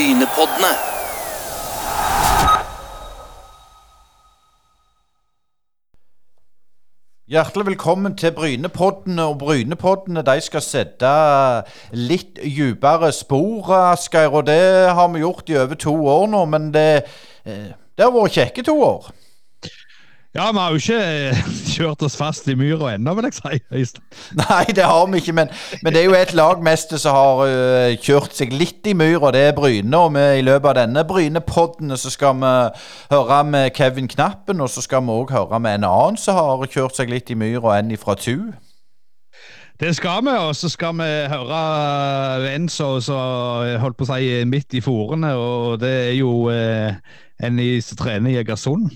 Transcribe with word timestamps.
Brynepoddene. 0.00 0.68
Hjertelig 7.28 7.66
velkommen 7.66 8.16
til 8.16 8.32
Brynepoddene. 8.32 9.22
Og 9.22 9.38
Brynepoddene 9.38 10.24
de 10.24 10.38
skal 10.40 10.64
sette 10.64 11.10
litt 11.92 12.40
dypere 12.40 13.12
spor, 13.12 13.68
Asgeir. 13.92 14.32
Og 14.32 14.46
det 14.48 14.88
har 14.88 15.12
vi 15.12 15.20
gjort 15.20 15.52
i 15.52 15.60
over 15.60 15.76
to 15.84 15.92
år 16.14 16.26
nå, 16.32 16.44
men 16.48 16.72
det, 16.72 17.04
eh, 17.44 17.68
det 17.92 18.06
har 18.06 18.16
vært 18.16 18.40
kjekke 18.40 18.64
to 18.70 18.80
år. 18.80 19.12
Ja, 20.30 20.52
vi 20.52 20.58
har 20.58 20.70
jo 20.70 20.78
ikke 20.78 20.96
eh, 21.02 21.38
kjørt 21.74 22.02
oss 22.06 22.14
fast 22.14 22.46
i 22.46 22.54
myra 22.54 22.92
ennå, 22.94 23.16
vil 23.18 23.26
jeg 23.26 23.34
si. 23.82 24.02
Nei, 24.38 24.62
det 24.76 24.84
har 24.86 25.08
vi 25.10 25.18
ikke, 25.18 25.34
men, 25.34 25.50
men 25.82 25.90
det 25.90 26.04
er 26.04 26.06
jo 26.06 26.14
et 26.14 26.34
lagmester 26.38 27.02
som 27.02 27.16
har 27.18 27.42
uh, 27.50 27.96
kjørt 27.98 28.36
seg 28.38 28.54
litt 28.54 28.86
i 28.86 28.94
myra. 28.94 29.32
Det 29.34 29.42
er 29.48 29.56
Bryne. 29.58 29.90
Og 29.98 30.14
vi, 30.14 30.22
i 30.38 30.46
løpet 30.46 30.70
av 30.70 30.78
denne 30.84 31.04
Brynepodden 31.08 31.90
så 31.98 32.14
skal 32.14 32.38
vi 32.38 32.54
høre 33.10 33.42
med 33.50 33.74
Kevin 33.74 34.06
Knappen, 34.06 34.62
og 34.62 34.70
så 34.70 34.86
skal 34.86 35.02
vi 35.02 35.18
òg 35.18 35.34
høre 35.34 35.58
med 35.58 35.80
en 35.80 35.90
annen 35.90 36.22
som 36.22 36.38
har 36.38 36.62
kjørt 36.70 37.02
seg 37.02 37.10
litt 37.10 37.34
i 37.34 37.38
myra, 37.40 37.80
en 37.80 37.90
ifra 37.90 38.14
Tu. 38.14 38.52
Det 39.82 39.96
skal 39.98 40.22
vi, 40.22 40.38
og 40.38 40.54
så 40.54 40.70
skal 40.70 40.94
vi 41.00 41.10
høre 41.32 42.54
en 42.54 42.70
som 42.70 43.00
holdt 43.82 43.98
på 43.98 44.06
å 44.06 44.14
si 44.14 44.44
midt 44.46 44.78
i 44.78 44.82
forene, 44.84 45.34
og 45.34 45.80
det 45.82 45.94
er 46.10 46.18
jo 46.20 46.34
eh, 46.54 47.00
en 47.42 47.64
som 47.82 47.98
trener 47.98 48.36
i 48.36 48.42
Egersund. 48.44 48.92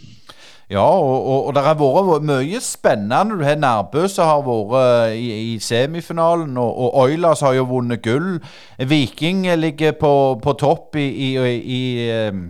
Ja, 0.74 0.90
og, 0.90 1.26
og, 1.26 1.46
og 1.46 1.54
det 1.54 1.62
har 1.62 1.76
vært 1.78 2.24
mye 2.26 2.60
spennende. 2.62 3.36
Du 3.38 3.44
har 3.46 3.60
Nærbø 3.62 4.08
som 4.10 4.26
har 4.26 4.40
vært 4.42 5.14
i, 5.14 5.54
i 5.54 5.58
semifinalen, 5.62 6.56
og, 6.58 6.72
og 6.86 6.96
Oilers 7.04 7.44
har 7.46 7.54
jo 7.54 7.68
vunnet 7.70 8.02
gull. 8.02 8.40
Viking 8.78 9.46
ligger 9.54 9.94
på, 10.00 10.12
på 10.42 10.54
topp 10.58 10.98
i, 10.98 11.06
i, 11.28 11.30
i 11.76 11.82
eh, 12.10 12.40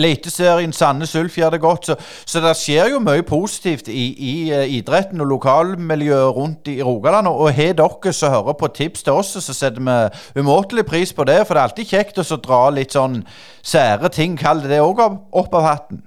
Eliteserien 0.00 0.72
Sandnes 0.72 1.12
Ulf 1.18 1.36
gjør 1.36 1.50
det 1.52 1.60
godt, 1.60 1.90
så, 1.90 1.96
så 2.24 2.40
det 2.40 2.54
skjer 2.56 2.94
jo 2.94 3.02
mye 3.04 3.24
positivt 3.26 3.90
i, 3.92 4.06
i 4.16 4.32
eh, 4.54 4.72
idretten 4.78 5.20
og 5.20 5.28
lokalmiljøet 5.34 6.36
rundt 6.38 6.70
i 6.72 6.78
Rogaland. 6.82 7.28
Og, 7.28 7.42
og 7.50 7.52
har 7.58 7.76
dere 7.76 8.14
som 8.16 8.32
hører 8.32 8.56
på 8.56 8.70
tips 8.78 9.04
til 9.04 9.20
oss, 9.20 9.34
så 9.44 9.56
setter 9.56 9.84
vi 9.84 10.40
umåtelig 10.40 10.86
pris 10.88 11.12
på 11.12 11.28
det. 11.28 11.42
For 11.44 11.52
det 11.52 11.60
er 11.60 11.68
alltid 11.68 11.92
kjekt 11.92 12.22
å 12.24 12.40
dra 12.40 12.62
litt 12.72 12.96
sånn 12.96 13.20
sære 13.60 14.08
ting, 14.14 14.40
kall 14.40 14.64
det 14.64 14.72
det 14.72 14.80
òg, 14.80 15.04
opp 15.36 15.60
av 15.60 15.68
hatten. 15.68 16.00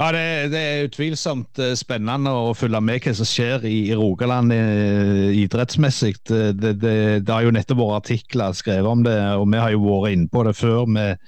Ja, 0.00 0.06
det, 0.16 0.52
det 0.54 0.60
er 0.64 0.86
utvilsomt 0.86 1.60
eh, 1.60 1.74
spennende 1.76 2.32
å 2.32 2.54
følge 2.56 2.78
med 2.80 3.04
hva 3.04 3.12
som 3.18 3.26
skjer 3.28 3.66
i, 3.68 3.90
i 3.90 3.96
Rogaland 3.98 4.54
eh, 4.54 5.26
idrettsmessig. 5.42 6.14
Det, 6.24 6.54
det, 6.56 6.72
det, 6.80 7.28
har 7.28 7.44
jo 7.44 7.52
nettopp 7.52 7.82
vært 7.82 8.06
artikler 8.06 8.56
skrevet 8.56 8.88
om 8.88 9.04
det, 9.04 9.18
og 9.36 9.44
vi 9.52 9.60
har 9.60 9.74
jo 9.74 9.82
vært 9.84 10.16
inne 10.16 10.32
på 10.32 10.46
det 10.48 10.56
før 10.56 10.88
med, 10.88 11.20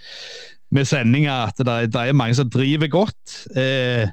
med 0.72 0.88
sendinger, 0.88 1.52
at 1.52 1.60
det 1.60 2.00
er 2.00 2.16
mange 2.16 2.40
som 2.40 2.48
driver 2.48 2.88
godt. 2.96 3.36
Eh, 3.52 4.08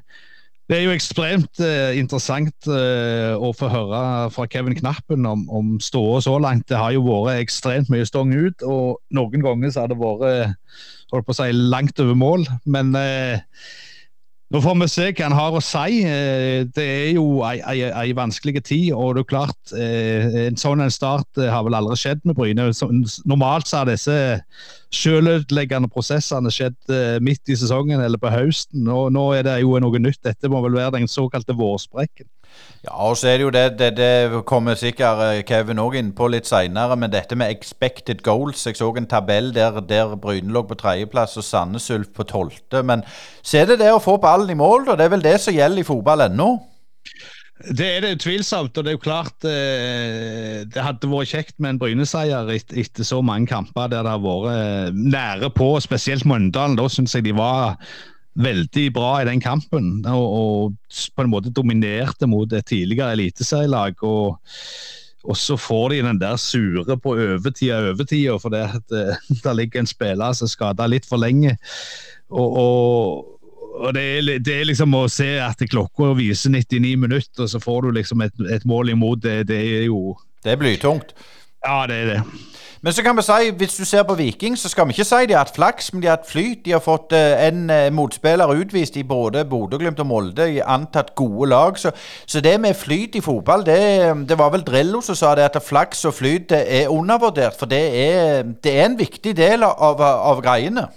det 0.68 0.76
er 0.76 0.84
jo 0.84 0.92
ekstremt 0.92 1.64
eh, 1.64 1.96
interessant 1.96 2.68
eh, 2.68 3.32
å 3.32 3.54
få 3.56 3.72
høre 3.72 4.28
fra 4.36 4.44
Kevin 4.52 4.76
Knappen 4.76 5.24
om, 5.26 5.48
om 5.48 5.76
ståa 5.80 6.20
så 6.28 6.36
langt. 6.36 6.68
Det 6.68 6.76
har 6.76 6.92
jo 6.92 7.08
vært 7.08 7.46
ekstremt 7.46 7.88
mye 7.88 8.04
stong 8.04 8.36
ut, 8.36 8.60
og 8.68 9.00
noen 9.16 9.40
ganger 9.40 9.72
så 9.72 9.86
har 9.86 9.94
det 9.94 10.02
vært 10.04 10.60
holdt 11.10 11.26
på 11.26 11.32
å 11.32 11.44
si, 11.46 11.48
langt 11.72 12.04
over 12.04 12.26
mål. 12.28 12.50
Men 12.68 12.92
eh, 13.00 13.40
nå 14.50 14.58
får 14.58 14.74
vi 14.80 14.86
se 14.90 15.04
hva 15.12 15.26
han 15.28 15.36
har 15.38 15.54
å 15.54 15.62
si. 15.62 16.00
Eh, 16.02 16.64
Det 16.74 16.84
er 16.84 17.12
jo 17.14 17.42
ei, 17.46 18.10
vanskelig 18.18 18.64
tid, 18.66 18.88
og 18.96 19.14
det 19.14 19.22
er 19.22 19.28
klart 19.30 19.74
eh, 19.78 20.48
en 20.48 20.58
sånn 20.58 20.82
start 20.90 21.38
eh, 21.38 21.50
har 21.52 21.62
vel 21.66 21.78
aldri 21.78 21.98
skjedd 22.00 22.24
med 22.26 22.34
Bryne. 22.38 22.66
Normalt 23.30 23.70
så 23.70 23.82
har 23.82 23.90
disse 23.90 24.16
sjølødeleggende 24.90 25.90
prosessene 25.92 26.50
skjedd 26.50 27.22
midt 27.22 27.46
i 27.46 27.58
sesongen 27.58 28.02
eller 28.02 28.18
på 28.18 28.32
høsten. 28.34 28.88
og 28.90 29.12
Nå 29.14 29.28
er 29.38 29.46
det 29.46 29.60
jo 29.62 29.78
noe 29.78 30.02
nytt. 30.02 30.22
Dette 30.26 30.50
må 30.50 30.64
vel 30.66 30.80
være 30.80 30.98
den 30.98 31.10
såkalte 31.10 31.54
vårsprekken. 31.54 32.26
Ja, 32.80 32.94
og 33.04 33.18
så 33.20 33.28
er 33.28 33.36
det 33.36 33.44
jo 33.44 33.50
det, 33.52 33.64
det, 33.76 33.90
det 33.98 34.44
kommer 34.48 34.78
sikkert 34.78 35.20
eh, 35.26 35.42
Kevin 35.44 35.82
òg 35.82 35.98
inn 36.00 36.14
på 36.16 36.30
litt 36.32 36.48
seinere, 36.48 36.96
men 36.96 37.12
dette 37.12 37.36
med 37.36 37.52
expected 37.52 38.22
goals. 38.24 38.64
Jeg 38.64 38.78
så 38.78 38.88
en 38.96 39.08
tabell 39.10 39.52
der, 39.52 39.82
der 39.84 40.14
Bryne 40.16 40.52
lå 40.54 40.62
på 40.64 40.78
tredjeplass 40.80 41.36
og 41.36 41.44
Sandnes 41.44 41.90
Ulf 41.92 42.14
på 42.16 42.24
tolvte. 42.24 42.80
Men 42.80 43.04
så 43.42 43.60
er 43.60 43.68
det 43.68 43.82
det 43.82 43.92
å 43.92 44.00
få 44.00 44.16
ballen 44.22 44.54
i 44.54 44.56
mål, 44.56 44.88
da. 44.88 44.96
Det 44.96 45.06
er 45.06 45.14
vel 45.18 45.28
det 45.28 45.36
som 45.44 45.56
gjelder 45.56 45.84
i 45.84 45.90
fotball 45.90 46.24
ennå. 46.30 46.54
Det 47.60 47.84
er 47.84 48.00
det 48.00 48.14
utvilsomt, 48.16 48.72
og 48.72 48.84
det 48.84 48.88
er 48.88 48.96
jo 48.96 49.02
klart 49.04 49.44
eh, 49.44 50.62
det 50.64 50.80
hadde 50.80 51.10
vært 51.10 51.34
kjekt 51.34 51.58
med 51.60 51.74
en 51.74 51.80
Bryne-seier 51.82 52.48
et, 52.54 52.72
etter 52.72 53.04
så 53.04 53.20
mange 53.20 53.50
kamper 53.50 53.90
der 53.92 54.06
det 54.06 54.14
har 54.14 54.22
vært 54.24 54.54
eh, 54.54 54.96
nære 54.96 55.50
på, 55.52 55.74
spesielt 55.84 56.24
Møndalen. 56.24 56.78
Da 56.80 56.88
syns 56.88 57.12
jeg 57.18 57.28
de 57.28 57.36
var 57.36 57.76
veldig 58.38 58.92
bra 58.94 59.10
i 59.20 59.26
den 59.28 59.40
kampen 59.42 60.04
og, 60.08 60.24
og 60.24 61.00
på 61.16 61.24
en 61.24 61.32
måte 61.32 61.52
dominerte 61.54 62.28
mot 62.30 62.52
et 62.52 62.66
tidligere 62.66 63.16
eliteserielag. 63.16 63.98
Og, 64.06 64.38
og 65.24 65.36
så 65.36 65.56
får 65.60 65.88
de 65.94 66.04
den 66.06 66.20
der 66.20 66.38
sure 66.40 66.96
på 66.96 67.16
overtida 67.16 67.80
overtida 67.90 68.38
fordi 68.40 68.62
at 68.68 68.96
eh, 68.96 69.26
det 69.44 69.56
ligger 69.56 69.82
en 69.82 69.90
spiller 69.90 70.36
som 70.36 70.48
er 70.48 70.54
skada 70.54 70.88
litt 70.90 71.08
for 71.08 71.20
lenge. 71.22 71.56
Og, 72.30 72.56
og, 72.62 73.50
og 73.80 73.94
det, 73.96 74.06
er, 74.18 74.30
det 74.38 74.56
er 74.60 74.70
liksom 74.70 74.94
å 74.94 75.06
se 75.10 75.32
at 75.42 75.62
klokka 75.70 76.12
viser 76.18 76.54
99 76.54 76.94
minutter, 77.00 77.44
og 77.44 77.50
så 77.50 77.60
får 77.62 77.86
du 77.88 77.98
liksom 77.98 78.22
et, 78.22 78.46
et 78.52 78.66
mål 78.68 78.94
imot. 78.94 79.22
Det, 79.24 79.42
det 79.50 79.60
er 79.80 79.86
jo 79.88 80.14
Det 80.44 80.54
er 80.54 80.60
blytungt. 80.60 81.14
Ja, 81.66 81.84
det 81.90 81.96
er 82.04 82.14
det. 82.14 82.49
Men 82.80 82.94
så 82.96 83.02
kan 83.04 83.16
vi 83.16 83.22
si, 83.22 83.50
hvis 83.60 83.74
du 83.76 83.84
ser 83.84 84.06
på 84.08 84.14
Viking, 84.16 84.54
så 84.56 84.68
skal 84.72 84.86
vi 84.88 84.94
ikke 84.94 85.04
si 85.04 85.26
de 85.28 85.34
har 85.36 85.44
hatt 85.44 85.52
flaks, 85.52 85.90
men 85.92 86.00
de 86.00 86.08
har 86.08 86.16
hatt 86.16 86.30
flyt. 86.30 86.62
De 86.64 86.72
har 86.72 86.80
fått 86.80 87.12
eh, 87.12 87.42
en 87.50 87.68
eh, 87.68 87.90
motspiller 87.92 88.54
utvist 88.56 88.96
i 88.96 89.04
både 89.04 89.44
Bodø, 89.44 89.76
Glimt 89.82 90.00
og 90.00 90.08
Molde 90.08 90.46
i 90.48 90.62
antatt 90.64 91.12
gode 91.18 91.50
lag. 91.52 91.76
Så, 91.76 91.92
så 92.24 92.40
det 92.40 92.56
med 92.60 92.78
flyt 92.80 93.20
i 93.20 93.24
fotball, 93.24 93.66
det, 93.68 93.76
det 94.30 94.40
var 94.40 94.54
vel 94.56 94.64
Drillo 94.64 95.02
som 95.04 95.18
sa 95.18 95.34
det, 95.36 95.50
at 95.50 95.60
flaks 95.60 96.06
og 96.08 96.16
flyt 96.22 96.56
er 96.56 96.88
undervurdert. 96.88 97.60
For 97.60 97.68
det 97.68 97.84
er, 98.00 98.48
det 98.64 98.74
er 98.78 98.88
en 98.88 98.98
viktig 98.98 99.36
del 99.36 99.68
av, 99.68 100.00
av 100.00 100.40
greiene. 100.40 100.88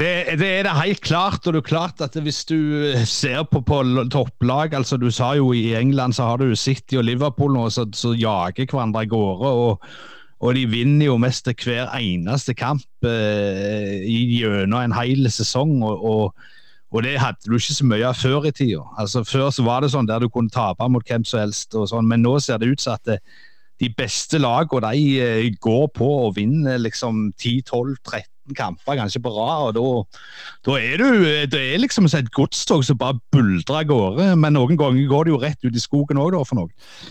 Det, 0.00 0.38
det 0.40 0.48
er 0.48 0.64
det 0.66 0.76
helt 0.80 1.04
klart. 1.04 1.44
og 1.46 1.52
det 1.52 1.60
er 1.60 1.68
klart 1.68 2.00
at 2.00 2.16
Hvis 2.16 2.44
du 2.48 2.56
ser 3.06 3.44
på, 3.46 3.60
på 3.60 3.82
topplag 4.10 4.74
altså 4.74 4.96
Du 4.96 5.12
sa 5.14 5.36
jo 5.38 5.52
i 5.54 5.76
England 5.78 6.16
så 6.16 6.32
har 6.32 6.40
du 6.42 6.56
City 6.56 6.98
og 6.98 7.04
Liverpool 7.04 7.54
nå 7.54 7.68
som 7.70 8.16
jager 8.18 8.66
hverandre 8.66 9.04
av 9.04 9.12
gårde. 9.12 9.52
Og, 9.52 9.84
og 10.38 10.54
de 10.54 10.66
vinner 10.70 11.08
jo 11.08 11.18
mest 11.18 11.48
hver 11.50 11.90
eneste 11.98 12.54
kamp 12.54 13.06
eh, 13.06 14.04
gjennom 14.06 14.80
en 14.84 14.94
hel 14.94 15.30
sesong. 15.32 15.82
og, 15.82 16.04
og 16.04 16.54
og 16.88 17.02
det 17.04 17.18
hadde 17.20 17.44
du 17.44 17.58
ikke 17.58 17.74
så 17.76 17.84
mye 17.84 18.06
av 18.08 18.16
før 18.16 18.46
i 18.48 18.50
tida. 18.56 18.80
Altså, 18.96 19.20
før 19.28 19.50
så 19.52 19.64
var 19.66 19.84
det 19.84 19.90
sånn 19.92 20.06
der 20.08 20.22
du 20.24 20.30
kunne 20.32 20.48
tape 20.48 20.86
mot 20.88 21.04
hvem 21.04 21.24
som 21.28 21.42
helst, 21.42 21.74
og 21.76 21.84
sånn, 21.90 22.08
men 22.08 22.22
nå 22.24 22.38
ser 22.40 22.62
det 22.62 22.70
ut 22.72 22.80
som 22.80 22.96
at 22.96 23.04
det, 23.04 23.18
de 23.78 23.90
beste 23.92 24.40
lagene 24.40 24.94
de 24.94 25.10
eh, 25.20 25.50
går 25.60 25.84
på 25.94 26.08
og 26.24 26.38
vinner 26.38 26.80
liksom 26.80 27.28
10-12-13 27.36 28.24
kamper 28.56 28.98
ganske 28.98 29.20
på 29.22 29.32
rad. 29.34 29.76
og 29.76 30.06
da 30.66 30.76
er 30.76 30.96
du 30.98 31.24
Det 31.46 31.60
er 31.74 31.78
liksom 31.78 32.04
et 32.04 32.30
godstog 32.32 32.84
som 32.84 32.98
bare 32.98 33.18
buldrer 33.32 33.80
av 33.80 33.84
gårde, 33.88 34.36
men 34.36 34.52
noen 34.52 34.76
ganger 34.76 35.08
går 35.08 35.24
det 35.24 35.32
jo 35.32 35.40
rett 35.42 35.64
ut 35.64 35.76
i 35.76 35.82
skogen 35.82 36.18
òg, 36.18 36.32
da, 36.32 36.42
for 36.44 36.58
noe. 36.58 36.68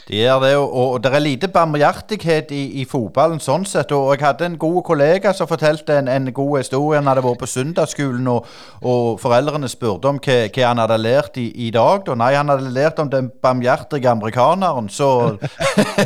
Det 0.07 0.23
er 0.25 0.39
det, 0.39 0.55
og, 0.57 0.73
og 0.73 1.03
det 1.03 1.13
er 1.13 1.23
lite 1.23 1.47
barmhjertighet 1.47 2.51
i, 2.51 2.63
i 2.81 2.85
fotballen 2.85 3.39
sånn 3.43 3.65
sett. 3.65 3.91
Og 3.95 4.13
jeg 4.15 4.25
hadde 4.25 4.45
en 4.45 4.57
god 4.61 4.81
kollega 4.87 5.33
som 5.33 5.49
fortalte 5.49 5.97
en, 5.97 6.07
en 6.11 6.31
god 6.33 6.57
historie. 6.61 6.99
Han 6.99 7.09
hadde 7.09 7.25
vært 7.25 7.43
på 7.43 7.51
søndagsskolen, 7.51 8.27
og, 8.31 8.47
og 8.81 9.19
foreldrene 9.21 9.69
spurte 9.71 10.11
om 10.11 10.21
hva, 10.21 10.39
hva 10.53 10.67
han 10.67 10.83
hadde 10.83 10.99
lært 11.01 11.39
i, 11.41 11.47
i 11.67 11.71
dag. 11.73 12.03
Da. 12.07 12.17
Nei, 12.19 12.33
han 12.37 12.51
hadde 12.53 12.73
lært 12.73 12.99
om 13.03 13.11
den 13.11 13.31
barmhjertige 13.43 14.11
amerikaneren, 14.11 14.89
så 14.89 15.37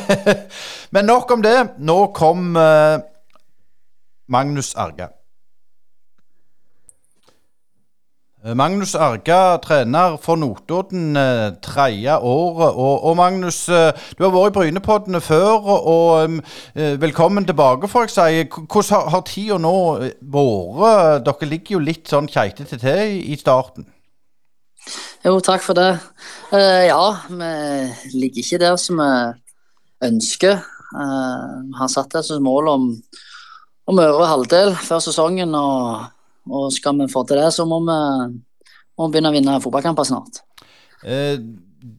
Men 0.94 1.06
nok 1.08 1.32
om 1.32 1.42
det. 1.44 1.58
Nå 1.80 1.98
kom 2.16 2.56
uh, 2.56 3.00
Magnus 4.32 4.76
Arga. 4.76 5.08
Eh, 5.08 5.18
Magnus 8.44 8.96
Arga, 8.96 9.58
trener 9.62 10.18
for 10.18 10.36
Notodden, 10.36 11.16
eh, 11.16 11.52
tredje 11.62 12.18
året. 12.18 12.74
Og, 12.74 13.04
og 13.04 13.16
Magnus, 13.16 13.70
eh, 13.70 13.92
du 14.18 14.24
har 14.24 14.32
vært 14.34 14.50
i 14.50 14.56
Brynepoddene 14.56 15.22
før, 15.22 15.60
og, 15.62 15.88
og 15.88 16.40
eh, 16.74 16.96
velkommen 17.02 17.46
tilbake, 17.46 17.88
får 17.88 18.08
jeg 18.08 18.14
si. 18.16 18.64
Hvordan 18.66 18.96
har, 18.96 19.10
har 19.14 19.22
tida 19.30 19.60
nå 19.62 19.74
eh, 20.02 20.16
vært? 20.34 21.28
Dere 21.28 21.50
ligger 21.52 21.76
jo 21.78 21.82
litt 21.86 22.10
sånn 22.10 22.30
keitete 22.32 22.80
til 22.82 23.20
i, 23.22 23.38
starten. 23.38 23.86
Jo, 25.22 25.36
takk 25.46 25.62
for 25.62 25.78
det. 25.78 25.92
Uh, 26.50 26.88
ja, 26.90 27.04
vi 27.30 28.18
ligger 28.24 28.42
ikke 28.42 28.62
der 28.64 28.80
som 28.82 28.98
vi 28.98 29.12
ønsker. 30.08 30.64
Eh, 30.98 31.52
Vi 31.68 31.78
har 31.78 31.94
satt 31.94 32.18
oss 32.18 32.34
et 32.34 32.42
mål 32.42 32.68
om, 32.74 32.90
om 33.86 34.02
øvre 34.02 34.32
halvdel 34.34 34.74
før 34.82 35.06
sesongen, 35.06 35.54
og, 35.56 36.10
og 36.50 36.72
skal 36.74 36.98
vi 37.02 37.12
få 37.12 37.26
til 37.28 37.42
det, 37.42 37.52
så 37.54 37.66
må 37.70 37.82
vi, 37.86 38.00
må 38.98 39.08
vi 39.08 39.14
begynne 39.14 39.32
å 39.32 39.36
vinne 39.36 39.60
fotballkamper 39.64 40.08
snart. 40.08 40.42
Eh, 41.04 41.38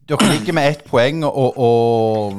dere 0.07 0.29
ligger 0.31 0.55
med 0.55 0.69
ett 0.71 0.83
poeng 0.87 1.23
og, 1.27 1.57
og 1.59 2.37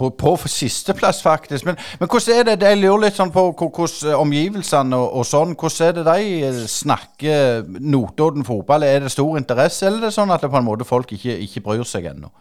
på, 0.00 0.10
på 0.16 0.48
sisteplass, 0.48 1.22
faktisk. 1.22 1.66
Men, 1.68 1.76
men, 2.00 2.08
hvordan 2.08 2.38
er 2.38 2.48
det? 2.48 2.68
Jeg 2.68 2.80
lurer 2.80 3.04
litt 3.04 3.18
sånn 3.18 3.32
på 3.34 3.44
hvordan 3.52 4.16
omgivelsene 4.18 4.96
og, 4.96 5.18
og, 5.20 5.26
sånn, 5.28 5.56
hvordan 5.58 5.88
er 5.88 5.98
det 5.98 6.04
de 6.08 6.68
snakker 6.70 7.68
Notodden 7.80 8.46
fotball? 8.48 8.86
Er 8.86 9.04
det 9.04 9.12
stor 9.12 9.36
interesse, 9.38 9.86
eller 9.86 10.00
er 10.00 10.08
det 10.08 10.16
sånn 10.16 10.32
at 10.32 10.42
det 10.42 10.50
på 10.52 10.60
en 10.60 10.66
måte 10.66 10.88
folk 10.88 11.12
ikke, 11.16 11.36
ikke 11.46 11.64
bryr 11.66 11.84
seg 11.88 12.08
ennå? 12.14 12.32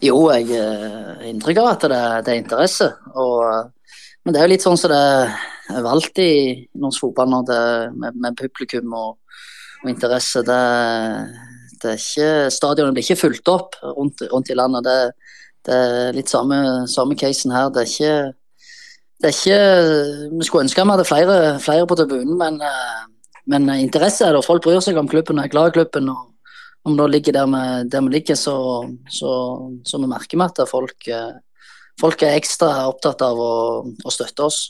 Jo, 0.00 0.16
jeg 0.32 0.46
har 0.54 1.20
inntrykk 1.28 1.60
av 1.60 1.74
at 1.74 1.82
det, 1.90 2.00
det, 2.24 2.32
er 2.32 2.40
interesse. 2.40 2.88
Og, 3.12 3.72
men 4.24 4.34
det 4.34 4.40
er 4.40 4.48
jo 4.48 4.52
litt 4.52 4.64
sånn 4.64 4.78
som 4.78 4.92
det 4.92 5.04
er 5.70 5.84
valgt 5.86 6.18
i 6.20 6.32
norsk 6.80 7.06
fotball 7.06 7.30
nå, 7.30 7.40
med, 7.96 8.18
med 8.20 8.36
publikum 8.38 8.92
og, 8.96 9.14
og 9.84 9.90
interesse. 9.92 10.42
Det, 10.46 10.58
det 11.82 11.96
ikke, 12.00 12.30
Stadionet 12.52 12.96
blir 12.96 13.06
ikke 13.06 13.20
fulgt 13.20 13.50
opp 13.52 13.78
rundt, 13.96 14.24
rundt 14.32 14.50
i 14.52 14.58
landet. 14.58 14.88
Det, 14.88 15.38
det, 15.68 15.78
er 15.78 16.18
litt 16.18 16.32
samme, 16.32 16.60
samme 16.90 17.16
casen 17.18 17.54
her. 17.54 17.70
Det 17.72 17.84
er 17.84 17.94
ikke 17.94 18.14
det 19.20 19.28
er 19.28 19.36
ikke 19.36 20.36
Vi 20.38 20.48
skulle 20.48 20.64
ønske 20.64 20.84
vi 20.84 20.94
hadde 20.94 21.08
flere, 21.08 21.38
flere 21.60 21.86
på 21.88 21.96
tribunen, 21.98 22.36
men, 22.40 22.60
eh, 22.64 23.00
men, 23.52 23.68
interesse 23.76 24.24
er 24.24 24.36
det. 24.36 24.46
Folk 24.46 24.64
bryr 24.64 24.80
seg 24.84 24.96
om 25.00 25.08
klubben 25.08 25.38
og 25.38 25.44
er 25.44 25.52
glad 25.52 25.70
i 25.70 25.78
klubben. 25.78 26.08
og 26.08 26.32
Om 26.88 26.96
det 26.96 27.10
ligger 27.10 27.32
der 27.36 27.46
vi, 27.46 27.88
der 27.92 28.00
vi 28.06 28.14
ligger, 28.16 28.34
så, 28.34 28.56
så, 29.08 29.32
så 29.84 30.00
vi 30.00 30.08
merker 30.08 30.40
vi 30.40 30.46
at 30.48 30.68
folk, 30.68 31.08
eh, 31.08 31.36
folk, 32.00 32.22
er 32.24 32.38
ekstra 32.38 32.88
opptatt 32.90 33.22
av 33.24 33.40
å, 33.40 33.54
å 33.86 34.12
støtte 34.14 34.48
oss. 34.48 34.62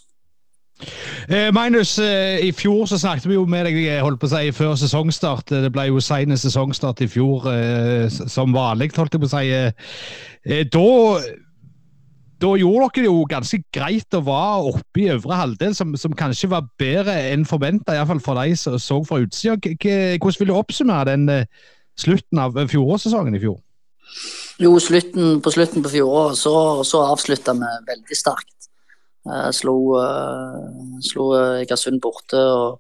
Eh, 1.29 1.53
Magnus, 1.53 1.99
eh, 1.99 2.41
i 2.47 2.53
fjor 2.57 2.87
så 2.89 2.99
snakket 2.99 3.29
vi 3.29 3.37
jo 3.37 3.45
med 3.49 3.67
deg 3.69 3.77
eh, 3.83 4.01
holdt 4.03 4.21
på 4.21 4.29
å 4.29 4.33
si, 4.33 4.51
før 4.57 4.75
sesongstart. 4.81 5.53
Det 5.53 5.71
ble 5.73 5.87
jo 5.91 6.01
sen 6.03 6.37
sesongstart 6.37 7.03
i 7.05 7.11
fjor, 7.11 7.47
som 8.11 8.57
vanlig, 8.57 8.91
holdt 8.97 9.15
jeg 9.15 9.23
på 9.23 9.29
å 9.29 9.35
si. 9.35 10.65
Da, 10.73 10.87
da 12.41 12.53
gjorde 12.57 12.89
dere 12.89 13.05
det 13.05 13.09
jo 13.11 13.25
ganske 13.29 13.61
greit 13.77 14.17
å 14.17 14.25
være 14.25 14.75
oppe 14.75 15.05
i 15.05 15.11
øvre 15.15 15.41
halvdel, 15.43 15.77
som, 15.77 15.93
som 16.01 16.17
kanskje 16.17 16.51
var 16.55 16.69
bedre 16.81 17.17
enn 17.35 17.47
forventa, 17.49 17.97
iallfall 17.97 18.23
for 18.25 18.41
de 18.41 18.57
som 18.57 18.79
så 18.81 19.03
fra 19.07 19.21
utsida. 19.23 19.59
Hvordan 19.61 20.41
vil 20.41 20.53
du 20.53 20.57
oppsummere 20.57 21.13
den 21.13 21.45
slutten 22.01 22.41
av 22.41 22.57
fjorårssesongen 22.73 23.37
i 23.37 23.43
fjor? 23.45 23.61
Jo, 24.61 24.75
slutten, 24.83 25.39
på 25.41 25.53
slutten 25.55 25.85
på 25.85 25.93
fjoråret 25.93 26.39
så, 26.39 26.55
så 26.85 27.05
avslutta 27.13 27.55
vi 27.57 27.71
veldig 27.89 28.19
sterkt. 28.19 28.57
Slo, 29.53 29.75
uh, 30.01 30.99
slo 31.05 31.27
Egersund 31.61 32.01
borte 32.01 32.41
og, 32.41 32.79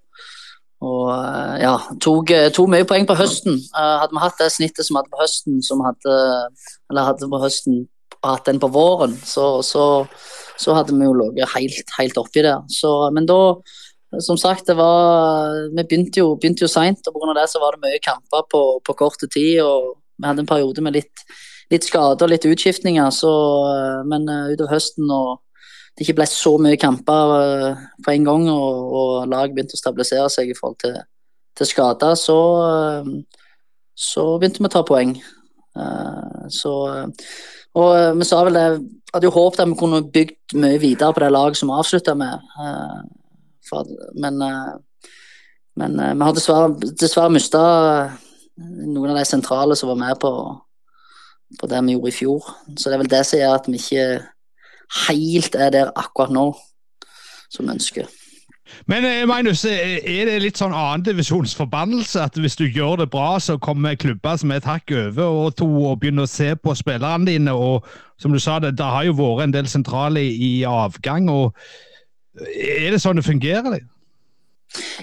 og 0.80 1.10
uh, 1.12 1.56
ja, 1.60 1.74
tok, 2.00 2.32
tok, 2.56 2.70
mye 2.72 2.88
poeng 2.88 3.04
på 3.08 3.16
høsten. 3.18 3.60
hadde 3.76 4.16
vi 4.16 4.24
hatt 4.24 4.40
det 4.40 4.50
snittet 4.54 4.86
som 4.86 4.96
vi 4.96 5.02
hadde 5.02 5.14
på 5.14 5.20
høsten, 5.20 5.60
som 5.64 5.84
hadde, 5.84 6.18
eller 6.90 7.10
hadde 7.12 7.28
på 7.32 7.42
høsten 7.44 7.82
hatt 8.26 8.48
den 8.48 8.60
på 8.60 8.68
våren, 8.72 9.14
så, 9.24 9.60
så, 9.64 9.84
så 10.60 10.74
hadde 10.76 10.96
vi 10.96 11.06
jo 11.06 11.14
ligget 11.16 11.54
helt, 11.54 11.94
helt 11.98 12.18
oppi 12.20 12.44
der. 12.44 12.60
Så, 12.72 12.92
men 13.16 13.28
da, 13.28 13.38
som 14.20 14.38
sagt, 14.40 14.68
var 14.76 15.54
Vi 15.70 15.84
begynte 15.84 16.20
jo, 16.20 16.34
begynte 16.36 16.66
jo 16.66 16.70
seint, 16.70 17.06
og 17.06 17.16
pga. 17.16 17.34
det 17.38 17.48
så 17.52 17.62
var 17.62 17.76
det 17.76 17.86
mye 17.86 18.02
kamper 18.04 18.46
på, 18.50 18.62
på 18.84 18.96
kort 18.98 19.24
tid. 19.32 19.62
og 19.62 19.96
Vi 20.20 20.28
hadde 20.28 20.44
en 20.44 20.50
periode 20.50 20.84
med 20.84 20.98
litt, 20.98 21.24
litt 21.72 21.86
skader 21.88 22.26
og 22.26 22.32
litt 22.32 22.46
utskiftninger, 22.48 23.08
så, 23.14 23.32
men 24.08 24.28
utover 24.28 24.76
høsten 24.76 25.08
og 25.10 25.38
det 26.00 26.06
ikke 26.06 26.20
ble 26.20 26.26
så 26.30 26.54
mye 26.62 26.78
kamper 26.80 27.32
uh, 27.36 27.80
på 28.04 28.14
en 28.14 28.26
gang, 28.28 28.46
og, 28.48 28.94
og 29.00 29.28
laget 29.28 29.56
begynte 29.56 29.76
å 29.76 29.80
stabilisere 29.80 30.30
seg 30.32 30.52
i 30.52 30.56
forhold 30.56 30.78
til, 30.80 30.94
til 31.58 31.68
skader, 31.68 32.14
så, 32.16 32.38
så, 33.92 34.24
begynte 34.38 34.62
vi 34.62 34.70
å 34.70 34.72
ta 34.72 34.84
poeng. 34.86 35.12
Så, 36.50 36.72
og 37.78 37.90
vi 38.18 38.26
sa 38.26 38.40
vel 38.46 38.56
det 38.58 38.64
Hadde 39.10 39.26
jo 39.26 39.32
håpet 39.34 39.60
at 39.64 39.66
vi 39.66 39.74
kunne 39.74 39.98
bygd 40.14 40.52
mye 40.62 40.78
videre 40.78 41.10
på 41.10 41.18
det 41.18 41.32
laget 41.34 41.58
som 41.58 41.66
vi 41.66 41.78
avslutta 41.82 42.12
med. 42.14 42.44
Men, 44.22 44.36
men 45.82 45.96
vi 45.98 46.28
har 46.28 46.36
dessverre, 46.36 46.92
dessverre 46.94 47.32
mista 47.34 47.62
noen 48.60 49.12
av 49.12 49.18
de 49.20 49.24
sentrale 49.28 49.76
som 49.78 49.92
var 49.92 50.00
med 50.00 50.20
på, 50.20 50.32
på 51.60 51.70
det 51.70 51.82
vi 51.86 51.96
gjorde 51.96 52.12
i 52.12 52.18
fjor. 52.18 52.48
Så 52.76 52.88
det 52.88 52.96
er 52.96 53.02
vel 53.04 53.12
det 53.12 53.24
som 53.26 53.40
gjør 53.40 53.58
at 53.58 53.68
vi 53.70 53.80
ikke 53.80 54.06
helt 55.08 55.54
er 55.54 55.74
der 55.74 55.92
akkurat 55.98 56.34
nå 56.34 56.48
som 57.50 57.66
vi 57.66 57.76
ønsker. 57.76 58.10
Men 58.86 59.04
eh, 59.04 59.26
Magnus, 59.26 59.64
eh, 59.64 59.98
er 59.98 60.28
det 60.28 60.40
litt 60.44 60.60
sånn 60.60 60.74
annendivisjonsforbannelse 60.76 62.22
at 62.22 62.38
hvis 62.38 62.58
du 62.58 62.66
gjør 62.68 63.00
det 63.02 63.08
bra, 63.10 63.32
så 63.42 63.58
kommer 63.58 63.98
klubber 63.98 64.38
som 64.38 64.52
er 64.52 64.60
et 64.60 64.68
hakk 64.68 64.94
over 64.94 65.40
og 65.44 65.56
to 65.58 65.66
og 65.66 65.98
begynner 66.02 66.28
å 66.28 66.30
se 66.30 66.52
på 66.54 66.74
spillerne 66.78 67.26
dine? 67.26 67.54
og 67.54 67.86
som 68.20 68.32
du 68.32 68.38
sa, 68.38 68.58
Det, 68.60 68.76
det 68.78 68.86
har 68.86 69.08
jo 69.08 69.16
vært 69.18 69.48
en 69.48 69.54
del 69.54 69.68
sentrale 69.68 70.22
i 70.22 70.62
avgang. 70.68 71.28
og 71.28 71.56
Er 72.54 72.90
det 72.92 73.00
sånn 73.02 73.18
det 73.18 73.26
fungerer? 73.26 73.74
Det? 73.74 73.82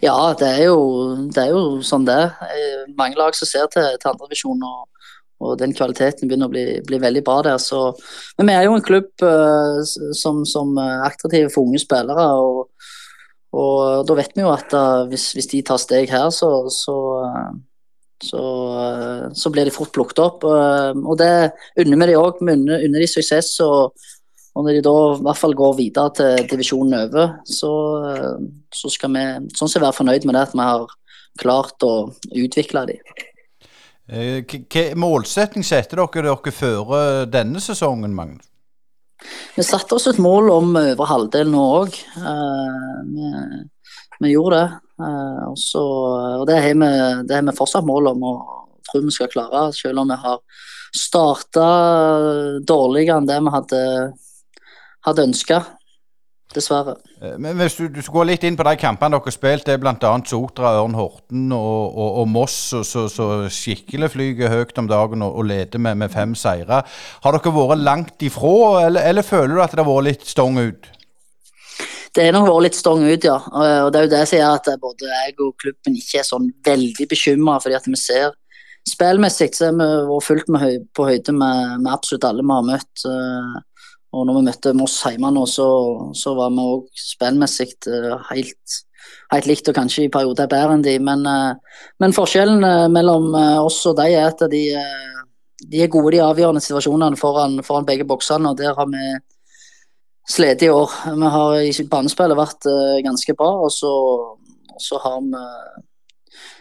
Ja, 0.04 0.16
det 0.40 0.48
er, 0.48 0.62
jo, 0.69 0.78
det 1.34 1.44
er 1.44 1.52
jo 1.52 1.81
sånn 1.86 2.06
det 2.08 2.16
er. 2.16 2.86
Mange 2.98 3.19
lag 3.19 3.36
som 3.36 3.50
ser 3.50 3.68
til, 3.74 3.88
til 4.00 4.12
andredivisjon 4.14 4.64
og, 4.64 4.86
og 5.44 5.58
den 5.60 5.74
kvaliteten 5.78 6.30
begynner 6.30 6.50
å 6.50 6.54
bli, 6.54 6.66
bli 6.88 7.00
veldig 7.02 7.24
bra 7.25 7.42
der. 7.46 7.60
Så, 7.62 7.92
men 8.40 8.50
vi 8.50 8.56
er 8.58 8.66
jo 8.66 8.78
en 8.78 8.86
klubb 8.86 9.12
uh, 9.25 9.84
som, 10.18 10.42
som 10.50 10.74
er 10.81 11.06
attraktive 11.10 11.52
for 11.54 11.68
unge 11.68 11.81
spillere. 11.84 12.28
og, 12.40 12.72
og 13.58 14.08
da 14.08 14.18
vet 14.18 14.34
vi 14.38 14.46
jo 14.46 14.52
at 14.54 14.74
uh, 14.74 15.06
hvis, 15.12 15.31
hvis, 15.38 15.50
de 15.54 15.64
tar 15.68 15.81
steg 15.81 16.10
her, 16.10 16.30
så, 16.34 16.50
så, 16.74 16.98
uh, 17.28 17.52
så, 18.24 19.54
blir 19.54 19.70
de 19.70 19.75
fort 19.75 19.94
plukket 19.94 20.24
opp. 20.24 20.48
og 20.48 21.13
det 21.22 21.31
unner 21.84 22.02
vi 22.02 22.12
de 22.12 22.18
òg. 22.18 22.42
Vi 22.42 22.58
unner 22.58 23.04
de 23.04 23.12
suksess. 23.12 23.60
Og, 23.66 23.94
og, 24.57 24.65
når 24.65 24.77
de 24.77 24.83
da 24.88 24.95
i 25.13 25.24
hvert 25.27 25.38
fall 25.38 25.54
går 25.57 25.75
videre 25.77 26.13
til 26.18 26.48
divisjonen 26.50 26.98
over, 27.04 27.33
så, 27.45 27.71
så 28.74 28.89
skal 28.89 29.13
vi 29.13 29.25
sånn 29.54 29.69
sett 29.69 29.83
være 29.83 30.00
fornøyd 30.00 30.25
med 30.25 30.33
det 30.33 30.45
at 30.48 30.56
vi 30.57 30.65
har 30.65 30.88
klart 31.38 31.86
å 31.86 31.94
utvikle 32.33 32.88
dem. 32.89 33.15
Hvilken 34.07 34.65
hva 34.71 34.86
målsetting 35.04 35.65
setter 35.68 36.01
dere 36.01 36.31
dere 36.31 36.56
før 36.56 36.94
denne 37.30 37.62
sesongen, 37.62 38.15
Magnus? 38.18 38.48
Vi 39.56 39.65
satte 39.65 39.98
oss 39.98 40.07
et 40.09 40.19
mål 40.21 40.51
om 40.54 40.75
over 40.77 41.10
halvdelen 41.10 41.53
nå 41.53 41.63
òg. 41.81 41.95
Uh, 42.18 43.00
vi, 43.10 43.31
vi, 44.21 44.33
gjorde 44.33 44.62
det. 44.62 44.68
Også, 45.51 45.81
og 46.42 46.45
det 46.50 46.57
har, 46.62 46.74
vi, 46.74 46.92
det 47.30 47.36
har 47.38 47.45
vi 47.45 47.57
fortsatt 47.57 47.86
mål 47.86 48.13
om 48.15 48.24
og 48.31 48.39
tror 48.88 49.03
vi 49.06 49.13
skal 49.13 49.30
klare, 49.30 49.68
selv 49.75 50.01
om 50.01 50.10
vi 50.10 50.18
har 50.21 50.39
starta 50.95 51.68
dårligere 52.65 53.19
enn 53.19 53.27
det 53.27 53.38
vi 53.44 53.53
hadde, 53.53 53.81
hadde 55.07 55.27
ønska 55.27 55.63
dessverre. 56.56 56.95
Eh, 57.21 57.36
men 57.42 57.57
hvis 57.59 57.77
du, 57.77 57.88
du 57.92 58.00
går 58.01 58.30
litt 58.31 58.45
inn 58.48 58.57
på 58.59 58.65
de 58.68 58.75
kampene 58.80 59.18
dere 59.18 59.27
har 59.27 59.36
spilt, 59.36 59.65
det 59.68 59.75
er 59.75 59.81
bl.a. 59.83 60.12
Sotra, 60.27 60.74
Ørn 60.82 60.98
Horten 60.98 61.48
og, 61.55 61.82
og, 61.91 62.22
og 62.22 62.29
Moss, 62.32 62.58
så, 62.88 63.08
så, 63.12 63.29
skikkelig 63.51 64.12
flyger 64.13 64.53
høyt 64.53 64.77
om 64.79 64.89
dagen 64.89 65.25
og, 65.25 65.36
og 65.39 65.50
leder 65.50 65.82
med, 65.84 66.00
med, 66.03 66.13
fem 66.13 66.36
seire. 66.38 66.84
Har 67.24 67.38
dere 67.38 67.55
vært 67.55 67.84
langt 67.84 68.27
ifra, 68.27 68.86
eller, 68.88 69.10
eller 69.12 69.27
føler 69.27 69.58
du 69.58 69.63
at 69.63 69.75
det 69.75 69.84
har 69.84 69.91
vært 69.91 70.10
litt 70.12 70.27
stong 70.27 70.60
ut? 70.62 70.91
Det 72.15 72.25
har 72.25 72.34
nok 72.34 72.48
vært 72.50 72.70
litt 72.70 72.79
stong 72.79 73.03
ut, 73.05 73.27
ja. 73.27 73.38
Og 73.86 73.91
det 73.93 74.00
er 74.00 74.08
jo 74.08 74.13
det 74.15 74.25
som 74.25 74.39
gjør 74.39 74.58
at 74.58 74.70
både 74.82 75.10
jeg 75.12 75.36
og 75.43 75.55
klubben 75.62 75.98
ikke 76.00 76.22
er 76.24 76.25
sånn 76.25 76.48
veldig 76.65 77.10
bekymra, 77.12 77.60
fordi 77.62 77.77
at 77.77 77.89
vi 77.89 78.00
ser 78.00 78.36
Spillmessig 78.88 79.50
så 79.51 79.65
er 79.67 79.74
vi 79.75 80.17
fullt 80.24 80.48
med 80.48 80.62
høy, 80.63 80.75
på 80.96 81.10
høyde 81.10 81.34
med, 81.36 81.82
med, 81.82 81.89
absolutt 81.91 82.24
alle 82.24 82.46
vi 82.46 82.53
har 82.55 82.67
møtt. 82.70 83.01
Og 84.16 84.28
når 84.28 84.38
vi 84.38 84.46
møtte 84.48 84.76
Moss 84.78 84.98
hjemme 85.04 85.32
nå, 85.36 85.44
så, 85.52 85.68
så 86.16 86.34
var 86.38 86.54
vi 86.56 86.64
òg 86.64 87.02
spillmessig 87.02 87.74
eh, 87.92 88.14
helt, 88.30 88.78
helt, 89.34 89.50
likt, 89.50 89.68
og 89.68 89.76
kanskje 89.78 90.06
i 90.06 90.12
perioder 90.14 90.50
bedre 90.52 90.78
enn 90.78 90.86
de. 90.86 90.96
Men, 91.04 91.26
eh, 91.28 91.82
men, 92.04 92.16
forskjellen 92.16 92.64
eh, 92.64 92.86
mellom 92.94 93.34
oss 93.66 93.82
og 93.90 93.98
de 94.00 94.08
er 94.14 94.30
at 94.30 94.46
de, 94.52 94.64
de 95.68 95.84
er 95.84 95.92
gode 95.92 96.14
i 96.14 96.18
de 96.18 96.24
avgjørende 96.24 96.64
situasjonene 96.64 97.20
foran, 97.20 97.60
foran, 97.68 97.88
begge 97.90 98.08
boksene, 98.08 98.54
og 98.54 98.62
der 98.62 98.78
har 98.78 98.88
vi 98.94 99.12
slitt 100.28 100.64
i 100.64 100.72
år. 100.72 100.96
Vi 101.18 101.34
har 101.36 101.60
i 101.64 101.88
banespillet 101.92 102.40
vært 102.40 102.68
ganske 103.04 103.36
bra, 103.36 103.52
og 103.68 103.72
så, 103.72 103.92
og 104.76 104.82
så 104.84 105.00
har 105.04 105.22
vi 105.24 105.44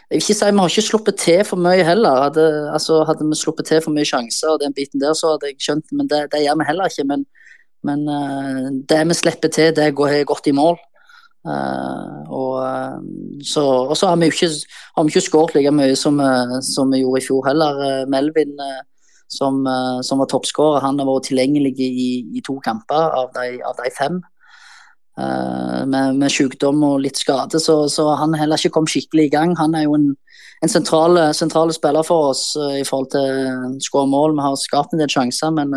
jeg 0.07 0.15
vil 0.15 0.23
ikke 0.23 0.33
si 0.39 0.45
Vi 0.45 0.57
har 0.57 0.69
ikke 0.71 0.87
sluppet 0.87 1.15
til 1.19 1.43
for 1.43 1.59
mye 1.59 1.83
heller. 1.83 2.21
Hadde, 2.23 2.71
altså, 2.71 3.03
hadde 3.03 3.25
vi 3.27 3.35
sluppet 3.35 3.65
til 3.67 3.81
for 3.83 3.91
mye 3.91 4.07
sjanser, 4.07 4.53
og 4.53 4.61
den 4.61 4.73
biten 4.73 5.01
der, 5.01 5.13
så 5.13 5.33
hadde 5.33 5.49
jeg 5.49 5.59
skjønt 5.59 5.91
men 5.91 6.07
det. 6.07 6.29
Det 6.31 6.45
gjør 6.45 6.59
vi 6.61 6.67
heller 6.67 6.87
ikke. 6.87 7.03
Men, 7.03 7.25
men 7.83 8.05
uh, 8.07 8.69
det 8.87 9.01
vi 9.09 9.17
slipper 9.19 9.51
til, 9.51 9.75
det 9.75 9.95
går 9.95 10.23
godt 10.23 10.47
i 10.47 10.55
mål. 10.55 10.79
Uh, 11.43 12.23
og, 12.31 12.53
uh, 12.63 13.43
så, 13.43 13.65
og, 13.83 13.97
så, 13.97 14.07
har 14.07 14.15
vi 14.15 14.31
ikke, 14.31 14.49
ikke 15.03 15.25
skåret 15.27 15.55
like 15.55 15.75
mye 15.75 15.95
som, 15.95 16.23
som, 16.63 16.91
vi 16.91 17.03
gjorde 17.03 17.21
i 17.21 17.27
fjor 17.27 17.43
heller. 17.49 18.07
Melvin, 18.07 18.55
som, 19.27 19.59
som, 20.07 20.23
var 20.23 20.31
toppskårer, 20.31 20.79
han 20.87 21.03
har 21.03 21.11
vært 21.11 21.27
tilgjengelig 21.27 21.75
i, 21.83 22.11
i, 22.31 22.41
to 22.47 22.61
kamper 22.63 23.11
av 23.11 23.33
de, 23.35 23.59
av 23.59 23.75
de 23.83 23.91
fem. 23.91 24.23
Uh, 25.19 25.83
med, 25.85 26.17
med, 26.21 26.31
sykdom 26.33 26.83
og 26.87 27.01
litt 27.03 27.19
skade, 27.19 27.61
så, 27.63 27.83
så 27.91 28.09
han 28.19 28.37
heller 28.37 28.59
ikke 28.59 28.75
kom 28.77 28.89
skikkelig 28.89 29.27
i 29.27 29.33
gang. 29.33 29.55
Han 29.59 29.75
er 29.75 29.87
jo 29.87 29.97
en, 29.97 30.11
en 30.63 30.71
sentral, 30.71 31.73
spiller 31.73 32.07
for 32.07 32.31
oss 32.33 32.51
uh, 32.59 32.75
i 32.79 32.85
forhold 32.87 33.11
til 33.15 33.27
skåremål. 33.27 33.81
skåre 33.89 34.11
mål. 34.13 34.37
Vi 34.37 34.47
har 34.47 34.61
skapt 34.61 34.93
en 34.93 35.03
del 35.03 35.11
sjanser, 35.11 35.53
men, 35.55 35.73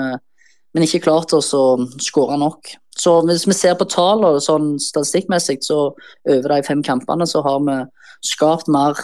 men 0.75 0.87
ikke 0.87 1.05
klart 1.09 1.35
oss 1.37 1.53
å 1.57 1.65
skåre 1.99 2.39
nok. 2.41 2.75
Så 3.01 3.21
hvis 3.25 3.47
vi 3.49 3.57
ser 3.57 3.79
på 3.79 3.89
tallene 3.89 4.43
sånn 4.45 4.75
statistikkmessig, 4.83 5.61
så 5.65 5.91
over 6.29 6.53
de 6.53 6.67
fem 6.67 6.83
kampene 6.85 7.27
så 7.29 7.43
har 7.47 7.63
vi 7.65 7.79
skapt 8.27 8.69
mer 8.69 8.99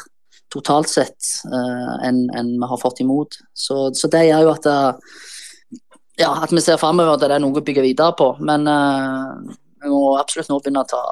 totalt 0.53 0.91
sett 0.91 1.31
uh, 1.51 1.97
enn 2.07 2.27
en 2.37 2.53
vi 2.61 2.71
har 2.71 2.81
fått 2.81 3.01
imot. 3.05 3.39
Så, 3.55 3.91
så 3.95 4.11
det 4.13 4.27
gjør 4.29 4.47
jo 4.47 4.53
at, 4.55 4.69
uh, 4.69 5.81
ja, 6.21 6.33
at 6.45 6.53
vi 6.55 6.63
ser 6.65 6.81
framover 6.81 7.17
at 7.17 7.25
det 7.25 7.39
er 7.39 7.45
noe 7.45 7.61
å 7.61 7.65
bygge 7.65 7.85
videre 7.85 8.15
på. 8.19 8.33
Men 8.47 8.69
uh, 8.71 9.57
vi 9.87 9.95
må 9.95 10.17
absolutt 10.21 10.51
nå 10.51 10.59
begynne 10.61 10.83
å 10.85 10.91
ta, 10.91 11.03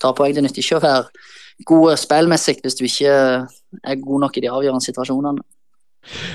ta 0.00 0.12
poeng. 0.16 0.36
Det 0.36 0.44
nytter 0.44 0.62
ikke 0.62 0.78
å 0.78 0.84
være 0.84 1.66
god 1.70 2.00
spillmessig 2.00 2.58
hvis 2.62 2.78
du 2.78 2.84
ikke 2.86 3.14
er 3.14 4.00
god 4.02 4.26
nok 4.26 4.38
i 4.38 4.44
de 4.44 4.52
avgjørende 4.52 4.84
situasjonene. 4.84 5.44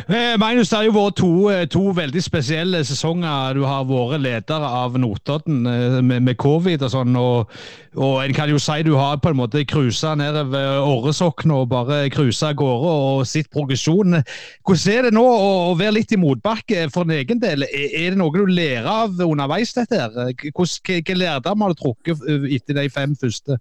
Eh, 0.08 0.38
Magnus, 0.38 0.70
det 0.70 0.78
har 0.78 0.86
jo 0.88 0.94
vært 0.96 1.18
to, 1.20 1.32
eh, 1.52 1.66
to, 1.70 1.82
veldig 1.94 2.22
spesielle 2.24 2.82
sesonger. 2.86 3.54
Du 3.54 3.64
har 3.68 3.86
vært 3.86 4.24
leder 4.24 4.66
av 4.66 4.98
Notodden 4.98 5.62
eh, 5.70 6.00
med, 6.02 6.24
med, 6.26 6.38
covid 6.42 6.82
og 6.88 6.92
sånn. 6.94 7.16
Og, 7.20 7.54
og, 7.96 8.16
en 8.24 8.34
kan 8.34 8.50
jo 8.50 8.58
si 8.62 8.82
du 8.88 8.96
har 8.98 9.20
på 9.22 9.32
en 9.32 9.40
måte 9.40 9.66
cruisa 9.70 10.16
nedover 10.18 10.82
Åresokn 10.82 11.54
og 11.54 11.70
bare 11.74 12.02
cruisa 12.14 12.52
av 12.52 12.60
gårde 12.60 12.96
og 13.14 13.24
sett 13.30 13.52
progresjon. 13.54 14.20
Hvordan 14.66 14.94
er 14.96 15.10
det 15.10 15.16
nå 15.18 15.26
å, 15.26 15.78
være 15.80 16.00
litt 16.00 16.18
i 16.18 16.22
motbakke 16.22 16.88
for 16.94 17.06
din 17.06 17.20
egen 17.22 17.42
del? 17.44 17.68
Er 17.70 18.12
det 18.12 18.20
noe 18.20 18.34
du 18.34 18.50
lærer 18.50 18.90
av 18.90 19.22
underveis, 19.26 19.76
dette 19.78 20.02
her? 20.02 20.34
Hvilke 20.50 21.18
lærdom 21.18 21.66
har 21.66 21.76
du 21.76 21.84
trukket 21.84 22.26
etter 22.50 22.82
de 22.82 22.90
fem 22.94 23.14
første? 23.20 23.60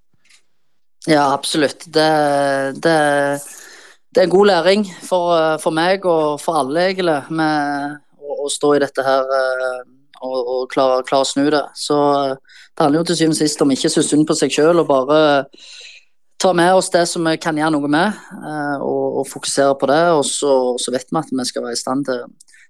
Ja, 1.08 1.30
absolutt. 1.32 1.86
Det, 1.94 2.08
det 2.84 2.96
det 4.14 4.22
er 4.22 4.26
en 4.26 4.32
god 4.32 4.46
læring 4.46 4.86
for, 5.02 5.34
eh, 5.36 5.58
for, 5.60 5.74
meg 5.74 6.06
og 6.06 6.40
for 6.40 6.60
alle, 6.62 6.88
egentlig, 6.88 7.18
med 7.30 7.98
å, 8.18 8.44
å 8.46 8.48
stå 8.52 8.74
i 8.74 8.82
dette 8.82 9.04
her 9.04 9.34
eh, 9.38 9.82
og, 10.24 10.38
og 10.38 10.62
klare, 10.72 11.02
klare, 11.08 11.26
å 11.26 11.28
snu 11.28 11.48
det. 11.52 11.64
Så 11.76 11.98
eh, 12.16 12.62
det 12.72 12.84
handler 12.84 13.02
jo 13.02 13.08
til 13.10 13.20
syvende 13.20 13.36
og 13.36 13.42
sist 13.42 13.64
om 13.64 13.74
ikke 13.74 13.90
å 13.90 13.94
synes 13.98 14.10
synd 14.14 14.28
på 14.28 14.36
seg 14.38 14.54
sjøl 14.54 14.80
og 14.82 14.88
bare 14.88 15.20
ta 16.38 16.52
med 16.54 16.78
oss 16.78 16.88
det 16.94 17.04
som 17.10 17.26
vi 17.26 17.34
kan 17.42 17.56
gjøre 17.58 17.74
noe 17.74 17.88
med, 17.90 18.18
og, 18.78 19.16
og 19.18 19.24
fokusere 19.26 19.74
på 19.80 19.88
det. 19.90 20.02
Og 20.14 20.22
så, 20.24 20.52
så, 20.78 20.92
vet 20.94 21.10
vi 21.10 21.18
at 21.18 21.32
vi 21.34 21.46
skal 21.48 21.64
være 21.66 21.74
i 21.74 21.80
stand 21.80 22.06
til, 22.06 22.20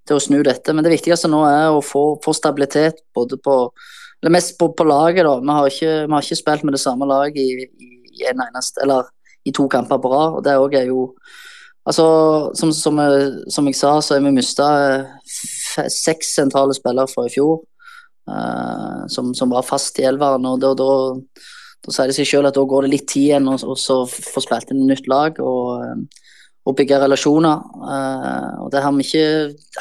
til, 0.09 0.16
å 0.16 0.23
snu 0.25 0.38
dette. 0.40 0.73
Men 0.73 0.87
det 0.87 0.95
viktigste 0.95 1.28
nå 1.28 1.42
er 1.45 1.68
å 1.68 1.83
få, 1.85 2.04
få 2.25 2.33
stabilitet 2.33 3.04
både 3.14 3.37
på 3.45 3.59
eller 4.23 4.33
mest 4.35 4.57
på, 4.59 4.71
på 4.75 4.87
laget. 4.88 5.28
da. 5.28 5.37
Vi 5.38 5.54
har, 5.54 5.68
ikke, 5.68 5.92
vi 6.07 6.16
har, 6.16 6.25
ikke, 6.25 6.40
spilt 6.40 6.64
med 6.66 6.75
det 6.75 6.80
samme 6.83 7.07
laget 7.07 7.38
i, 7.38 7.68
i, 7.68 7.90
i 8.18 8.25
en 8.33 8.40
eneste, 8.49 8.80
eller 8.83 9.12
i 9.49 9.55
to 9.57 9.69
kamper 9.73 10.00
på 10.02 10.12
rad. 10.12 10.38
og 10.38 10.45
Det 10.45 10.59
òg 10.61 10.81
er 10.81 10.90
jo 10.93 11.11
Altså, 11.88 12.05
som, 12.52 12.73
som, 12.73 12.99
som, 13.49 13.69
jeg 13.71 13.76
sa, 13.78 13.95
så 14.05 14.14
har 14.14 14.21
vi 14.21 14.35
mista 14.37 14.67
eh, 14.93 15.87
seks 15.88 16.35
sentrale 16.37 16.75
spillere 16.76 17.09
fra 17.09 17.25
i 17.25 17.33
fjor. 17.33 17.62
Uh, 18.28 19.07
som, 19.09 19.31
som, 19.33 19.49
var 19.49 19.64
fast 19.64 19.97
i 19.97 20.05
elveren. 20.05 20.45
og 20.45 20.59
da, 20.61 20.75
da, 20.76 20.88
da 21.81 21.95
sier 21.95 22.11
det 22.11 22.17
seg 22.19 22.28
selv 22.28 22.50
at 22.50 22.59
da 22.59 22.64
går 22.69 22.85
det 22.85 22.90
litt 22.93 23.07
tid 23.09 23.31
igjen 23.31 23.49
og, 23.49 23.64
og 23.64 23.78
så 23.81 24.02
få 24.05 24.43
spilt 24.45 24.69
inn 24.69 24.83
et 24.83 24.90
nytt 24.90 25.09
lag 25.09 25.40
og, 25.40 25.62
eh, 25.87 26.26
og 26.69 26.76
bygge 26.76 26.99
relasjoner. 27.00 27.64
Og 28.61 28.69
Det 28.75 28.85
har 28.85 28.93
vi 28.93 29.07
ikke 29.07 29.25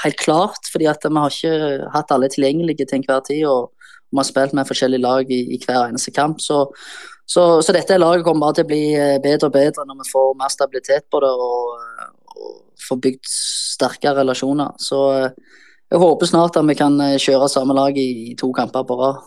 helt 0.06 0.22
klart, 0.22 0.72
fordi 0.72 0.88
at 0.88 1.04
vi 1.04 1.20
har 1.20 1.36
ikke 1.36 1.92
hatt 1.92 2.16
alle 2.16 2.32
tilgjengelige 2.32 2.88
til 2.88 3.02
enhver 3.02 3.20
tid. 3.28 3.44
og 3.52 3.74
vi 4.08 4.22
har 4.22 4.30
spilt 4.32 4.56
med 4.56 4.70
forskjellige 4.70 5.04
lag 5.04 5.28
i, 5.28 5.42
i 5.58 5.60
hver 5.60 5.90
eneste 5.90 6.16
kamp. 6.16 6.40
Så, 6.40 6.64
så, 7.28 7.62
så, 7.62 7.74
dette 7.76 8.00
laget 8.00 8.24
kommer 8.26 8.48
bare 8.48 8.60
til 8.60 8.68
å 8.68 8.72
bli 8.72 8.84
eh, 8.96 9.18
bedre 9.24 9.50
og 9.50 9.56
bedre 9.56 9.84
når 9.88 10.00
vi 10.00 10.12
får 10.14 10.30
mer 10.40 10.52
stabilitet 10.54 11.08
på 11.12 11.20
det 11.24 11.32
og, 11.32 11.74
og 12.38 12.54
får 12.88 13.02
bygd 13.04 13.32
sterkere 13.32 14.22
relasjoner. 14.22 14.78
Så 14.80 15.02
eh, 15.18 15.58
jeg 15.92 16.04
håper 16.04 16.30
snart 16.30 16.60
at 16.60 16.68
vi 16.68 16.78
kan 16.80 16.96
eh, 17.04 17.20
kjøre 17.20 17.52
samme 17.52 17.76
lag 17.76 18.00
i, 18.00 18.36
to 18.40 18.52
kamper 18.56 18.88
på 18.88 19.00
rad. 19.02 19.20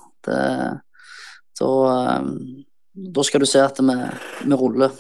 Da 1.61 3.23
skal 3.25 3.45
du 3.45 3.49
se 3.49 3.61
at 3.63 3.81
vi, 3.81 3.97
vi 4.49 4.57
ruller. 4.57 4.97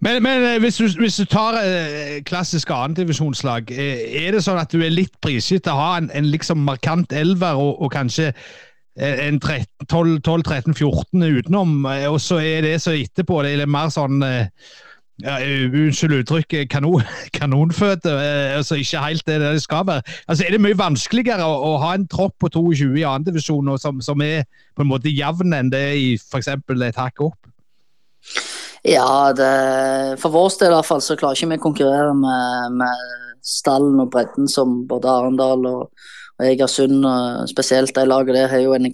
Men, 0.00 0.22
men 0.22 0.60
hvis, 0.60 0.76
du, 0.76 0.88
hvis, 1.00 1.16
du, 1.16 1.24
tar 1.24 1.58
eh, 1.60 2.22
klassiske 2.26 2.74
andredivisjonslag, 2.74 3.70
eh, 3.70 4.24
er 4.24 4.34
det 4.34 4.42
sånn 4.44 4.60
at 4.60 4.72
du 4.72 4.82
er 4.82 4.92
litt 4.92 5.14
prisgitt 5.24 5.68
å 5.70 5.76
ha 5.78 5.90
en, 6.00 6.10
en 6.16 6.28
liksom 6.32 6.64
markant 6.66 7.12
elver 7.16 7.60
og, 7.60 7.80
og 7.82 7.92
kanskje 7.94 8.32
en 8.96 9.40
12-13-14 9.42 11.24
utenom, 11.38 11.84
eh, 11.86 12.08
og 12.08 12.20
så 12.20 12.40
er 12.40 12.64
det 12.64 12.80
så 12.82 12.96
etterpå 12.96 13.42
det 13.44 13.56
er 13.60 13.68
mer 13.68 13.90
sånn 13.92 14.22
eh, 14.24 14.48
ja, 15.24 15.38
Unnskyld 15.40 16.18
uttrykket, 16.18 16.68
kanon, 16.72 17.04
kanonføde. 17.38 18.12
altså 18.56 18.76
Ikke 18.80 19.00
helt 19.04 19.26
det 19.26 19.38
det 19.40 19.62
skal 19.62 19.86
være. 19.88 20.02
Altså 20.28 20.44
Er 20.44 20.52
det 20.52 20.60
mye 20.60 20.78
vanskeligere 20.78 21.44
å, 21.44 21.54
å 21.70 21.78
ha 21.80 21.94
en 21.96 22.08
tropp 22.08 22.36
på 22.40 22.50
22 22.52 23.00
i 23.00 23.06
andredivisjon 23.08 23.72
som, 23.80 24.00
som 24.04 24.20
er 24.24 24.44
på 24.76 24.84
en 24.84 24.90
måte 24.92 25.12
jevn 25.12 25.56
enn 25.56 25.72
det 25.72 25.86
i 25.96 26.10
f.eks. 26.20 26.52
et 26.52 27.00
hakk 27.00 27.24
opp? 27.30 27.38
Ja, 28.86 29.32
det, 29.34 30.18
for 30.20 30.30
vår 30.30 30.52
del 30.60 30.70
i 30.70 30.76
hvert 30.76 30.88
fall 30.88 31.00
så 31.02 31.16
klarer 31.18 31.38
ikke 31.38 31.48
vi 31.54 31.58
å 31.58 31.64
konkurrere 31.64 32.12
med, 32.14 32.76
med 32.82 33.16
stallen 33.46 33.98
og 34.02 34.12
bredden 34.12 34.50
som 34.50 34.82
både 34.86 35.10
Arendal 35.10 35.64
og 35.70 36.06
og 36.38 36.46
Egersund 36.46 37.06
spesielt, 37.48 37.94
de 37.96 38.04
lagene 38.06 38.38
der 38.38 38.50
har 38.52 38.60
jo 38.60 38.74
en 38.76 38.88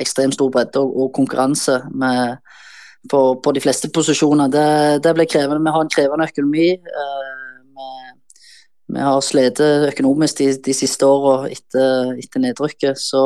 ekstremt 0.00 0.34
stor 0.34 0.50
bredde 0.50 0.80
og, 0.80 0.96
og 1.02 1.12
konkurranse 1.14 1.80
med, 1.94 2.36
på, 3.10 3.40
på, 3.44 3.52
de 3.52 3.60
fleste 3.60 3.90
posisjoner. 3.94 4.48
Det, 4.48 5.04
det 5.04 5.14
blir 5.14 5.28
krevende. 5.30 5.62
Vi 5.64 5.74
har 5.76 5.84
en 5.84 5.94
krevende 5.94 6.28
økonomi. 6.32 6.68
Eh, 6.72 7.40
vi, 8.90 9.00
har 9.00 9.20
slitt 9.22 9.60
økonomisk 9.60 10.42
de, 10.42 10.50
de 10.66 10.74
siste 10.74 11.06
åra 11.06 11.46
etter, 11.48 12.16
etter, 12.18 12.42
nedrykket. 12.42 12.98
Så, 12.98 13.22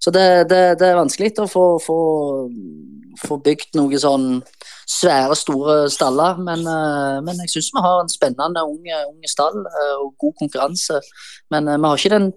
så 0.00 0.14
det, 0.14 0.26
det, 0.50 0.62
det, 0.80 0.88
er 0.88 1.00
vanskelig 1.00 1.34
å 1.42 1.50
få, 1.50 1.66
få, 1.82 1.98
få 3.26 3.38
bygd 3.44 3.76
noen 3.76 4.00
sånn 4.00 4.28
svære, 4.88 5.36
store 5.38 5.76
staller. 5.92 6.40
Men, 6.40 6.64
eh, 6.66 7.18
men 7.26 7.44
jeg 7.44 7.56
syns 7.56 7.72
vi 7.76 7.84
har 7.84 8.00
en 8.00 8.12
spennende 8.12 8.64
unge 8.66 9.30
stall 9.30 9.60
eh, 9.62 9.96
og 10.00 10.14
god 10.18 10.38
konkurranse. 10.40 11.02
Men 11.52 11.68
eh, 11.68 11.80
vi 11.80 11.88
har 11.88 12.00
ikke 12.00 12.14
den 12.16 12.30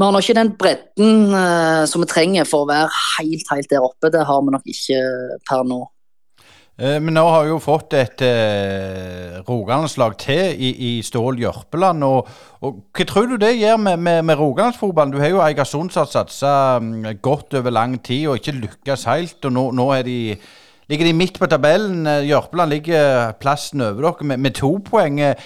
vi 0.00 0.06
har 0.06 0.14
nok 0.16 0.24
ikke 0.24 0.38
den 0.38 0.50
bredden 0.56 1.16
uh, 1.34 1.82
som 1.84 2.00
vi 2.00 2.06
trenger 2.08 2.46
for 2.48 2.64
å 2.64 2.68
være 2.70 2.86
helt, 3.18 3.50
helt 3.52 3.68
der 3.68 3.84
oppe. 3.84 4.08
Det 4.08 4.22
har 4.24 4.38
vi 4.46 4.54
nok 4.54 4.70
ikke 4.72 5.00
per 5.44 5.66
nå. 5.68 5.82
Men 6.80 7.12
nå 7.12 7.26
har 7.28 7.42
vi 7.44 7.50
jo 7.50 7.58
fått 7.60 7.92
et 7.98 8.22
eh, 8.24 9.34
rogalandslag 9.44 10.14
til 10.22 10.54
i, 10.56 10.70
i 10.88 10.92
Stål 11.04 11.42
Jørpeland. 11.42 12.06
Og, 12.06 12.30
og, 12.64 12.78
Hva 12.96 13.04
tror 13.10 13.28
du 13.28 13.34
det 13.42 13.50
gjør 13.58 13.76
med, 13.76 14.00
med, 14.00 14.22
med 14.24 14.40
rogalandsfotballen? 14.40 15.12
Du 15.12 15.20
har 15.20 15.28
jo 15.28 15.42
Eigersund 15.44 15.92
som 15.92 16.06
har 16.06 16.08
satsa 16.08 16.54
um, 16.80 17.04
godt 17.20 17.58
over 17.60 17.76
lang 17.76 17.98
tid 18.00 18.30
og 18.30 18.40
ikke 18.40 18.56
lykkes 18.62 19.04
helt. 19.10 19.44
og 19.44 19.52
Nå, 19.52 19.66
nå 19.76 19.90
de 20.08 20.16
ligger 20.90 21.10
de 21.10 21.12
midt 21.18 21.38
på 21.38 21.50
tabellen. 21.52 22.06
Eh, 22.06 22.30
Jørpeland 22.30 22.72
ligger 22.72 23.36
plassen 23.42 23.84
over 23.84 24.08
dere 24.08 24.30
med, 24.32 24.40
med 24.48 24.56
to 24.56 24.78
poeng. 24.88 25.20
Eh, 25.20 25.36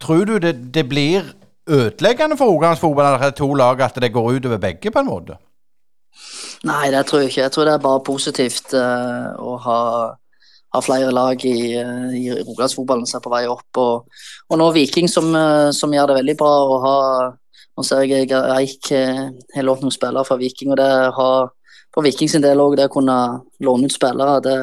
tror 0.00 0.24
du 0.24 0.38
det, 0.40 0.56
det 0.74 0.88
blir 0.88 1.34
ødeleggende 1.68 2.36
for 2.36 2.52
Rogalandsfotballen 2.52 3.18
at 3.18 3.20
det 3.20 3.32
er 3.32 3.38
to 3.42 3.54
lag, 3.54 3.80
at 3.80 4.00
det 4.02 4.12
går 4.12 4.32
utover 4.36 4.58
begge, 4.58 4.90
på 4.90 4.98
en 4.98 5.10
måte? 5.10 5.36
Nei, 6.64 6.90
det 6.92 7.06
tror 7.06 7.22
jeg 7.22 7.30
ikke. 7.30 7.42
Jeg 7.42 7.52
tror 7.52 7.68
det 7.68 7.74
er 7.74 7.84
bare 7.84 8.02
positivt 8.04 8.74
uh, 8.76 9.30
å 9.40 9.56
ha, 9.64 9.80
ha, 10.74 10.82
flere 10.84 11.12
lag 11.14 11.44
i, 11.48 11.76
uh, 11.80 12.10
i 12.16 12.26
Rogalandsfotballen 12.34 13.06
som 13.08 13.20
er 13.20 13.24
på 13.24 13.32
vei 13.32 13.44
opp. 13.48 13.80
Og, 13.80 14.24
og 14.50 14.60
nå 14.60 14.70
Viking 14.76 15.08
som, 15.08 15.30
uh, 15.32 15.70
som, 15.76 15.94
gjør 15.94 16.10
det 16.10 16.18
veldig 16.20 16.36
bra. 16.40 16.56
å 16.64 16.80
ha 16.86 16.96
Nå 17.78 17.84
ser 17.86 18.02
jeg 18.04 18.26
Eik 18.28 18.90
har 18.92 19.64
lånt 19.64 19.80
noen 19.80 19.94
spillere 19.94 20.26
fra 20.26 20.36
Viking. 20.36 20.72
og 20.74 20.76
det 20.76 20.90
har 21.16 21.46
for 21.94 22.04
Viking 22.04 22.28
sin 22.28 22.42
del 22.42 22.60
òg, 22.60 22.74
det 22.76 22.90
å 22.90 22.92
kunne 22.92 23.14
låne 23.64 23.88
ut 23.88 23.94
spillere, 23.94 24.34
det, 24.44 24.56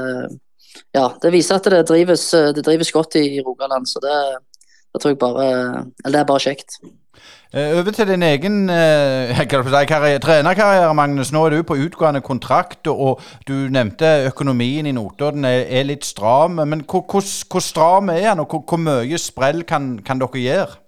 ja, 0.93 1.07
det 1.23 1.31
viser 1.33 1.57
at 1.57 1.69
det 1.71 1.81
drives, 1.89 2.27
det 2.53 2.63
drives 2.63 2.91
godt 2.93 3.17
i 3.19 3.41
Rogaland. 3.41 3.89
Så 3.89 4.03
det, 4.03 4.13
det, 4.94 5.01
tror 5.01 5.13
jeg 5.13 5.20
bare 5.22 5.48
Eller 6.06 6.15
det 6.15 6.24
er 6.24 6.32
bare 6.32 6.44
kjekt. 6.44 6.79
Eh, 7.53 7.79
over 7.79 7.91
til 7.91 8.08
din 8.08 8.24
egen 8.24 8.70
eh, 8.70 9.44
trenerkarriere, 9.50 10.94
Magnus. 10.94 11.32
Nå 11.32 11.46
er 11.46 11.50
du 11.50 11.63
på 11.63 11.77
utgående 11.79 12.22
kontrakt, 12.22 12.88
og 12.88 13.22
du 13.48 13.53
nevnte 13.53 14.27
økonomien 14.27 14.86
i 14.86 14.91
Notodden 14.91 15.46
er, 15.46 15.63
er 15.70 15.88
litt 15.88 16.06
stram. 16.06 16.60
Men 16.60 16.84
hvor, 16.84 17.06
hvor, 17.08 17.24
hvor 17.51 17.63
stram 17.63 18.10
er 18.10 18.29
den, 18.29 18.44
og 18.44 18.51
hvor, 18.51 18.65
hvor 18.67 18.84
mye 18.84 19.17
sprell 19.17 19.63
kan, 19.63 19.96
kan 20.03 20.20
dere 20.20 20.44
gjøre? 20.44 20.84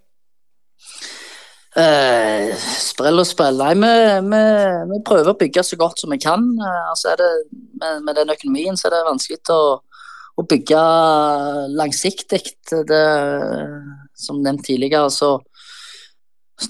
Eh, 1.79 2.51
sprell 2.57 3.21
og 3.21 3.27
sprell. 3.29 3.61
Nei, 3.61 3.73
vi, 3.79 3.93
vi, 4.27 4.43
vi, 4.91 5.01
prøver 5.05 5.31
å 5.31 5.37
bygge 5.39 5.63
så 5.63 5.77
godt 5.79 6.01
som 6.01 6.11
vi 6.11 6.19
kan. 6.19 6.43
Uh, 6.59 6.89
altså 6.91 7.13
det, 7.19 7.29
med, 7.79 8.01
med, 8.03 8.17
den 8.19 8.33
økonomien 8.33 8.79
så 8.79 8.89
er 8.89 8.97
det 8.97 9.05
vanskelig 9.07 9.39
å, 9.53 9.77
å 10.39 10.45
bygge 10.47 10.81
langsiktig. 11.75 12.41
Det, 12.69 13.03
som 14.19 14.41
nevnt 14.43 14.65
tidligere, 14.67 15.09
så, 15.13 15.37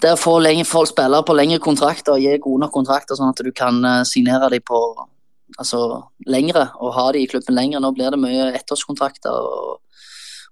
det 0.01 0.15
å 0.15 0.21
få 0.21 0.85
spillere 0.89 1.25
på 1.25 1.37
lengre 1.37 1.61
kontrakter 1.63 2.15
og 2.15 2.23
gi 2.23 2.37
gode 2.41 2.65
nok 2.65 2.73
kontrakter, 2.75 3.17
sånn 3.17 3.33
at 3.33 3.43
du 3.45 3.51
kan 3.55 3.81
uh, 3.85 4.01
signere 4.07 4.51
dem 4.53 4.65
på, 4.65 4.79
altså, 5.57 5.83
lengre, 6.29 6.69
og 6.79 6.95
ha 6.97 7.11
dem 7.13 7.25
i 7.25 7.29
klubben 7.29 7.57
lenger. 7.57 7.83
Nå 7.83 7.93
blir 7.97 8.13
det 8.13 8.21
mye 8.21 8.51
ettårskontrakter. 8.59 9.33
og 9.33 9.77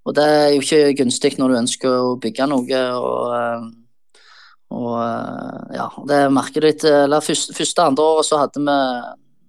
og 0.08 0.14
det 0.16 0.24
er 0.24 0.54
jo 0.56 0.62
ikke 0.64 0.96
gunstig 1.02 1.34
når 1.36 1.52
du 1.52 1.56
ønsker 1.58 1.92
å 1.92 2.16
bygge 2.24 2.46
noe. 2.48 2.84
og 2.96 3.74
og 4.68 4.98
ja, 5.72 5.86
det 6.10 6.18
markedet 6.36 6.82
eller 6.84 7.24
første, 7.24 7.54
første 7.56 7.84
andre 7.88 8.04
året 8.04 8.28
så 8.28 8.40
hadde 8.42 8.64
vi 8.64 8.76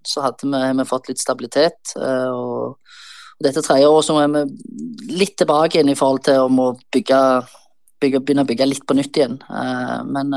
så 0.06 0.22
hadde 0.22 0.46
vi, 0.46 0.60
vi 0.78 0.86
fått 0.86 1.08
litt 1.10 1.20
stabilitet. 1.20 1.94
Og 1.98 2.78
dette 3.44 3.62
tredje 3.62 3.88
året 3.88 4.06
så 4.06 4.16
er 4.22 4.32
vi 4.34 5.12
litt 5.20 5.36
tilbake 5.38 5.78
igjen 5.78 5.92
i 5.92 5.98
forhold 5.98 6.24
til 6.26 6.48
om 6.48 6.62
å 6.62 6.68
bygge, 6.94 7.20
bygge, 8.02 8.22
begynne 8.22 8.46
å 8.46 8.48
bygge 8.48 8.66
litt 8.66 8.86
på 8.86 8.96
nytt 8.98 9.20
igjen. 9.20 9.36
Men 10.10 10.34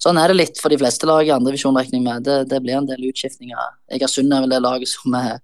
sånn 0.00 0.20
er 0.20 0.32
det 0.32 0.38
litt 0.38 0.62
for 0.62 0.72
de 0.72 0.78
fleste 0.80 1.08
lag 1.10 1.28
i 1.28 1.34
andre 1.34 1.52
regner 1.52 2.00
med. 2.00 2.24
Det, 2.24 2.38
det, 2.48 2.62
blir 2.64 2.78
en 2.78 2.88
del 2.88 3.10
utskiftninger. 3.10 3.76
Egersund 3.92 4.32
er 4.32 4.46
vel 4.46 4.56
det 4.56 4.62
laget 4.64 4.88
som, 4.88 5.14
er, 5.20 5.36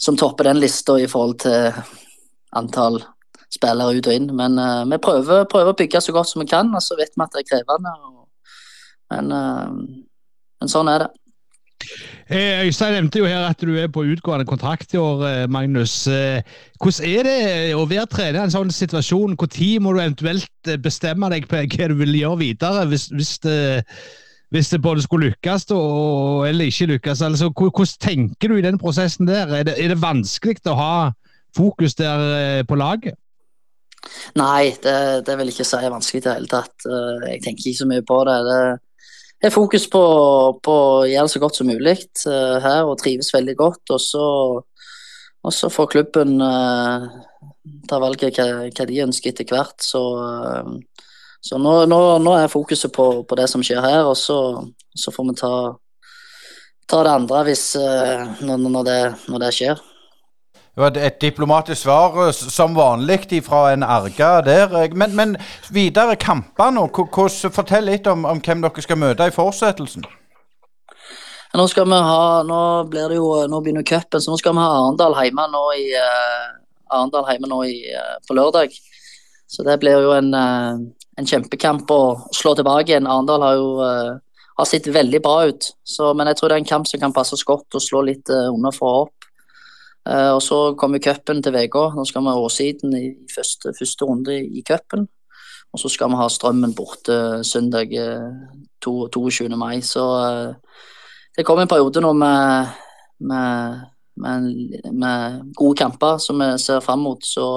som 0.00 0.16
topper 0.16 0.48
den 0.48 0.62
lista 0.64 0.96
i 0.96 1.10
forhold 1.12 1.42
til 1.44 1.76
antall 2.56 3.02
spillere 3.52 3.96
ut 3.96 4.08
og 4.08 4.16
inn. 4.16 4.30
Men 4.36 4.58
uh, 4.60 4.82
vi 4.88 4.98
prøver, 5.02 5.46
prøver, 5.50 5.72
å 5.72 5.78
bygge 5.78 6.02
så 6.02 6.14
godt 6.16 6.30
som 6.30 6.42
vi 6.42 6.50
kan, 6.50 6.72
og 6.74 6.84
så 6.84 6.98
vet 6.98 7.14
vi 7.14 7.24
at 7.24 7.36
det 7.36 7.44
er 7.44 7.48
krevende. 7.50 7.94
Og, 8.08 8.26
men, 9.14 9.32
uh, 9.32 10.12
men, 10.60 10.72
sånn 10.72 10.90
er 10.92 11.06
det. 11.06 11.12
Eh, 12.26 12.66
Øystein 12.66 12.94
nevnte 12.96 13.20
jo 13.22 13.28
her 13.28 13.46
at 13.48 13.62
du 13.62 13.74
er 13.78 13.90
på 13.92 14.04
utgående 14.06 14.46
kontrakt 14.48 14.94
i 14.94 15.00
år, 15.00 15.46
Magnus. 15.52 16.04
Hvordan 16.80 17.08
er 17.08 17.26
det 17.28 17.74
å 17.78 17.86
være 17.88 18.06
trener 18.12 18.40
i 18.40 18.44
en 18.44 18.54
sånn 18.54 18.72
situasjon? 18.74 19.36
Når 19.36 19.82
må 19.82 19.92
du 19.94 20.00
eventuelt 20.02 20.72
bestemme 20.82 21.30
deg 21.32 21.48
på 21.50 21.62
hva 21.62 21.90
du 21.90 21.98
vil 22.00 22.14
gjøre 22.18 22.40
videre, 22.42 22.86
hvis, 22.90 23.08
hvis, 23.14 23.36
det, 23.46 23.84
hvis 24.54 24.72
det, 24.72 24.82
både 24.82 25.04
skulle 25.04 25.30
lykkes 25.30 25.68
og, 25.76 26.48
eller 26.48 26.72
ikke 26.72 26.90
lykkes? 26.94 27.22
Altså, 27.22 27.50
hvordan 27.50 27.94
tenker 28.00 28.48
du 28.48 28.58
i 28.58 28.66
den 28.66 28.78
prosessen 28.78 29.28
der? 29.28 29.52
Er 29.60 29.68
det, 29.68 29.78
er 29.78 29.94
det 29.94 30.02
vanskelig 30.02 30.64
å 30.66 30.80
ha 30.80 30.96
fokus 31.56 31.94
der 31.94 32.66
på 32.68 32.76
laget? 32.76 33.16
Nei, 34.36 34.74
det, 34.82 34.96
det 35.26 35.36
vil 35.38 35.50
jeg 35.50 35.56
ikke 35.56 35.68
si 35.68 35.78
er 35.78 35.92
vanskelig 35.92 36.20
i 36.20 36.24
det 36.26 36.34
hele 36.34 36.50
tatt. 36.50 36.74
Eh, 36.86 37.24
jeg 37.32 37.42
tenker 37.44 37.70
ikke 37.70 37.80
så 37.80 37.88
mye 37.90 38.04
på 38.06 38.18
det. 38.28 38.36
Det 38.48 38.60
er 39.44 39.52
fokus 39.52 39.86
på, 39.92 40.00
å 40.00 40.78
gjøre 41.06 41.28
det 41.28 41.32
så 41.34 41.42
godt 41.42 41.58
som 41.58 41.68
mulig 41.68 41.96
uh, 42.26 42.56
her 42.62 42.88
og 42.88 42.98
trives 43.02 43.32
veldig 43.34 43.56
godt. 43.58 43.94
Og 43.94 44.00
så, 44.02 44.26
og 45.46 45.54
så 45.54 45.70
får 45.72 45.90
klubben 45.92 46.40
uh, 46.40 47.06
ta 47.88 48.00
valget 48.02 48.38
hva, 48.38 48.66
hva, 48.70 48.86
de 48.88 49.02
ønsker 49.04 49.34
etter 49.34 49.48
hvert. 49.50 49.76
Så, 49.84 50.02
uh, 50.16 51.02
så 51.44 51.60
nå, 51.60 51.78
nå, 51.90 52.00
nå, 52.22 52.36
er 52.38 52.52
fokuset 52.52 52.92
på, 52.94 53.08
på, 53.28 53.38
det 53.38 53.48
som 53.52 53.64
skjer 53.64 53.84
her, 53.84 54.06
og 54.08 54.16
så, 54.18 54.38
så 54.96 55.12
får 55.14 55.28
vi 55.28 55.36
ta, 55.42 55.52
ta 56.90 57.02
det 57.06 57.12
andre 57.20 57.44
hvis, 57.50 57.68
når, 57.76 58.64
når, 58.64 58.88
det, 58.88 59.00
når 59.30 59.44
det 59.44 59.52
skjer. 59.54 59.84
Det 60.76 60.82
var 60.82 60.96
et 61.00 61.20
diplomatisk 61.20 61.82
svar, 61.82 62.26
eh, 62.26 62.32
som 62.32 62.74
vanlig 62.76 63.42
fra 63.44 63.72
en 63.72 63.82
erga 63.82 64.42
der. 64.44 64.94
Men, 64.94 65.16
men 65.16 65.36
videre 65.72 66.16
kamper 66.20 66.70
nå. 66.70 66.82
Fortell 67.48 67.88
litt 67.88 68.06
om, 68.06 68.26
om, 68.28 68.42
hvem 68.44 68.60
dere 68.60 68.84
skal 68.84 69.00
møte 69.00 69.24
i 69.24 69.32
fortsettelsen. 69.32 70.04
Nå 71.56 71.64
skal 71.72 71.88
vi 71.88 71.96
ha, 71.96 72.42
nå 72.44 72.60
blir 72.92 73.08
det 73.08 73.16
jo, 73.16 73.30
nå 73.48 73.62
begynner 73.64 73.88
cupen, 73.88 74.20
så 74.20 74.28
nå 74.28 74.36
skal 74.36 74.52
vi 74.52 74.60
ha 74.60 74.68
Arendal 74.82 75.16
hjemme 75.16 75.46
nå 75.48 75.64
i, 75.78 75.86
uh, 75.96 76.52
Arendal 76.92 77.24
hjemme 77.30 77.48
nå 77.48 77.62
i, 77.64 77.78
uh, 77.96 78.18
på 78.28 78.36
lørdag. 78.36 78.76
Så 79.48 79.64
det 79.64 79.78
blir 79.80 80.04
jo 80.04 80.12
en, 80.12 80.28
uh, 80.36 80.76
en 81.16 81.30
kjempekamp 81.30 81.88
å 81.88 82.02
slå 82.36 82.52
tilbake 82.58 82.92
igjen. 82.92 83.08
Arendal 83.08 83.48
har 83.48 83.56
jo 83.56 83.70
har 84.56 84.68
sett 84.68 84.92
veldig 84.92 85.22
bra 85.24 85.46
ut, 85.48 85.72
så, 85.84 86.12
men 86.12 86.28
jeg 86.28 86.36
tror 86.36 86.52
det 86.52 86.58
er 86.58 86.66
en 86.66 86.68
kamp 86.74 86.88
som 86.88 87.00
kan 87.00 87.16
passe 87.16 87.32
oss 87.32 87.48
godt 87.48 87.76
og 87.76 87.84
slå 87.84 88.04
litt 88.10 88.28
under 88.28 88.76
for 88.76 89.06
opp. 89.06 89.15
Uh, 90.06 90.36
og 90.36 90.42
Så 90.42 90.74
kommer 90.78 91.02
cupen 91.02 91.42
til 91.42 91.56
uka. 91.56 91.90
Nå 91.96 92.04
skal 92.06 92.22
vi 92.22 92.30
ha 92.30 92.38
Åssiden 92.38 92.94
i 92.94 93.06
første, 93.34 93.74
første 93.78 94.04
runde 94.04 94.38
i 94.38 94.62
cupen. 94.62 95.08
Og 95.72 95.80
så 95.82 95.90
skal 95.90 96.12
vi 96.12 96.20
ha 96.20 96.28
Strømmen 96.30 96.74
borte 96.74 97.42
søndag 97.44 97.90
22. 98.84 99.44
Eh, 99.50 99.56
mai. 99.58 99.80
Så 99.82 100.04
uh, 100.04 100.54
det 101.36 101.44
kommer 101.44 101.62
en 101.62 101.68
periode 101.68 102.00
nå 102.00 102.12
med, 102.12 102.70
med, 103.20 103.80
med, 104.16 104.46
med, 104.92 105.42
gode 105.56 105.76
kamper 105.76 106.18
som 106.18 106.38
vi 106.38 106.52
ser 106.58 106.80
fram 106.80 107.02
mot. 107.02 107.26
Så, 107.26 107.48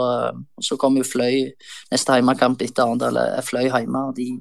så 0.61 0.75
kommer 0.75 1.03
jo 1.03 1.11
Fløy 1.11 1.53
neste 1.91 2.17
hjemmekamp 2.17 2.61
etter 2.65 2.83
Arendal 2.83 3.21
er 3.21 3.45
Fløy 3.45 3.69
hjemme. 3.69 4.09
De, 4.17 4.31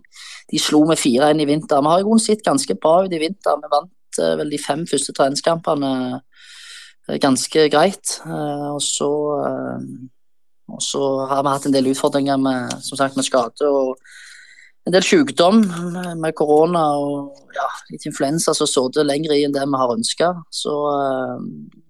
de 0.48 0.59
slo 0.59 0.87
med 0.88 0.96
4-1 0.96 1.44
i 1.44 1.50
vinter. 1.52 1.85
Vi 1.85 1.92
har 1.92 2.00
i 2.00 2.09
grunnen 2.09 2.24
sett 2.24 2.46
ganske 2.46 2.80
bra 2.80 3.02
ut 3.04 3.12
i 3.12 3.20
vinter. 3.20 3.61
Vi 3.61 3.72
vant 3.76 3.94
vel 4.40 4.50
de 4.50 4.59
fem 4.59 4.87
første 4.88 5.12
treningskampene 5.14 5.92
ganske 7.16 7.68
greit. 7.72 8.20
Eh, 8.26 8.68
og 8.74 8.82
så, 8.82 9.10
eh, 9.46 9.84
og 10.68 10.82
så 10.84 11.02
har 11.30 11.42
vi 11.42 11.54
hatt 11.54 11.66
en 11.66 11.72
del 11.72 11.90
utfordringer 11.92 12.36
med, 12.36 12.74
som 12.84 13.00
sagt, 13.00 13.16
med 13.16 13.24
skade 13.24 13.68
og 13.68 13.96
en 14.86 14.92
del 14.92 15.04
sykdom 15.04 15.62
med 16.16 16.34
korona 16.36 16.84
og 16.96 17.40
ja, 17.56 17.66
litt 17.90 18.06
influensa 18.08 18.54
som 18.56 18.68
så 18.68 18.86
det 18.92 19.04
lenger 19.04 19.34
i 19.34 19.42
enn 19.44 19.52
det 19.52 19.64
vi 19.64 19.80
har 19.80 19.96
ønska. 19.96 20.30
Så, 20.50 20.76
eh, 20.92 21.82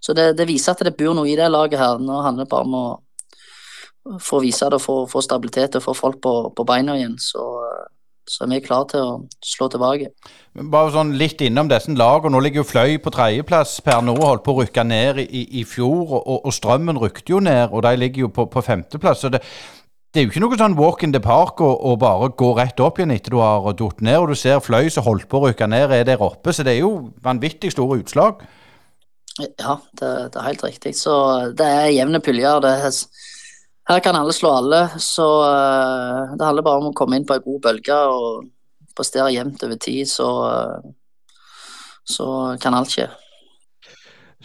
så 0.00 0.12
det, 0.12 0.32
det, 0.36 0.48
viser 0.48 0.72
at 0.72 0.84
det 0.84 0.96
bor 0.96 1.16
noe 1.16 1.28
i 1.28 1.36
det 1.36 1.48
laget 1.50 1.80
her. 1.80 1.98
Nå 1.98 2.20
handler 2.22 2.44
det 2.44 2.52
bare 2.52 2.68
om 2.68 2.78
å 2.78 2.86
få 4.22 4.38
vise 4.44 4.68
det 4.70 4.78
få 4.78 5.22
stabilitet 5.24 5.76
og 5.76 5.82
få 5.82 5.94
folk 5.96 6.20
på, 6.22 6.34
på 6.54 6.64
beina 6.68 6.94
igjen. 6.96 7.16
Så 7.18 7.42
så 8.28 8.46
vi 8.50 8.58
er 8.58 8.64
klare 8.64 8.88
til 8.90 9.04
å 9.04 9.14
slå 9.44 9.68
tilbake. 9.70 10.10
Bare 10.72 10.92
sånn 10.94 11.14
litt 11.20 11.42
innom 11.44 11.68
disse 11.70 11.92
lagene. 11.94 12.34
Nå 12.34 12.42
ligger 12.42 12.62
jo 12.62 12.68
Fløy 12.68 12.98
på 13.02 13.12
tredjeplass 13.14 13.78
per 13.86 14.02
nå, 14.04 14.16
holdt 14.18 14.44
på 14.46 14.54
å 14.54 14.62
rykke 14.62 14.84
ned 14.88 15.22
i, 15.26 15.44
i 15.60 15.64
fjor. 15.68 16.18
Og, 16.18 16.30
og, 16.40 16.52
Strømmen 16.54 16.98
rykte 17.02 17.36
jo 17.36 17.40
ned, 17.44 17.70
og 17.70 17.84
de 17.86 17.94
ligger 18.00 18.26
jo 18.26 18.32
på, 18.34 18.48
på 18.50 18.64
femteplass. 18.66 19.22
Så 19.22 19.30
det, 19.34 19.42
det, 20.10 20.20
er 20.20 20.26
jo 20.26 20.32
ikke 20.32 20.44
noe 20.46 20.58
sånn 20.58 20.78
walk 20.78 21.06
in 21.06 21.14
the 21.14 21.22
park 21.22 21.62
å 21.62 21.94
bare 22.00 22.32
gå 22.34 22.52
rett 22.58 22.82
opp 22.82 22.98
igjen 22.98 23.14
etter 23.14 23.36
du 23.36 23.40
har 23.42 23.70
datt 23.78 24.02
ned. 24.02 24.18
Og 24.22 24.32
du 24.32 24.40
ser 24.40 24.62
Fløy 24.64 24.90
som 24.92 25.06
holdt 25.06 25.28
på 25.30 25.40
å 25.40 25.50
rykke 25.50 25.70
ned, 25.70 25.94
er 25.94 26.08
der 26.08 26.24
oppe. 26.24 26.56
Så 26.56 26.66
det 26.66 26.76
er 26.76 26.84
jo 26.86 26.94
vanvittig 27.24 27.74
store 27.76 28.00
utslag. 28.02 28.42
Ja, 29.36 29.76
det, 30.00 30.10
det 30.32 30.40
er 30.40 30.48
helt 30.48 30.64
riktig. 30.64 30.96
Så 30.96 31.14
det 31.56 31.66
er 31.68 31.92
jevne 31.92 32.22
puljer. 32.24 32.62
det 32.64 32.74
er 32.80 33.00
her 33.86 34.00
kan 34.02 34.18
alle 34.18 34.34
slå 34.34 34.50
alle, 34.58 34.80
så 35.02 35.26
uh, 35.46 36.34
det 36.34 36.46
handler 36.46 36.66
bare 36.66 36.82
om 36.82 36.90
å 36.90 36.96
komme 36.96 37.18
inn 37.18 37.26
på 37.28 37.36
en 37.36 37.44
god 37.44 37.60
bølge 37.68 37.98
og 38.10 38.48
prestere 38.96 39.34
jevnt 39.34 39.62
over 39.62 39.78
tid, 39.82 40.08
så, 40.10 40.30
uh, 40.50 41.38
så 42.06 42.28
kan 42.62 42.74
alt 42.74 42.94
skje. 42.96 43.06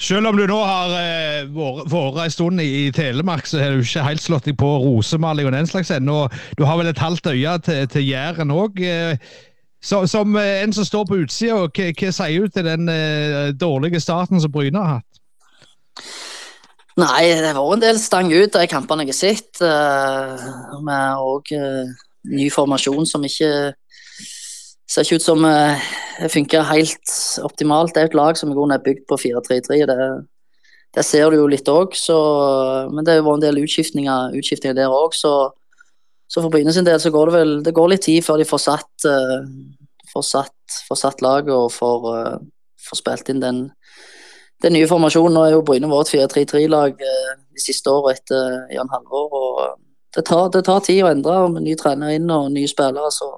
Selv 0.01 0.31
om 0.31 0.37
du 0.39 0.45
nå 0.49 0.57
har 0.65 0.93
eh, 0.97 1.49
vært 1.51 2.21
en 2.23 2.33
stund 2.33 2.61
i, 2.63 2.89
Telemark, 2.95 3.45
så 3.45 3.59
har 3.59 3.75
du 3.75 3.83
ikke 3.83 4.05
helt 4.05 4.23
slått 4.23 4.47
deg 4.47 4.55
på 4.57 4.69
rosemaling 4.81 5.49
og 5.49 5.53
den 5.53 5.67
slags 5.69 5.91
ennå. 5.93 6.23
Du 6.57 6.63
har 6.65 6.79
vel 6.79 6.89
et 6.89 7.01
halvt 7.01 7.27
øye 7.29 7.57
til, 7.65 7.83
til 7.91 8.07
Jæren 8.07 8.53
òg. 8.55 8.79
Eh, 8.81 9.19
som 9.81 10.37
en 10.37 10.73
som 10.73 10.87
står 10.87 11.05
på 11.09 11.19
utsida, 11.21 11.67
hva 11.67 12.11
sier 12.13 12.45
du 12.45 12.53
til 12.53 12.65
den 12.69 12.89
eh, 12.89 13.51
dårlige 13.53 14.01
starten 14.01 14.41
som 14.41 14.53
Bryne 14.53 14.81
har 14.81 15.01
hatt? 15.01 15.21
Nei, 16.99 17.31
det 17.39 17.53
var 17.55 17.69
en 17.71 17.81
del 17.81 17.99
stang 18.01 18.31
ut 18.33 18.51
de 18.51 18.67
kampene 18.67 19.05
jeg 19.05 19.13
har 19.13 19.19
sett. 19.19 19.61
Uh, 19.63 20.81
med 20.83 21.21
òg 21.23 21.53
uh, 21.55 21.87
ny 22.27 22.49
formasjon 22.51 23.07
som 23.07 23.23
ikke 23.23 23.71
ser 24.91 25.05
ikke 25.05 25.21
ut 25.21 25.23
som 25.23 25.45
uh, 25.47 25.79
det 26.19 26.31
funker 26.33 26.67
helt 26.67 27.15
optimalt. 27.47 27.95
Det 27.95 28.03
er 28.03 28.11
et 28.11 28.17
lag 28.17 28.35
som 28.35 28.51
i 28.51 28.57
grunnen 28.57 28.75
er 28.75 28.83
bygd 28.83 29.05
på 29.07 29.19
4-3-3. 29.23 29.79
Det, 29.87 30.09
det, 30.97 31.07
ser 31.07 31.31
du 31.31 31.39
jo 31.39 31.47
litt 31.47 31.71
òg, 31.71 31.95
men 32.91 33.07
det 33.07 33.15
har 33.15 33.23
vært 33.23 33.39
en 33.39 33.47
del 33.47 33.63
utskiftninger, 33.63 34.35
utskiftninger 34.41 34.75
der 34.75 34.91
òg. 34.91 35.15
Så, 35.15 35.31
så, 36.27 36.41
for 36.41 36.51
Bryne 36.51 36.75
sin 36.75 36.87
del 36.87 36.99
så 36.99 37.13
går 37.13 37.31
det 37.31 37.37
vel 37.39 37.57
det 37.63 37.75
går 37.77 37.93
litt 37.93 38.03
tid 38.09 38.25
før 38.27 38.41
de 38.41 38.49
får 38.51 38.65
satt, 38.67 39.07
uh, 39.07 40.19
satt, 40.19 40.81
satt 40.91 41.23
laget 41.23 41.55
og 41.55 41.71
får, 41.71 42.11
får 42.83 42.99
spilt 42.99 43.31
inn 43.31 43.39
den 43.39 43.69
den 44.61 44.75
nye 44.75 44.89
formasjonen. 44.89 45.35
Nå 45.35 45.45
er 45.45 45.55
jo 45.55 45.63
Bryne 45.65 45.89
vårt 45.91 46.11
4-3-3-lag 46.13 47.01
eh, 47.05 47.31
de 47.51 47.63
siste 47.63 47.91
årene 47.91 48.17
etter 48.17 48.75
Jan 48.75 48.91
Halvor. 48.91 49.31
og 49.31 49.79
det 50.15 50.25
tar, 50.27 50.49
det 50.51 50.65
tar, 50.67 50.81
tid 50.83 51.03
å 51.05 51.11
endre. 51.11 51.37
Med 51.53 51.65
ny 51.65 51.75
trener 51.79 52.15
inn 52.17 52.29
og 52.33 52.51
nye 52.51 52.69
spillere, 52.69 53.11
så, 53.15 53.33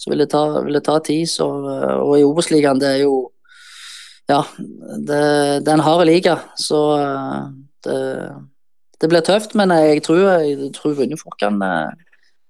så 0.00 0.12
vil, 0.12 0.24
det 0.24 0.30
ta, 0.32 0.44
vil, 0.64 0.78
det 0.78 0.84
ta, 0.88 0.98
tid. 1.04 1.28
Så, 1.30 1.46
eh, 1.72 1.94
og 2.00 2.16
i 2.18 2.26
Obos-ligaen, 2.26 2.82
det 2.82 2.92
er 2.96 3.02
jo 3.06 3.16
Ja, 4.26 4.40
det, 4.58 5.18
det 5.62 5.70
er 5.70 5.76
en 5.76 5.86
hard 5.86 6.02
liga, 6.08 6.32
så 6.58 6.80
eh, 6.98 7.42
det, 7.86 7.98
det, 8.98 9.10
blir 9.12 9.22
tøft. 9.22 9.54
Men 9.54 9.70
jeg 9.70 10.02
tror, 10.02 10.24
jeg 10.42 10.72
tror 10.74 10.96
Brynefort 10.98 11.38
kan, 11.38 11.62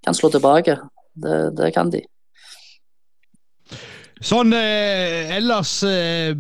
kan 0.04 0.16
slå 0.16 0.32
tilbake. 0.32 0.78
Det 1.16 1.72
kan 1.76 1.92
de. 1.92 2.04
Sånn 4.24 4.54
eh, 4.56 5.36
ellers 5.36 5.82
eh, 5.84 6.32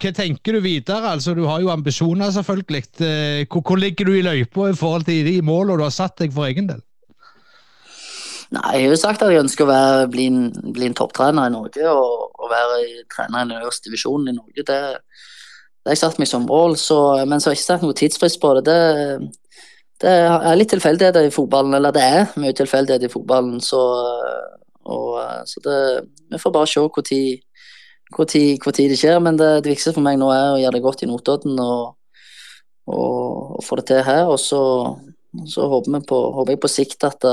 hva 0.00 0.12
tenker 0.16 0.56
du 0.56 0.62
videre? 0.64 1.14
Altså, 1.14 1.34
du 1.36 1.44
har 1.46 1.60
jo 1.62 1.72
ambisjoner, 1.72 2.30
selvfølgelig. 2.34 2.84
Eh, 3.04 3.42
hvor, 3.50 3.64
hvor 3.66 3.80
ligger 3.80 4.08
du 4.08 4.14
i 4.16 4.24
løypa 4.24 4.70
i 4.70 4.78
forhold 4.78 5.04
til 5.08 5.26
de 5.26 5.40
målene 5.44 5.78
du 5.80 5.84
har 5.86 5.94
satt 5.94 6.18
deg 6.22 6.32
for 6.34 6.48
egen 6.48 6.70
del? 6.70 6.80
Nei, 8.50 8.70
Jeg 8.74 8.88
har 8.88 8.94
jo 8.96 8.98
sagt 8.98 9.22
at 9.22 9.30
jeg 9.30 9.44
ønsker 9.44 9.62
å 9.62 9.70
være, 9.70 10.06
bli, 10.10 10.26
en, 10.26 10.72
bli 10.74 10.88
en 10.88 10.96
topptrener 10.98 11.46
i 11.46 11.54
Norge 11.54 11.92
og, 11.92 12.32
og 12.34 12.48
være 12.50 12.80
i, 12.82 12.96
trener 13.12 13.44
i 13.44 13.46
den 13.46 13.60
øverste 13.60 13.86
divisjonen 13.86 14.32
i 14.32 14.38
Norge. 14.40 14.64
Det, 14.66 14.78
har 15.86 15.94
jeg 15.94 16.00
satt 16.02 16.18
meg 16.18 16.28
som 16.28 16.48
mål, 16.48 16.74
så, 16.76 16.98
men 17.26 17.40
så 17.40 17.50
har 17.50 17.54
jeg 17.54 17.60
ikke 17.60 17.68
satt 17.68 17.84
noe 17.86 17.98
tidsfrist 17.98 18.40
på 18.42 18.54
det. 18.58 18.64
det. 18.66 19.60
Det 20.00 20.10
er 20.10 20.56
litt 20.56 20.72
tilfeldigheter 20.72 21.28
i 21.28 21.32
fotballen, 21.34 21.76
eller 21.76 21.92
det 21.92 22.02
er 22.02 22.34
mye 22.40 22.56
tilfeldigheter 22.56 23.08
i 23.08 23.12
fotballen. 23.12 23.60
Så, 23.62 23.80
og, 24.88 25.08
så 25.46 25.62
det, 25.64 25.78
vi 26.32 26.40
får 26.40 26.54
bare 26.56 26.70
se 26.72 26.84
tid, 27.06 27.42
hvor 28.14 28.28
tid, 28.30 28.58
hvor 28.62 28.74
tid 28.76 28.90
det 28.92 28.98
skjer. 29.00 29.18
Men 29.22 29.38
det, 29.38 29.48
det, 29.64 29.72
viktigste 29.72 29.94
for 29.96 30.06
meg 30.06 30.18
nå 30.20 30.30
er 30.34 30.54
å 30.54 30.60
gjøre 30.60 30.76
det 30.78 30.84
godt 30.84 31.04
i 31.04 31.10
Notodden 31.10 31.60
og, 31.62 31.94
og, 32.90 33.56
og 33.58 33.64
få 33.66 33.80
det 33.80 33.86
til 33.90 34.04
her. 34.06 34.26
Og 34.30 34.38
så, 34.42 34.60
så 35.48 35.68
håper, 35.70 36.02
på, 36.08 36.20
håper, 36.36 36.54
jeg 36.54 36.62
på 36.62 36.72
sikt 36.72 37.08
at, 37.08 37.26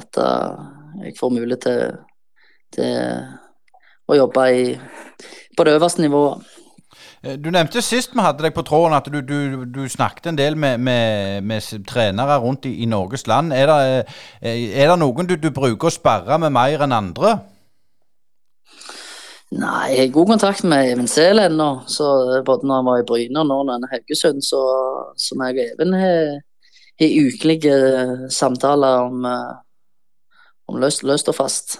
at 0.00 0.22
jeg 1.02 1.16
får 1.18 1.36
mulighet 1.36 1.66
til, 1.68 2.00
til 2.78 2.98
å 4.08 4.18
jobbe 4.18 4.48
i, 4.56 4.66
på 5.56 5.66
det 5.66 5.76
øverste 5.78 6.04
nivået. 6.04 6.52
Eh, 7.22 7.36
du 7.38 7.50
nevnte 7.54 7.82
sist 7.84 8.16
vi 8.16 8.22
hadde 8.24 8.42
deg 8.42 8.54
på 8.54 8.64
tråden 8.66 8.96
at 8.96 9.06
du, 9.12 9.20
du, 9.22 9.62
du 9.70 9.82
snakket 9.90 10.32
en 10.32 10.38
del 10.38 10.56
med, 10.58 10.80
med, 10.82 11.46
med 11.46 11.86
trenere 11.88 12.38
rundt 12.42 12.66
i, 12.66 12.74
i, 12.82 12.88
Norges 12.90 13.28
land. 13.30 13.54
Er 13.54 13.70
det, 13.70 14.06
eh, 14.42 14.64
er 14.82 14.90
det 14.90 14.98
noen 14.98 15.28
du, 15.28 15.36
du, 15.38 15.50
bruker 15.54 15.88
å 15.88 15.94
sperre 15.94 16.38
med 16.42 16.54
mer 16.54 16.82
enn 16.82 16.96
andre? 16.96 17.36
Nei, 19.52 19.88
jeg 19.92 20.06
har 20.06 20.12
god 20.12 20.26
kontakt 20.26 20.64
med 20.64 20.92
Even 20.92 21.08
Sehl 21.08 21.38
ennå. 21.38 21.68
Både 22.46 22.66
når 22.66 22.74
han 22.74 22.86
var 22.88 23.02
i 23.02 23.06
Bryne 23.06 23.40
og 23.42 23.46
nå 23.50 23.58
når 23.62 23.72
han 23.72 23.84
er 23.84 23.92
Haugesund. 23.92 24.40
Så, 24.42 24.60
som 25.20 25.44
jeg 25.44 25.58
og 25.58 25.64
Even 25.66 25.92
har, 26.00 26.40
ukelige 27.02 27.76
samtaler 28.30 29.08
om, 29.08 29.24
eh, 29.24 29.54
om 30.68 30.80
løst, 30.80 31.02
løst 31.02 31.28
og 31.28 31.34
fast. 31.34 31.78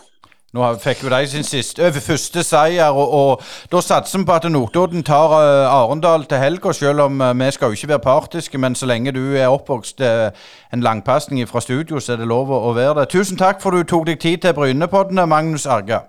Nå 0.53 0.67
fikk 0.77 1.05
jo 1.05 1.09
de 1.09 1.27
sin 1.27 1.45
siste, 1.49 1.81
over 1.81 2.05
første 2.05 2.43
seier, 2.45 2.91
og, 2.93 3.13
og 3.13 3.43
da 3.73 3.81
satser 3.81 4.19
vi 4.19 4.27
på 4.29 4.35
at 4.37 4.51
Notodden 4.53 5.03
tar 5.03 5.33
uh, 5.33 5.73
Arendal 5.73 6.27
til 6.29 6.39
helga, 6.39 6.73
selv 6.77 7.01
om 7.01 7.21
uh, 7.21 7.33
vi 7.33 7.51
skal 7.51 7.67
jo 7.67 7.73
ikke 7.73 7.89
være 7.89 8.05
partiske. 8.05 8.59
Men 8.59 8.75
så 8.75 8.87
lenge 8.87 9.17
du 9.17 9.33
er 9.33 9.49
oppvokst 9.49 10.03
en 10.03 10.85
langpasning 10.85 11.49
fra 11.49 11.61
studio, 11.61 12.01
så 12.01 12.13
er 12.13 12.21
det 12.21 12.29
lov 12.29 12.53
å 12.53 12.75
være 12.77 13.01
det. 13.01 13.09
Tusen 13.17 13.41
takk 13.41 13.63
for 13.63 13.71
du 13.71 13.83
tok 13.83 14.07
deg 14.07 14.21
tid 14.21 14.45
til 14.45 14.53
Brynepodden, 14.53 15.29
Magnus 15.29 15.67
Arga. 15.67 16.05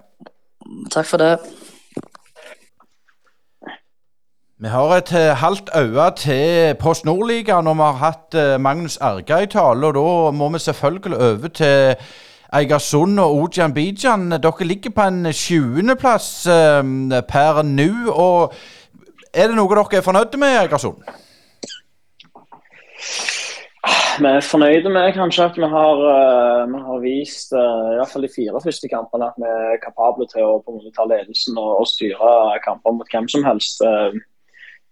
Takk 0.91 1.06
for 1.06 1.17
det. 1.17 1.38
Vi 4.63 4.67
har 4.71 4.95
et 4.95 5.10
halvt 5.38 5.69
øye 5.76 6.12
til 6.17 6.76
Post 6.80 7.06
Nordligaen, 7.06 7.67
og 7.67 7.76
vi 7.76 7.82
har 7.82 7.99
hatt 8.04 8.62
Magnus 8.62 8.97
Arga 8.97 9.41
i 9.43 9.49
tale. 9.52 9.88
Og 9.88 9.93
da 9.93 10.32
må 10.32 10.49
vi 10.49 10.60
selvfølgelig 10.60 11.17
over 11.17 11.47
til 11.47 11.95
Eigersund 12.54 13.19
og 13.19 13.36
Ojan 13.36 13.73
Bijan. 13.73 14.32
Dere 14.32 14.67
ligger 14.67 14.91
på 14.95 15.02
en 15.02 15.26
20.-plass 15.26 16.47
eh, 16.47 16.84
per 17.28 17.62
nå. 17.62 17.89
og 18.12 18.54
Er 19.34 19.47
det 19.49 19.58
noe 19.58 19.76
dere 19.76 19.97
er 19.97 20.06
fornøyd 20.06 20.38
med, 20.38 20.60
Eigersund? 20.62 21.02
Vi 24.19 24.30
er 24.30 24.45
fornøyde 24.45 24.89
med 24.93 25.13
kanskje 25.15 25.45
at 25.47 25.56
vi 25.58 25.67
har, 25.69 26.02
uh, 26.06 26.69
vi 26.69 26.80
har 26.88 26.99
vist, 27.02 27.54
uh, 27.54 27.93
i 27.93 27.97
hvert 27.97 28.12
fall 28.12 28.26
de 28.26 28.30
fire 28.36 28.62
første 28.62 28.89
kampene, 28.91 29.26
at 29.26 29.39
vi 29.41 29.49
er 29.49 29.82
kapable 29.82 30.28
til 30.30 30.45
å 30.45 30.60
på 30.62 30.69
en 30.69 30.78
måte 30.78 30.93
ta 30.93 31.08
ledelsen 31.10 31.58
og, 31.58 31.71
og 31.82 31.89
styre 31.89 32.60
kamper 32.65 32.93
mot 32.93 33.10
hvem 33.10 33.30
som 33.34 33.45
helst. 33.47 33.82
Uh, 33.82 34.13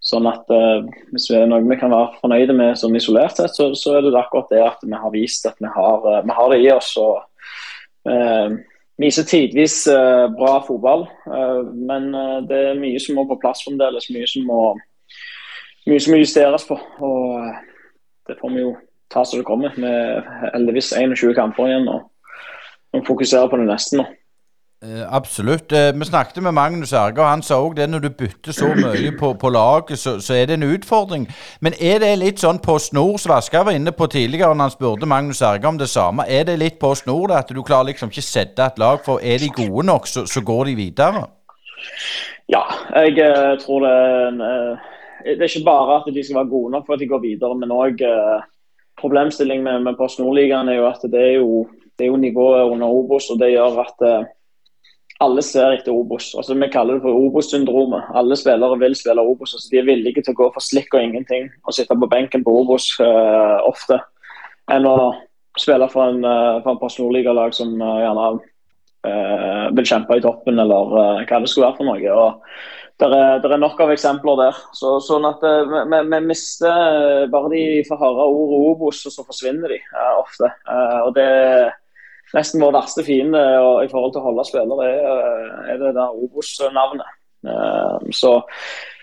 sånn 0.02 0.26
at 0.26 0.48
Hvis 1.14 1.28
det 1.30 1.36
er 1.38 1.50
noe 1.52 1.62
vi 1.62 1.78
kan 1.78 1.92
være 1.94 2.18
fornøyde 2.24 2.56
med 2.58 2.80
sånn 2.80 2.98
isolert 2.98 3.38
sett, 3.38 3.54
så, 3.54 3.68
så, 3.78 4.00
er 4.00 4.08
det 4.08 4.18
akkurat 4.18 4.50
det 4.50 4.64
at 4.66 4.82
vi 4.82 4.98
har 4.98 5.14
vist 5.14 5.46
at 5.46 5.62
vi 5.62 5.70
har, 5.70 6.08
vi 6.26 6.38
har 6.40 6.50
det 6.50 6.58
i 6.64 6.72
oss. 6.74 6.90
og 6.98 7.22
viser 8.98 9.30
tidvis 9.30 9.76
bra 10.34 10.56
fotball, 10.66 11.06
men 11.70 12.10
det 12.50 12.64
er 12.72 12.82
mye 12.82 12.98
som 12.98 13.22
må 13.22 13.28
på 13.30 13.38
plass 13.46 13.62
fremdeles. 13.62 14.10
Mye 14.10 14.26
som 14.26 14.50
må, 14.50 14.62
mye 15.86 16.02
som 16.02 16.16
må 16.16 16.24
justeres 16.24 16.66
på. 16.66 16.82
og 16.82 17.54
Det 18.26 18.42
får 18.42 18.58
vi 18.58 18.66
jo 18.66 18.74
ta 19.14 19.26
som 19.26 19.40
det 19.40 19.48
kommer. 19.48 19.76
Med 19.78 20.24
heldigvis 20.56 20.94
21 20.98 21.36
kamper 21.36 21.68
igjen. 21.68 21.88
og 21.88 22.08
vi 22.94 23.06
fokuserer 23.08 23.48
på 23.48 23.58
det 23.58 23.70
neste 23.70 24.02
nå. 24.02 24.06
Eh, 24.84 25.14
absolutt. 25.14 25.72
Eh, 25.72 26.00
vi 26.00 26.06
snakket 26.06 26.44
med 26.44 26.52
Magnus 26.52 26.94
Erga, 26.94 27.22
og 27.22 27.30
han 27.30 27.44
sa 27.46 27.60
òg 27.62 27.76
det 27.78 27.86
når 27.90 28.00
du 28.02 28.10
bytter 28.10 28.52
så 28.52 28.72
mye 28.74 29.12
på, 29.20 29.34
på 29.38 29.50
laget, 29.54 30.00
så, 30.00 30.16
så, 30.20 30.34
er 30.34 30.46
det 30.50 30.58
en 30.58 30.66
utfordring. 30.74 31.28
Men 31.62 31.78
er 31.80 32.00
det 32.02 32.16
litt 32.18 32.42
sånn 32.42 32.60
på 32.66 32.80
snor, 32.82 33.20
som 33.22 33.36
Asker 33.36 33.68
var 33.68 33.78
inne 33.78 33.94
på 33.94 34.08
tidligere 34.10 34.56
når 34.56 34.66
han 34.66 34.74
spurte 34.74 35.10
Magnus 35.10 35.44
Erga 35.46 35.70
om 35.70 35.78
det 35.78 35.90
samme, 35.90 36.26
er 36.26 36.48
det 36.50 36.58
litt 36.58 36.80
på 36.82 36.96
snor 36.98 37.36
at 37.38 37.54
du 37.54 37.62
klarer 37.62 37.92
liksom 37.92 38.10
ikke 38.10 38.26
sette 38.26 38.66
et 38.66 38.82
lag, 38.82 39.04
for 39.06 39.22
er 39.22 39.38
de 39.38 39.52
gode 39.54 39.86
nok, 39.86 40.10
så, 40.10 40.26
så 40.26 40.42
går 40.42 40.72
de 40.72 40.76
videre? 40.82 41.28
Ja, 42.50 42.66
jeg 43.04 43.22
eh, 43.22 43.54
tror 43.62 43.86
det 43.86 43.94
er 43.94 44.26
en, 44.32 44.42
Det 45.22 45.38
er 45.38 45.46
ikke 45.46 45.70
bare 45.70 46.02
at 46.02 46.10
de 46.10 46.26
skal 46.26 46.42
være 46.42 46.54
gode 46.58 46.74
nok 46.74 46.90
for 46.90 46.98
at 46.98 47.06
de 47.06 47.12
går 47.14 47.22
videre, 47.22 47.54
men 47.62 47.78
òg 47.78 48.02
problemstilling 49.02 49.64
med, 49.66 49.84
med 49.86 49.98
Post 50.00 50.22
Nordligaen 50.22 50.70
er 50.70 50.80
jo 50.80 50.86
at 50.90 51.02
det 51.12 51.22
er 51.22 51.34
jo, 51.40 51.66
det 51.98 52.06
er 52.06 52.14
jo 52.14 52.22
nivået 52.22 52.70
under 52.72 52.88
Obos, 52.88 53.30
og 53.34 53.42
det 53.42 53.52
gjør 53.56 53.82
at 53.84 54.06
alle 55.22 55.42
ser 55.46 55.76
etter 55.76 55.94
Obos. 55.94 56.32
Altså, 56.38 56.56
vi 56.58 56.70
kaller 56.74 56.98
det 56.98 57.04
for 57.06 57.18
Obos-syndromet. 57.26 58.10
Alle 58.18 58.36
spillere 58.40 58.80
vil 58.80 58.96
spille 58.98 59.22
Obos. 59.22 59.54
Altså, 59.54 59.68
de 59.72 59.80
er 59.80 59.90
villige 59.90 60.24
til 60.24 60.34
å 60.34 60.40
gå 60.40 60.48
for 60.56 60.66
slikk 60.66 60.96
og 60.98 61.06
ingenting 61.06 61.50
og 61.66 61.76
sitte 61.78 61.98
på 61.98 62.10
benken 62.10 62.46
på 62.46 62.56
Obos 62.64 62.90
uh, 63.04 63.60
ofte, 63.68 64.00
enn 64.72 64.88
å 64.90 65.12
spille 65.60 65.90
for 65.92 66.10
en, 66.10 66.26
uh, 66.26 66.62
for 66.64 66.74
en 66.74 66.82
Post 66.82 67.02
Nordliga-lag 67.02 67.54
som 67.58 67.76
uh, 67.82 68.00
gjerne 68.06 68.32
vil 69.74 69.88
kjempe 69.90 70.14
i 70.14 70.22
toppen, 70.22 70.60
eller 70.62 70.92
hva 71.26 71.38
det 71.42 71.48
skulle 71.50 71.72
være 71.72 71.78
for 71.80 71.88
noe. 71.88 72.12
Og 72.22 72.81
det 73.10 73.18
er, 73.18 73.46
er, 73.48 73.58
nok 73.62 73.80
av 73.82 73.92
eksempler 73.94 74.38
der. 74.38 74.58
Så, 74.78 74.96
sånn 75.02 75.26
at 75.26 75.42
vi, 75.42 76.02
vi, 76.12 76.20
mister 76.28 77.26
Bare 77.34 77.50
de 77.54 77.62
får 77.88 78.02
høre 78.02 78.28
ordet 78.30 78.60
Obos, 78.70 79.06
og 79.10 79.16
så 79.16 79.26
forsvinner 79.26 79.74
de 79.74 79.80
ofte. 80.20 80.52
og 81.06 81.16
det 81.18 81.26
er 81.26 81.72
nesten 82.36 82.64
vår 82.64 82.76
verste 82.76 83.04
fiende 83.08 83.42
i 83.84 83.90
forhold 83.92 84.14
til 84.14 84.22
å 84.22 84.30
holde 84.30 84.48
spillere, 84.48 84.88
er, 84.88 85.52
er 85.74 85.82
det 85.82 85.96
der 85.98 86.24
Obos-navnet. 86.24 87.18
Eh, 87.48 88.12
så, 88.16 88.34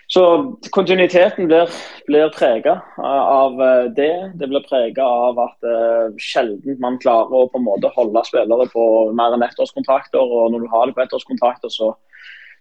så, 0.07 0.23
kontinuiteten 0.71 1.49
blir, 1.49 1.71
blir 2.07 2.31
prega 2.35 2.79
av 2.97 3.61
eh, 3.61 3.85
det. 3.95 4.13
Det 4.39 4.49
blir 4.49 4.65
prega 4.67 5.05
av 5.05 5.41
at 5.43 5.67
uh, 5.67 6.15
sjelden 6.21 6.79
man 6.83 6.99
klarer 7.03 7.35
å 7.35 7.47
på 7.51 7.59
en 7.59 7.67
måte 7.67 7.91
holde 7.97 8.23
spillere 8.27 8.69
på 8.73 8.85
mer 9.17 9.35
enn 9.35 9.45
ettårskontrakter. 9.45 10.21
Og 10.23 10.53
når 10.53 10.65
du 10.65 10.71
har 10.73 10.87
det 10.87 10.97
på 10.97 11.05
ettårskontrakter, 11.05 11.73
så, 11.73 11.93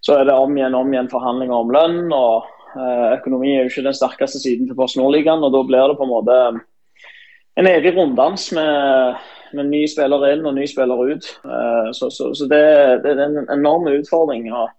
så 0.04 0.18
er 0.18 0.28
det 0.28 0.36
om 0.36 0.54
igjen 0.56 0.76
om 0.78 0.92
igjen 0.92 1.10
forhandlinger 1.10 1.56
om 1.56 1.72
lønn. 1.74 2.12
og 2.14 2.46
uh, 2.76 3.08
Økonomi 3.16 3.54
er 3.54 3.64
jo 3.64 3.72
ikke 3.72 3.88
den 3.88 3.96
sterkeste 3.96 4.42
siden 4.42 4.68
til 4.68 4.78
Post 4.78 4.98
Nordligaen, 5.00 5.42
og 5.42 5.54
da 5.54 5.64
blir 5.66 5.90
det 5.90 5.98
på 5.98 6.06
en 6.06 6.14
måte 6.14 6.38
en 7.58 7.66
evig 7.66 7.96
runddans 7.96 8.52
med 8.54 9.18
med 9.52 9.70
ny 9.70 9.84
spiller 9.88 10.26
inn 10.32 10.46
og 10.46 10.56
ny 10.56 10.66
spiller 10.68 11.12
ut. 11.12 11.30
Eh, 11.44 11.90
så, 11.96 12.10
så, 12.10 12.30
så 12.34 12.48
det, 12.50 12.62
det, 13.04 13.14
er 13.14 13.24
en 13.26 13.40
enorm 13.58 13.88
utfordring 13.92 14.48
og, 14.52 14.70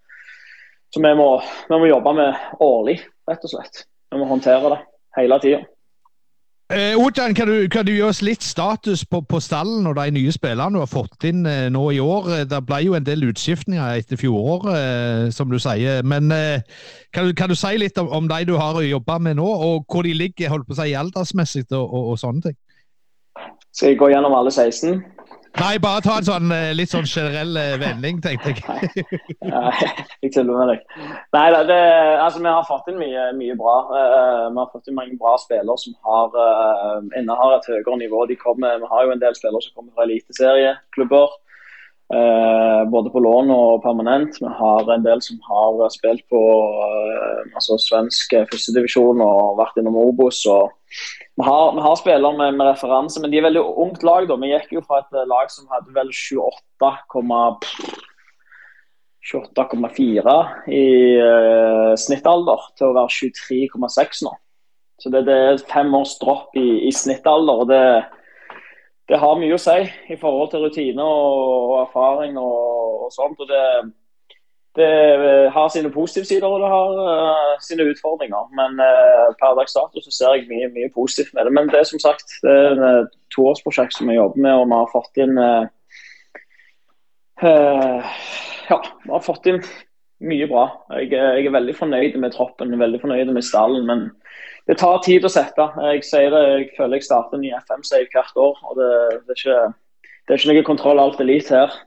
som 0.93 1.05
vi 1.05 1.13
må, 1.17 1.29
vi 1.69 1.75
må, 1.77 1.89
jobbe 1.89 2.15
med 2.17 2.61
årlig, 2.65 2.99
rett 3.29 3.45
og 3.45 3.53
slett. 3.53 3.83
Vi 4.09 4.21
må 4.21 4.29
håndtere 4.29 4.73
det 4.73 4.79
hele 5.19 5.41
tida. 5.43 5.63
Eh, 6.69 6.93
Ojan, 6.97 7.33
kan 7.33 7.49
kan 7.69 7.85
du 7.85 7.91
gi 7.95 8.01
oss 8.05 8.19
litt 8.21 8.43
status 8.45 9.01
på, 9.05 9.23
på, 9.25 9.39
stallen 9.41 9.87
og 9.89 9.95
de 9.97 10.11
nye 10.13 10.29
spillerne 10.29 10.77
du 10.77 10.83
har 10.83 10.91
fått 10.91 11.25
inn 11.25 11.41
eh, 11.49 11.65
nå 11.73 11.81
i 11.95 11.97
år? 11.97 12.27
Eh, 12.35 12.43
det 12.45 12.59
ble 12.67 12.77
jo 12.83 12.93
en 12.93 13.07
del 13.07 13.25
utskiftninger 13.25 13.97
etter 13.97 14.19
fjoråret, 14.21 14.77
eh, 14.77 15.23
som 15.33 15.49
du 15.49 15.57
sier. 15.57 16.05
Men 16.05 16.29
eh, 16.29 16.61
kan, 17.09 17.31
kan, 17.33 17.49
du, 17.49 17.57
si 17.57 17.73
litt 17.81 17.97
om, 17.97 18.11
om 18.13 18.29
de 18.29 18.43
du 18.45 18.53
har 18.61 18.77
jobba 18.85 19.17
med 19.17 19.39
nå, 19.41 19.47
og 19.49 19.89
hvor 19.89 20.05
de 20.05 20.13
ligger 20.13 20.53
holdt 20.53 20.69
på 20.69 20.77
å 20.77 20.81
si, 20.83 20.93
aldersmessig 20.93 21.65
og, 21.71 21.81
og, 21.81 22.11
og 22.13 22.21
sånne 22.21 22.45
ting? 22.51 22.59
Skal 23.73 23.95
jeg 23.95 24.01
gå 24.03 24.11
gjennom 24.13 24.37
alle 24.37 24.53
16? 24.53 25.01
Nei, 25.57 25.79
bare 25.81 26.01
ta 26.05 26.19
en 26.19 26.27
sånn 26.27 26.51
eh, 26.53 26.69
litt 26.77 26.91
sånn 26.91 27.07
generell 27.09 27.57
eh, 27.57 27.73
vending, 27.81 28.19
tenkte 28.21 28.53
jeg. 28.53 29.05
jeg 30.23 30.31
tuller 30.35 30.53
med 30.53 30.71
deg. 30.71 30.83
Nei, 31.35 31.45
det, 31.67 31.79
altså, 32.21 32.43
vi 32.43 32.53
har 32.53 32.67
fått 32.67 32.91
inn 32.91 32.99
mye, 33.01 33.25
mye 33.35 33.57
bra. 33.59 33.75
Uh, 33.89 34.45
vi 34.53 34.61
har 34.61 34.69
fått 34.71 34.91
inn 34.91 34.97
mange 34.99 35.17
bra 35.19 35.33
spillere 35.41 35.75
som 35.81 35.97
har, 36.05 36.37
uh, 36.37 37.01
innehar 37.17 37.57
et 37.57 37.69
høyere 37.71 37.97
nivå. 38.03 38.23
Kommer, 38.43 38.77
vi 38.83 38.91
har 38.93 39.07
jo 39.07 39.15
en 39.15 39.23
del 39.23 39.37
spillere 39.37 39.65
som 39.65 39.75
kommer 39.79 39.95
fra 39.97 40.05
eliteserieklubber. 40.05 41.35
Uh, 42.09 42.89
både 42.89 43.11
på 43.13 43.21
lån 43.21 43.51
og 43.53 43.83
permanent. 43.83 44.39
Vi 44.41 44.49
har 44.59 44.87
en 44.89 45.03
del 45.05 45.21
som 45.21 45.37
har 45.45 45.83
spilt 45.93 46.23
på 46.31 46.41
altså, 47.53 47.77
svensk 47.77 48.33
førstedivisjon 48.49 49.21
og 49.21 49.59
vært 49.59 49.77
innom 49.77 49.99
Obos. 50.01 50.41
og 50.49 50.73
vi 51.37 51.45
har, 51.45 51.75
vi 51.75 51.81
har 51.85 51.95
spillere 51.95 52.37
med, 52.37 52.57
med, 52.57 52.65
referanse, 52.71 53.21
men 53.21 53.31
de 53.31 53.37
er 53.37 53.45
veldig 53.45 53.61
ungt 53.85 54.01
lag. 54.03 54.25
da. 54.27 54.35
Vi 54.41 54.49
gikk 54.51 54.73
jo 54.79 54.81
fra 54.87 55.03
et 55.03 55.13
lag 55.29 55.47
som 55.53 55.69
hadde 55.69 55.93
vel 55.95 56.09
28,4 59.29 60.35
i 60.73 60.85
uh, 61.21 61.93
snittalder, 61.93 62.59
til 62.73 62.89
å 62.89 62.95
være 62.97 63.29
23,6 63.29 64.25
nå. 64.25 64.33
Så 64.99 65.07
det, 65.13 65.21
det, 65.29 65.35
er 65.37 65.61
fem 65.69 65.93
års 65.95 66.17
dropp 66.19 66.57
i, 66.59 66.89
i 66.89 66.91
snittalder. 66.91 67.61
og 67.63 67.69
det, 67.69 67.83
det, 69.09 69.19
har 69.19 69.39
mye 69.39 69.55
å 69.55 69.61
si 69.61 69.79
i 70.13 70.17
forhold 70.21 70.51
til 70.51 70.65
rutiner 70.65 71.05
og, 71.05 71.79
erfaring 71.83 72.37
og, 72.37 73.07
og 73.07 73.15
sånt. 73.15 73.41
og 73.41 73.49
det 73.49 73.65
det 74.77 75.49
har 75.51 75.69
sine 75.73 75.91
positive 75.91 76.25
sider 76.25 76.47
og 76.47 76.61
det 76.61 76.69
har 76.69 76.89
uh, 77.09 77.55
sine 77.67 77.87
utfordringer. 77.91 78.43
Men 78.59 78.77
uh, 78.77 79.27
per 79.41 79.57
dags 79.57 79.73
dato 79.73 80.03
så 80.03 80.11
ser 80.13 80.35
jeg 80.37 80.47
mye, 80.51 80.69
mye, 80.75 80.91
positivt 80.93 81.33
med 81.33 81.45
det. 81.45 81.53
Men 81.57 81.71
det 81.71 81.81
er 81.81 81.89
som 81.89 82.01
sagt 82.03 82.37
det 82.45 82.53
er 82.53 82.83
et 82.89 83.11
toårsprosjekt 83.35 83.97
som 83.97 84.11
vi 84.11 84.19
jobber 84.19 84.39
med, 84.45 84.53
og 84.53 84.67
vi 84.69 84.77
har 84.77 84.93
fått 84.93 85.21
inn 85.25 85.35
uh, 85.41 85.65
Ja, 88.69 88.79
vi 89.05 89.13
har 89.15 89.25
fått 89.25 89.49
inn 89.49 89.61
mye 90.29 90.47
bra. 90.51 90.65
Jeg, 90.99 91.11
jeg, 91.15 91.45
er 91.47 91.55
veldig 91.55 91.75
fornøyd 91.75 92.17
med 92.21 92.35
troppen, 92.35 92.79
veldig 92.79 93.01
fornøyd 93.01 93.33
med 93.33 93.45
stallen. 93.45 93.87
Men 93.89 94.09
det 94.69 94.77
tar 94.77 94.99
tid 95.01 95.25
å 95.25 95.33
sette. 95.33 95.65
Jeg 95.81 96.05
det, 96.05 96.41
jeg 96.45 96.71
føler 96.77 96.99
jeg 96.99 97.07
starter 97.07 97.39
en 97.39 97.41
ny 97.41 97.53
FM-save 97.57 98.09
hvert 98.13 98.35
år. 98.37 98.57
og 98.69 98.77
det, 98.77 98.89
det, 99.25 99.35
er 99.35 99.39
ikke, 99.41 99.61
det 100.05 100.35
er 100.35 100.41
ikke 100.41 100.53
noe 100.53 100.65
kontroll 100.67 101.01
alt 101.01 101.21
elite 101.23 101.55
her. 101.57 101.77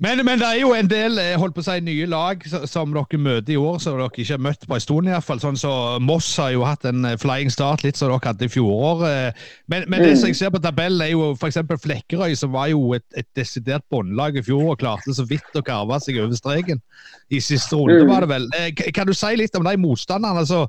Men, 0.00 0.20
men, 0.24 0.36
det 0.40 0.44
er 0.44 0.58
jo 0.60 0.74
en 0.76 0.88
del 0.88 1.16
eh, 1.20 1.38
holdt 1.40 1.54
på 1.56 1.62
å 1.62 1.64
si, 1.64 1.76
nye 1.80 2.04
lag 2.08 2.42
som 2.68 2.90
dere 2.92 3.20
møter 3.20 3.54
i 3.54 3.56
år, 3.56 3.78
som 3.80 3.94
dere 3.96 4.10
ikke 4.12 4.34
har 4.34 4.42
møtt 4.44 4.66
på 4.68 4.76
en 4.76 4.82
stund. 4.84 5.12
Sånn 5.40 5.60
så 5.60 5.70
Moss 6.04 6.28
har 6.40 6.50
jo 6.52 6.66
hatt 6.68 6.84
en 6.88 7.06
eh, 7.08 7.16
flying 7.20 7.52
start, 7.52 7.84
litt 7.84 7.96
som 7.96 8.12
dere 8.12 8.20
hadde 8.26 8.44
i 8.44 8.52
fjor. 8.52 9.06
Eh. 9.08 9.46
Men, 9.72 9.86
men, 9.88 10.04
det 10.04 10.18
som 10.20 10.28
jeg 10.28 10.36
ser 10.40 10.52
på 10.52 10.60
tabellen, 10.60 11.00
er 11.00 11.14
jo 11.14 11.30
f.eks. 11.32 11.62
Flekkerøy, 11.84 12.36
som 12.36 12.52
var 12.52 12.68
jo 12.74 12.92
et, 12.96 13.06
et 13.16 13.28
desidert 13.38 13.86
båndlag 13.92 14.36
i 14.36 14.44
fjor 14.44 14.74
og 14.74 14.80
klarte 14.84 15.16
så 15.16 15.24
vidt 15.28 15.56
å 15.56 15.64
karve 15.64 16.00
seg 16.04 16.20
over 16.20 16.36
streken. 16.36 16.84
I 17.32 17.40
siste 17.44 17.80
runde, 17.80 18.04
var 18.08 18.24
det 18.24 18.34
vel. 18.34 18.52
Kan 18.96 19.08
du 19.08 19.16
si 19.16 19.32
litt 19.40 19.56
om 19.56 19.64
de 19.64 19.76
motstanderne? 19.80 20.44
altså 20.44 20.66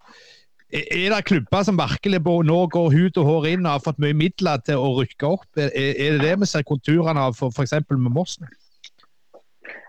er 0.74 1.14
det 1.14 1.26
klubber 1.26 1.64
som 1.64 1.80
virkelig 1.80 2.20
nå 2.20 2.60
går 2.68 2.88
hud 2.92 3.18
og 3.18 3.26
hår 3.26 3.46
inn 3.54 3.66
og 3.66 3.78
har 3.78 3.84
fått 3.86 4.02
mye 4.04 4.16
midler 4.18 4.60
til 4.68 4.82
å 4.82 4.96
rykke 5.00 5.30
opp? 5.30 5.48
Er, 5.56 5.72
er 5.72 6.18
det 6.18 6.26
det 6.26 6.40
vi 6.42 6.50
ser 6.50 6.68
konturene 6.68 7.28
av 7.30 7.40
f.eks. 7.40 7.78
med 7.90 8.12
Moss? 8.12 8.36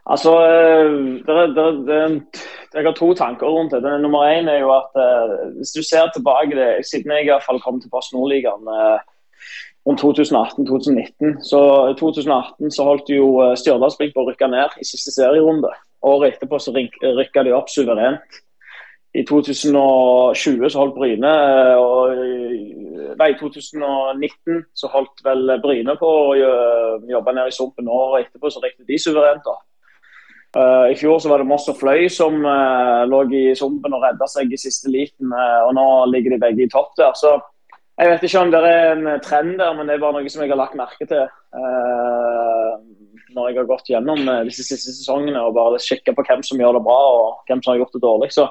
Altså, 0.09 0.33
eh, 0.41 0.89
det 1.27 1.35
det 1.57 1.97
er, 1.97 2.21
Jeg 2.75 2.85
har 2.85 2.95
to 2.97 3.15
tanker 3.15 3.47
rundt 3.47 3.73
det. 3.73 4.01
Nummer 4.01 4.25
én 4.29 4.49
er 4.49 4.61
jo 4.61 4.71
at 4.73 4.93
uh, 4.97 5.51
hvis 5.57 5.73
du 5.73 5.83
ser 5.83 6.11
tilbake 6.15 6.55
det, 6.55 6.87
siden 6.87 7.13
jeg 7.13 7.25
i 7.25 7.31
hvert 7.31 7.45
fall 7.45 7.61
kom 7.61 7.81
til 7.81 7.91
Post 7.91 8.13
Nordligaen 8.13 8.69
uh, 8.69 9.01
rundt 9.89 10.03
2018-2019, 10.05 11.41
så 11.49 11.61
i 11.89 11.95
2018 11.97 12.71
så 12.71 12.85
holdt 12.85 13.09
jo 13.09 13.41
uh, 13.41 13.55
Stjørdalsblink 13.57 14.13
på 14.15 14.21
å 14.21 14.29
rykke 14.29 14.51
ned 14.53 14.77
i 14.81 14.85
siste 14.85 15.15
serierunde. 15.17 15.73
Året 16.05 16.37
etterpå 16.37 16.61
så 16.61 16.77
rykka 16.77 17.47
de 17.49 17.57
opp 17.57 17.73
suverent. 17.73 18.41
I 19.19 19.25
2020 19.27 20.71
så 20.71 20.79
holdt 20.79 20.95
Bryne 20.95 21.33
og 21.81 22.13
Nei, 23.19 23.33
i 23.33 23.39
2019 23.39 24.61
så 24.79 24.91
holdt 24.93 25.25
vel 25.27 25.57
Bryne 25.63 25.97
på 25.99 26.07
å 26.07 26.37
jobbe 26.39 27.35
ned 27.35 27.51
i 27.51 27.55
sumpen. 27.55 27.89
Året 27.91 28.29
etterpå 28.29 28.51
så 28.53 28.63
rykket 28.63 28.87
de 28.87 28.99
suverent 29.03 29.43
da. 29.47 29.57
Uh, 30.57 30.87
I 30.89 30.97
fjor 30.97 31.19
så 31.21 31.29
var 31.29 31.43
det 31.43 31.49
Moss 31.49 31.67
og 31.69 31.77
Fløy 31.77 32.07
som 32.13 32.39
uh, 32.41 33.05
lå 33.11 33.25
i 33.37 33.43
sumpen 33.59 33.93
og 33.93 34.05
redda 34.07 34.29
seg 34.31 34.53
i 34.55 34.61
siste 34.61 34.89
liten. 34.93 35.33
Og 35.35 35.73
Nå 35.77 35.87
ligger 36.13 36.37
de 36.37 36.43
begge 36.45 36.65
i 36.65 36.71
topp 36.73 36.95
der. 37.01 37.13
Så 37.19 37.35
Jeg 37.99 38.13
vet 38.13 38.25
ikke 38.29 38.45
om 38.45 38.53
det 38.55 38.63
er 38.63 38.93
en 38.93 39.11
trend 39.25 39.59
der, 39.59 39.75
men 39.75 39.89
det 39.89 39.97
er 39.97 40.05
bare 40.05 40.21
noe 40.21 40.31
som 40.31 40.45
jeg 40.45 40.53
har 40.55 40.63
lagt 40.63 40.79
merke 40.79 41.09
til 41.11 41.27
når 43.35 43.51
jeg 43.51 43.59
har 43.59 43.67
gått 43.69 43.91
gjennom 43.91 44.21
disse 44.47 44.65
siste 44.65 44.93
sesongene 44.95 45.43
og 45.45 45.57
bare 45.57 45.81
sjekka 45.83 46.15
på 46.17 46.25
hvem 46.25 46.41
som 46.47 46.59
gjør 46.59 46.79
det 46.79 46.85
bra 46.87 46.99
og 47.13 47.43
hvem 47.51 47.61
som 47.61 47.73
har 47.73 47.81
gjort 47.83 47.97
det 47.97 48.01
dårlig. 48.03 48.29
Så 48.35 48.47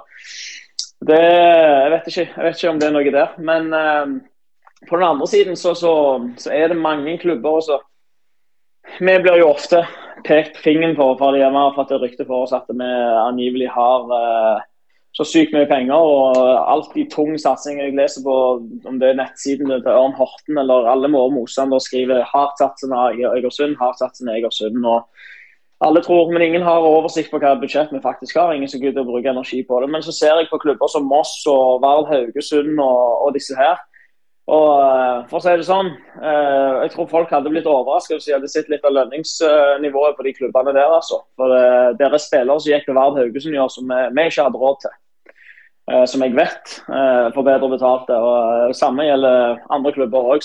det, 1.05 1.19
jeg, 1.21 1.91
vet 1.93 2.07
ikke, 2.09 2.25
jeg 2.25 2.45
vet 2.45 2.57
ikke 2.57 2.71
om 2.71 2.79
det 2.81 2.87
er 2.87 2.95
noe 2.95 3.13
der. 3.13 3.35
Men 3.37 3.69
på 4.89 4.97
den 4.97 5.05
andre 5.05 5.27
siden 5.27 5.55
så, 5.55 5.73
så, 5.77 5.93
så 6.37 6.51
er 6.53 6.71
det 6.71 6.77
mange 6.77 7.17
klubber 7.21 7.59
også. 7.59 7.77
Vi 8.99 9.17
blir 9.21 9.41
jo 9.41 9.51
ofte 9.51 9.83
pekt 10.25 10.57
fingeren 10.63 10.95
på 10.97 11.11
fordi 11.19 11.43
vi 11.43 11.59
har 11.59 11.75
fått 11.75 11.93
et 11.93 12.01
rykte 12.01 12.25
for 12.25 12.45
oss 12.45 12.55
at 12.55 12.69
vi 12.71 12.87
angivelig 12.87 13.69
har 13.73 14.07
uh, 14.09 14.65
så 15.17 15.25
sykt 15.25 15.53
mye 15.55 15.67
penger. 15.69 15.97
og 15.97 16.37
Alltid 16.71 17.09
tung 17.13 17.37
satsing. 17.41 17.81
Jeg 17.81 17.95
leser 17.97 18.25
på 18.25 18.35
om 18.89 18.99
det 19.01 19.11
er 19.11 19.19
nettsiden 19.19 19.71
til 19.71 19.89
Ørn 19.93 20.15
Horten 20.17 20.59
eller 20.61 20.89
alle 20.91 21.09
våre 21.13 21.33
motstandere 21.33 21.81
skriver 21.83 22.27
hardt 22.33 22.61
satsende 22.61 22.99
Egersund, 23.33 23.77
hardt 23.81 24.01
satsende 24.01 24.37
Egersund. 24.37 24.85
og 24.85 25.07
alle 25.85 26.01
tror, 26.01 26.31
men 26.33 26.41
ingen 26.41 26.63
har 26.65 26.85
oversikt 26.85 27.29
på 27.29 27.39
hva 27.41 27.53
budsjett 27.61 27.91
vi 27.93 28.01
faktisk 28.01 28.39
har. 28.39 28.53
Ingen 28.53 28.71
som 28.71 28.81
gidder 28.81 29.03
å 29.03 29.09
bruke 29.11 29.29
energi 29.29 29.59
på 29.67 29.81
det. 29.83 29.91
Men 29.93 30.05
så 30.05 30.15
ser 30.15 30.39
jeg 30.39 30.49
på 30.49 30.61
klubber 30.63 30.89
som 30.89 31.05
Moss 31.05 31.35
og 31.51 31.83
Vard 31.83 32.09
Haugesund 32.09 32.79
og, 32.81 33.03
og 33.27 33.35
disse 33.37 33.57
her 33.57 33.77
og 34.47 34.67
eh, 34.79 35.25
for 35.27 35.41
å 35.41 35.43
si 35.43 35.53
det 35.59 35.65
sånn, 35.67 35.89
eh, 36.21 36.75
Jeg 36.85 36.93
tror 36.93 37.09
folk 37.11 37.31
hadde 37.35 37.51
blitt 37.51 37.67
overrasket 37.67 38.15
hvis 38.15 38.29
de 38.29 38.35
hadde 38.37 38.51
sett 38.51 38.69
litt 38.71 38.85
av 38.87 38.93
lønningsnivået 38.95 40.15
på 40.15 40.23
de 40.23 40.33
klubbene 40.37 40.71
der. 40.75 40.87
altså. 40.87 41.19
For 41.39 41.51
eh, 41.51 41.89
det 41.99 42.07
er 42.07 42.15
spillere 42.21 42.55
som 42.63 42.71
gikk 42.71 42.87
til 42.87 42.95
Vard 42.95 43.19
Haugesund 43.19 43.57
gjør 43.57 43.73
som 43.73 43.91
vi 43.91 44.27
ikke 44.29 44.47
hadde 44.47 44.63
råd 44.63 44.79
til. 44.85 44.95
Som 46.11 46.19
jeg 46.19 46.33
vet 46.35 46.71
får 47.31 47.43
bedre 47.47 47.67
betalte. 47.71 48.15
og 48.19 48.73
Samme 48.75 49.05
gjelder 49.07 49.61
andre 49.71 49.93
klubber 49.95 50.25
òg. 50.33 50.43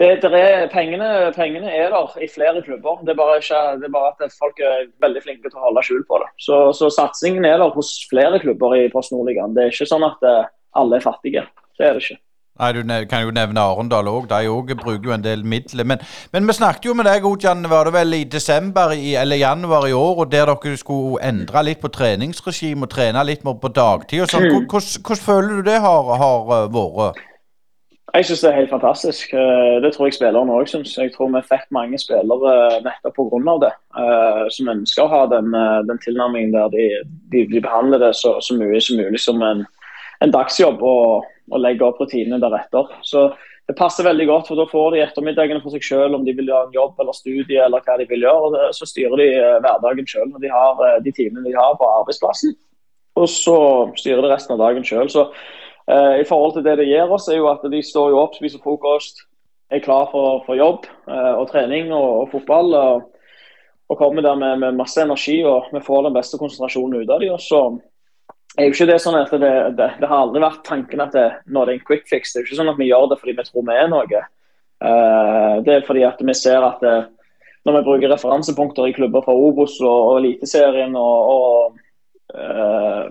Det, 0.00 0.08
det 0.24 0.30
er, 0.34 0.66
pengene, 0.72 1.08
pengene, 1.36 1.70
er 1.70 1.92
der 1.94 2.16
i 2.18 2.28
flere 2.34 2.62
klubber. 2.66 3.00
Det 3.06 3.14
er, 3.14 3.20
bare 3.20 3.38
ikke, 3.38 3.62
det 3.78 3.88
er 3.88 3.94
bare 3.94 4.12
at 4.12 4.38
folk 4.40 4.58
er 4.58 4.88
veldig 5.04 5.22
flinke 5.22 5.46
til 5.48 5.60
å 5.60 5.66
holde 5.68 5.84
skjul 5.86 6.02
på 6.08 6.18
det. 6.22 6.30
Så, 6.46 6.60
så 6.78 6.90
satsingen 6.90 7.46
er 7.46 7.60
der 7.62 7.74
hos 7.76 7.96
flere 8.10 8.42
klubber 8.42 8.74
i 8.78 8.88
Post 8.90 9.14
Nordligaen. 9.14 9.54
Det 9.54 9.66
er 9.66 9.74
ikke 9.74 9.90
sånn 9.92 10.06
at 10.08 10.30
alle 10.74 10.98
er 10.98 11.04
fattige. 11.04 11.46
Det 11.78 11.86
er 11.86 11.94
det 11.94 12.02
ikke. 12.06 12.20
Nei, 12.54 12.70
Du 12.72 12.82
kan 13.10 13.24
jo 13.24 13.32
nevne 13.34 13.58
Arendal 13.58 14.06
òg. 14.06 14.28
De 14.30 14.46
òg 14.46 14.68
bruker 14.78 15.08
jo 15.08 15.14
en 15.14 15.24
del 15.24 15.42
midler. 15.42 15.86
Men, 15.90 16.02
men, 16.32 16.46
vi 16.46 16.54
snakket 16.54 16.86
jo 16.86 16.94
med 16.94 17.08
deg, 17.08 17.26
Jan, 17.42 17.66
var 17.70 17.88
det 17.88 17.94
vel 17.96 18.14
i 18.14 18.24
desember 18.30 18.94
i, 18.94 19.16
eller 19.18 19.40
januar 19.40 19.88
i 19.88 19.92
år, 19.92 20.22
og 20.22 20.30
der 20.30 20.46
dere 20.46 20.76
skulle 20.78 21.18
endre 21.26 21.64
litt 21.66 21.82
på 21.82 21.90
treningsregime 21.90 22.86
og 22.86 22.92
trene 22.94 23.24
litt 23.26 23.42
mer 23.44 23.58
på 23.58 23.72
dagtid. 23.74 24.22
og 24.22 24.30
sånn. 24.30 24.46
Mm. 24.46 24.68
Hvordan, 24.70 25.02
hvordan 25.02 25.24
føler 25.26 25.56
du 25.56 25.70
det 25.70 25.80
har, 25.82 26.12
har 26.22 26.54
eh, 26.60 26.68
vært? 26.78 27.24
Jeg 28.14 28.28
syns 28.28 28.44
det 28.44 28.50
er 28.50 28.58
helt 28.60 28.70
fantastisk. 28.70 29.32
Eh, 29.34 29.76
det 29.82 29.90
tror 29.94 30.06
jeg 30.06 30.14
spillerne 30.14 30.54
òg 30.54 30.68
syns. 30.70 30.94
Jeg 30.98 31.10
tror 31.14 31.32
vi 31.34 31.42
fikk 31.48 31.66
mange 31.74 31.98
spillere 31.98 32.80
nettopp 32.84 33.16
pga. 33.18 33.58
det, 33.66 33.72
eh, 33.98 34.44
som 34.54 34.70
ønsker 34.70 35.02
å 35.02 35.10
ha 35.10 35.22
den, 35.34 35.50
den 35.88 35.98
tilnærmingen 36.04 36.54
der 36.54 36.68
de, 36.70 36.88
de, 37.32 37.46
de 37.50 37.60
behandler 37.60 37.98
det 37.98 38.14
så, 38.14 38.36
så 38.40 38.54
mye 38.54 38.80
som 38.80 39.02
mulig 39.02 39.20
som 39.20 39.42
en, 39.42 39.64
en 40.22 40.30
dagsjobb. 40.30 40.82
og 40.82 41.24
og 41.52 41.60
legge 41.60 41.84
opp 41.86 42.00
rutinene 42.00 42.40
deretter. 42.42 42.92
Så 43.04 43.26
det 43.68 43.76
passer 43.78 44.06
veldig 44.06 44.26
godt, 44.28 44.48
for 44.48 44.60
da 44.60 44.66
får 44.68 44.94
de 44.94 45.02
ettermiddagene 45.04 45.62
for 45.64 45.74
seg 45.74 45.84
selv 45.86 46.18
om 46.18 46.24
de 46.26 46.34
vil 46.36 46.50
gjøre 46.50 46.68
en 46.68 46.76
jobb 46.76 47.00
eller 47.00 47.16
studie 47.16 47.60
eller 47.64 47.84
hva 47.84 47.96
de 48.00 48.08
vil 48.10 48.24
gjøre. 48.26 48.48
og 48.48 48.56
det, 48.56 48.68
Så 48.78 48.88
styrer 48.88 49.20
de 49.20 49.28
eh, 49.32 49.58
hverdagen 49.64 50.08
selv 50.08 50.32
når 50.32 50.44
de 50.44 50.52
har 50.52 50.84
eh, 50.88 51.00
de 51.04 51.12
timene 51.16 51.44
de 51.46 51.56
har 51.56 51.76
på 51.80 51.90
arbeidsplassen. 52.00 52.56
Og 53.20 53.28
så 53.30 53.58
styrer 54.00 54.24
de 54.24 54.32
resten 54.32 54.56
av 54.56 54.64
dagen 54.64 54.84
selv. 54.84 55.12
Så 55.12 55.28
eh, 55.90 56.20
i 56.20 56.26
forhold 56.28 56.56
til 56.56 56.66
det 56.66 56.78
det 56.80 56.88
gir 56.90 57.10
oss, 57.12 57.28
er 57.28 57.40
jo 57.40 57.50
at 57.52 57.64
de 57.70 57.82
står 57.82 58.12
jo 58.12 58.20
opp, 58.22 58.36
spiser 58.38 58.62
frokost, 58.62 59.24
er 59.72 59.82
klar 59.84 60.08
for, 60.12 60.44
for 60.46 60.58
jobb 60.58 60.86
eh, 61.08 61.32
og 61.34 61.48
trening 61.50 61.92
og, 61.92 62.24
og 62.24 62.30
fotball. 62.34 62.74
Og, 62.78 63.10
og 63.92 63.98
kommer 64.00 64.24
der 64.24 64.36
med, 64.40 64.58
med, 64.62 64.78
masse 64.78 65.02
energi 65.02 65.42
og 65.44 65.66
vi 65.72 65.82
får 65.84 66.06
den 66.06 66.14
beste 66.14 66.38
konsentrasjonen 66.40 67.02
ut 67.02 67.10
av 67.12 67.20
dem. 67.20 67.34
Og 67.34 67.82
er 68.56 68.68
jo 68.68 68.74
ikke 68.74 68.86
det 68.88 69.00
sånn 69.02 69.18
at 69.18 69.32
det, 69.32 69.52
det, 69.78 69.88
det, 70.00 70.08
har 70.08 70.22
aldri 70.22 70.42
vært 70.44 70.62
tanken 70.66 71.02
at 71.04 71.14
det, 71.16 71.26
nå 71.50 71.64
er 71.64 71.74
en 71.74 71.84
quick 71.84 72.06
fix. 72.10 72.32
Det 72.32 72.40
er 72.40 72.44
jo 72.44 72.48
ikke 72.48 72.60
sånn 72.62 72.72
at 72.72 72.80
vi 72.80 72.88
gjør 72.88 73.10
det 73.10 73.18
fordi 73.20 73.36
vi 73.36 73.46
tror 73.48 73.66
vi 73.66 73.76
er 73.76 73.90
noe. 73.90 74.22
Uh, 74.84 75.52
det 75.64 75.74
er 75.74 75.86
fordi 75.86 76.04
at 76.06 76.20
vi 76.20 76.34
ser 76.36 76.64
at 76.66 76.82
det, 76.82 76.94
eh, 77.04 77.10
når 77.64 77.78
vi 77.78 77.84
bruker 77.86 78.10
referansepunkter 78.12 78.90
i 78.90 78.92
klubber 78.92 79.22
fra 79.24 79.32
Obos 79.32 79.78
og, 79.80 80.18
Eliteserien 80.18 80.92
og, 81.00 81.30
og 81.32 81.78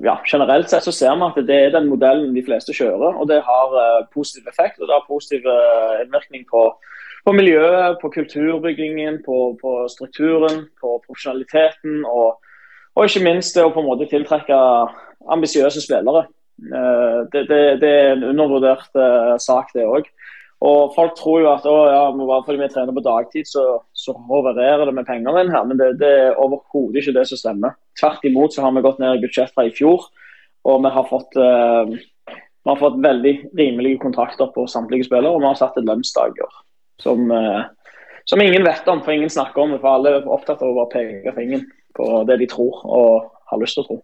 ja, 0.03 0.17
generelt 0.27 0.67
sett 0.69 0.83
så 0.83 0.91
ser 0.91 1.13
vi 1.15 1.27
at 1.29 1.37
det 1.47 1.55
er 1.55 1.75
den 1.75 1.87
modellen 1.87 2.33
de 2.35 2.43
fleste 2.43 2.75
kjører. 2.75 3.15
og 3.15 3.27
Det 3.29 3.39
har 3.45 3.75
uh, 3.75 4.07
positiv 4.13 4.49
effekt 4.51 4.81
og 4.81 4.89
det 4.89 4.97
har 4.97 5.05
positiv 5.07 5.47
innvirkning 6.03 6.43
på, 6.49 6.63
på 7.23 7.31
miljøet, 7.31 7.99
på 8.01 8.11
kulturbyggingen, 8.11 9.21
på, 9.25 9.37
på 9.61 9.75
strukturen, 9.93 10.65
på 10.81 10.97
profesjonaliteten. 11.07 12.03
og 12.05 12.39
og 12.93 13.07
ikke 13.07 13.25
minst 13.25 13.55
det 13.57 13.65
å 13.65 13.71
på 13.73 13.81
en 13.81 13.89
måte 13.89 14.05
tiltrekke 14.09 14.57
ambisiøse 15.33 15.81
spillere. 15.81 16.27
Eh, 16.61 17.19
det, 17.33 17.45
det, 17.49 17.61
det, 17.81 17.89
er 17.89 18.11
en 18.13 18.27
undervurdert 18.29 19.01
sak, 19.41 19.73
det 19.73 19.87
òg. 19.87 20.09
Og 20.63 20.93
Folk 20.95 21.17
tror 21.19 21.41
jo 21.43 21.49
at 21.51 21.65
å, 21.67 21.75
ja, 21.91 22.03
bare 22.15 22.43
fordi 22.45 22.61
vi 22.61 22.69
trener 22.71 22.95
på 22.95 23.03
dagtid, 23.03 23.47
så, 23.49 23.63
så 23.91 24.13
hovererer 24.29 24.85
det 24.87 24.93
med 24.95 25.07
penger 25.09 25.41
inn 25.41 25.51
her. 25.51 25.65
Men 25.67 25.79
det, 25.79 25.89
det 25.99 26.11
er 26.21 26.39
overhodet 26.39 27.01
ikke 27.01 27.15
det 27.17 27.25
som 27.27 27.41
stemmer. 27.41 27.75
Tvert 27.99 28.23
imot 28.29 28.55
så 28.55 28.63
har 28.63 28.75
vi 28.75 28.83
gått 28.85 29.01
ned 29.03 29.17
i 29.17 29.23
budsjett 29.25 29.51
fra 29.51 29.67
i 29.67 29.73
fjor. 29.75 30.07
Og 30.63 30.79
vi 30.85 30.91
har 30.95 31.09
fått, 31.09 31.35
eh, 31.35 31.91
vi 32.31 32.71
har 32.71 32.79
fått 32.79 33.01
veldig 33.03 33.33
rimelige 33.59 33.99
kontrakter 34.05 34.53
på 34.55 34.63
samtlige 34.71 35.09
spillere. 35.09 35.33
Og 35.35 35.43
vi 35.43 35.49
har 35.49 35.59
satt 35.59 35.81
et 35.81 35.89
lønnsdager 35.89 36.55
som, 37.03 37.27
uh, 37.27 37.65
som 38.29 38.39
ingen 38.39 38.63
vet 38.63 38.87
om, 38.87 39.03
for 39.03 39.11
ingen 39.11 39.33
snakker 39.33 39.65
om 39.65 39.75
det. 39.75 39.81
For 39.83 39.97
alle 39.97 40.15
er 40.15 40.31
opptatt 40.31 40.63
av 40.63 40.71
å 40.71 40.77
bare 40.79 40.93
peke 40.95 41.35
fingeren 41.35 41.67
på 41.97 42.07
det 42.29 42.39
de 42.39 42.47
tror 42.55 42.79
og 42.87 43.31
har 43.51 43.59
lyst 43.59 43.75
til 43.75 43.83
å 43.83 43.89
tro. 43.89 43.99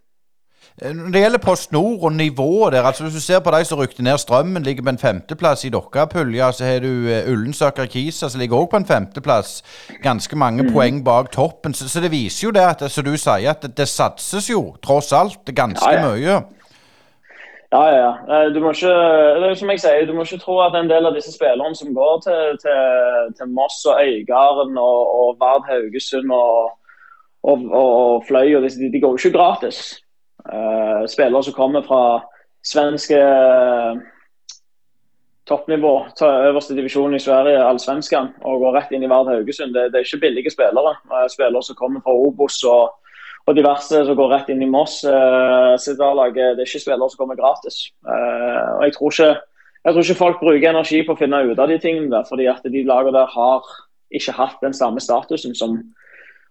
Når 0.80 1.12
det 1.12 1.22
gjelder 1.22 1.42
Post 1.44 1.72
Nord 1.72 2.04
og 2.04 2.14
nivået 2.14 2.74
der, 2.74 2.84
altså 2.84 3.04
hvis 3.04 3.14
du 3.14 3.22
ser 3.22 3.40
på 3.40 3.52
de 3.52 3.66
som 3.66 3.80
rykte 3.80 4.04
ned 4.04 4.18
Strømmen, 4.18 4.64
ligger 4.64 4.84
på 4.84 4.90
en 4.90 4.98
femteplass 4.98 5.66
i 5.66 5.70
Dokkapulja. 5.70 6.52
Så 6.52 6.66
har 6.66 6.80
du 6.80 7.10
Ullensaker 7.32 7.86
Kisa 7.86 8.30
som 8.30 8.40
ligger 8.40 8.58
òg 8.58 8.70
på 8.72 8.80
en 8.80 8.86
femteplass. 8.86 9.64
Ganske 10.04 10.36
mange 10.36 10.64
mm. 10.64 10.72
poeng 10.74 11.04
bak 11.06 11.32
toppen. 11.32 11.74
Så, 11.74 11.90
så, 11.90 12.00
det 12.00 12.12
viser 12.12 12.48
jo 12.48 12.52
det, 12.52 12.64
at, 12.64 12.92
som 12.92 13.04
du 13.04 13.18
sier, 13.18 13.50
at 13.52 13.62
det, 13.64 13.76
det 13.78 13.88
satses 13.88 14.50
jo 14.50 14.76
tross 14.84 15.12
alt 15.12 15.52
ganske 15.56 15.92
ja, 15.92 16.00
ja. 16.00 16.08
mye. 16.08 16.40
Ja, 17.72 17.84
ja. 17.94 18.12
Eh, 18.34 18.54
du 18.54 18.60
må 18.64 18.72
ikke, 18.74 18.94
det 19.42 19.50
er 19.50 19.58
som 19.60 19.70
jeg 19.70 19.82
sier, 19.84 20.06
du 20.10 20.16
må 20.18 20.26
ikke 20.26 20.42
tro 20.42 20.58
at 20.64 20.78
en 20.78 20.90
del 20.90 21.06
av 21.06 21.14
disse 21.14 21.36
spillerne 21.36 21.78
som 21.78 21.94
går 21.94 22.22
til, 22.26 22.58
til, 22.64 23.34
til 23.38 23.52
Moss 23.54 23.84
og 23.86 24.02
Øygarden 24.02 24.78
og, 24.82 25.02
og 25.20 25.36
Vard 25.42 25.68
Haugesund 25.70 26.34
og, 26.34 26.72
og, 27.44 27.68
og 27.82 28.24
Fløy 28.28 28.56
og 28.58 28.66
disse, 28.66 28.82
de 28.82 29.02
går 29.02 29.14
jo 29.14 29.22
ikke 29.22 29.38
gratis. 29.38 30.00
Uh, 30.50 31.06
spillere 31.08 31.44
som 31.46 31.54
kommer 31.54 31.84
fra 31.86 32.04
svenske 32.66 33.18
uh, 33.18 34.00
toppnivå, 35.50 35.94
øverste 36.22 36.76
divisjon 36.78 37.16
i 37.16 37.22
Sverige, 37.22 37.62
allsvenskan, 37.66 38.32
og 38.42 38.64
går 38.64 38.76
rett 38.78 38.94
inn 38.94 39.06
i 39.06 39.10
Vard 39.10 39.30
Haugesund. 39.30 39.74
Det, 39.74 39.92
det 39.94 40.02
er 40.02 40.08
ikke 40.08 40.24
billige 40.26 40.54
spillere. 40.54 40.96
Uh, 41.12 41.28
spillere 41.30 41.62
som 41.66 41.78
kommer 41.78 42.02
fra 42.06 42.16
Obos 42.16 42.64
og 42.64 42.96
og 43.48 43.56
diverse 43.58 44.04
som 44.06 44.18
går 44.18 44.28
rett 44.30 44.50
inn 44.54 44.62
i 44.62 44.70
Moss 44.70 45.00
uh. 45.08 45.74
Det 45.74 45.96
er 45.96 46.60
ikke 46.62 46.82
spillere 46.84 47.10
som 47.10 47.18
kommer 47.18 47.40
gratis. 47.40 47.88
Og 48.06 48.84
jeg 48.84 48.94
tror, 48.94 49.14
ikke, 49.16 49.30
jeg 49.86 49.94
tror, 49.94 50.04
ikke, 50.04 50.18
folk 50.20 50.42
bruker 50.44 50.70
energi 50.70 51.00
på 51.08 51.16
å 51.16 51.18
finne 51.18 51.40
ut 51.48 51.58
av 51.58 51.72
de 51.72 51.80
tingene 51.82 52.20
fordi 52.30 52.46
at 52.52 52.68
de 52.68 52.84
lagene 52.86 53.16
der 53.16 53.32
har 53.34 53.66
ikke 54.14 54.36
hatt 54.38 54.62
den 54.62 54.76
samme 54.76 55.02
statusen 55.02 55.56
som 55.56 55.80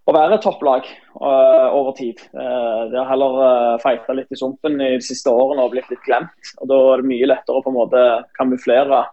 å 0.09 0.15
være 0.15 0.37
et 0.37 0.43
topplag 0.45 0.87
uh, 1.21 1.69
over 1.75 1.93
tid. 1.97 2.21
Uh, 2.33 2.89
de 2.89 2.97
har 2.97 3.09
heller 3.11 3.37
uh, 3.39 3.77
feita 3.83 4.15
litt 4.17 4.31
i 4.33 4.39
sumpen 4.39 4.79
i 4.81 4.95
de 4.97 5.05
siste 5.05 5.31
årene 5.31 5.65
og 5.65 5.75
blitt 5.75 5.89
litt 5.91 6.03
glemt. 6.07 6.53
og 6.59 6.71
Da 6.71 6.79
er 6.93 7.03
det 7.03 7.11
mye 7.11 7.29
lettere 7.29 7.59
å 7.59 7.65
på 7.65 7.73
en 7.73 7.79
måte 7.79 8.03
kamuflere 8.39 9.05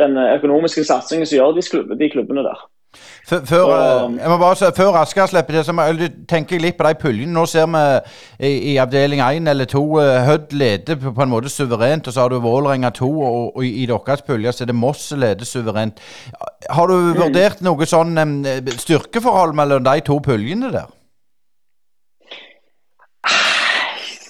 den 0.00 0.16
økonomiske 0.16 0.86
satsingen 0.88 1.28
som 1.28 1.38
gjør 1.38 1.56
de, 1.58 1.66
klubbene, 1.68 2.00
de 2.00 2.10
klubbene 2.14 2.46
der. 2.46 2.62
Før, 3.28 3.44
før, 3.48 3.70
jeg 4.20 4.28
må 4.28 4.36
bare 4.36 4.56
se, 4.60 4.68
før 4.76 4.98
Asker 5.00 5.30
slipper 5.30 5.56
det, 5.56 5.62
så 5.64 5.72
tenker 6.28 6.56
jeg 6.58 6.64
litt 6.64 6.76
på 6.76 6.84
de 6.84 6.98
puljene. 7.00 7.32
Nå 7.32 7.46
ser 7.48 7.68
vi 7.72 7.82
i, 8.48 8.72
i 8.72 8.76
avdeling 8.82 9.22
1 9.24 9.48
eller 9.48 9.68
2 9.70 9.82
uh, 9.82 10.00
eh, 10.02 10.24
Hødd 10.26 10.52
leder 10.52 10.98
på, 11.00 11.14
på, 11.16 11.24
en 11.24 11.32
måte 11.32 11.52
suverent, 11.52 12.06
og 12.06 12.12
så 12.14 12.24
har 12.24 12.32
du 12.32 12.40
Vålerenga 12.44 12.90
2, 12.98 13.08
og, 13.08 13.56
og, 13.56 13.64
i 13.64 13.86
deres 13.88 14.24
pulje 14.26 14.52
så 14.52 14.64
er 14.64 14.72
det 14.72 14.76
Moss 14.76 15.06
leder 15.16 15.48
suverent. 15.48 16.02
Har 16.68 16.90
du 16.90 16.98
mm. 16.98 17.14
vurdert 17.20 17.62
noe 17.64 17.88
sånn 17.88 18.18
styrkeforhold 18.82 19.56
mellom 19.56 19.86
de 19.88 20.02
to 20.04 20.18
puljene 20.24 20.72
der? 20.74 20.90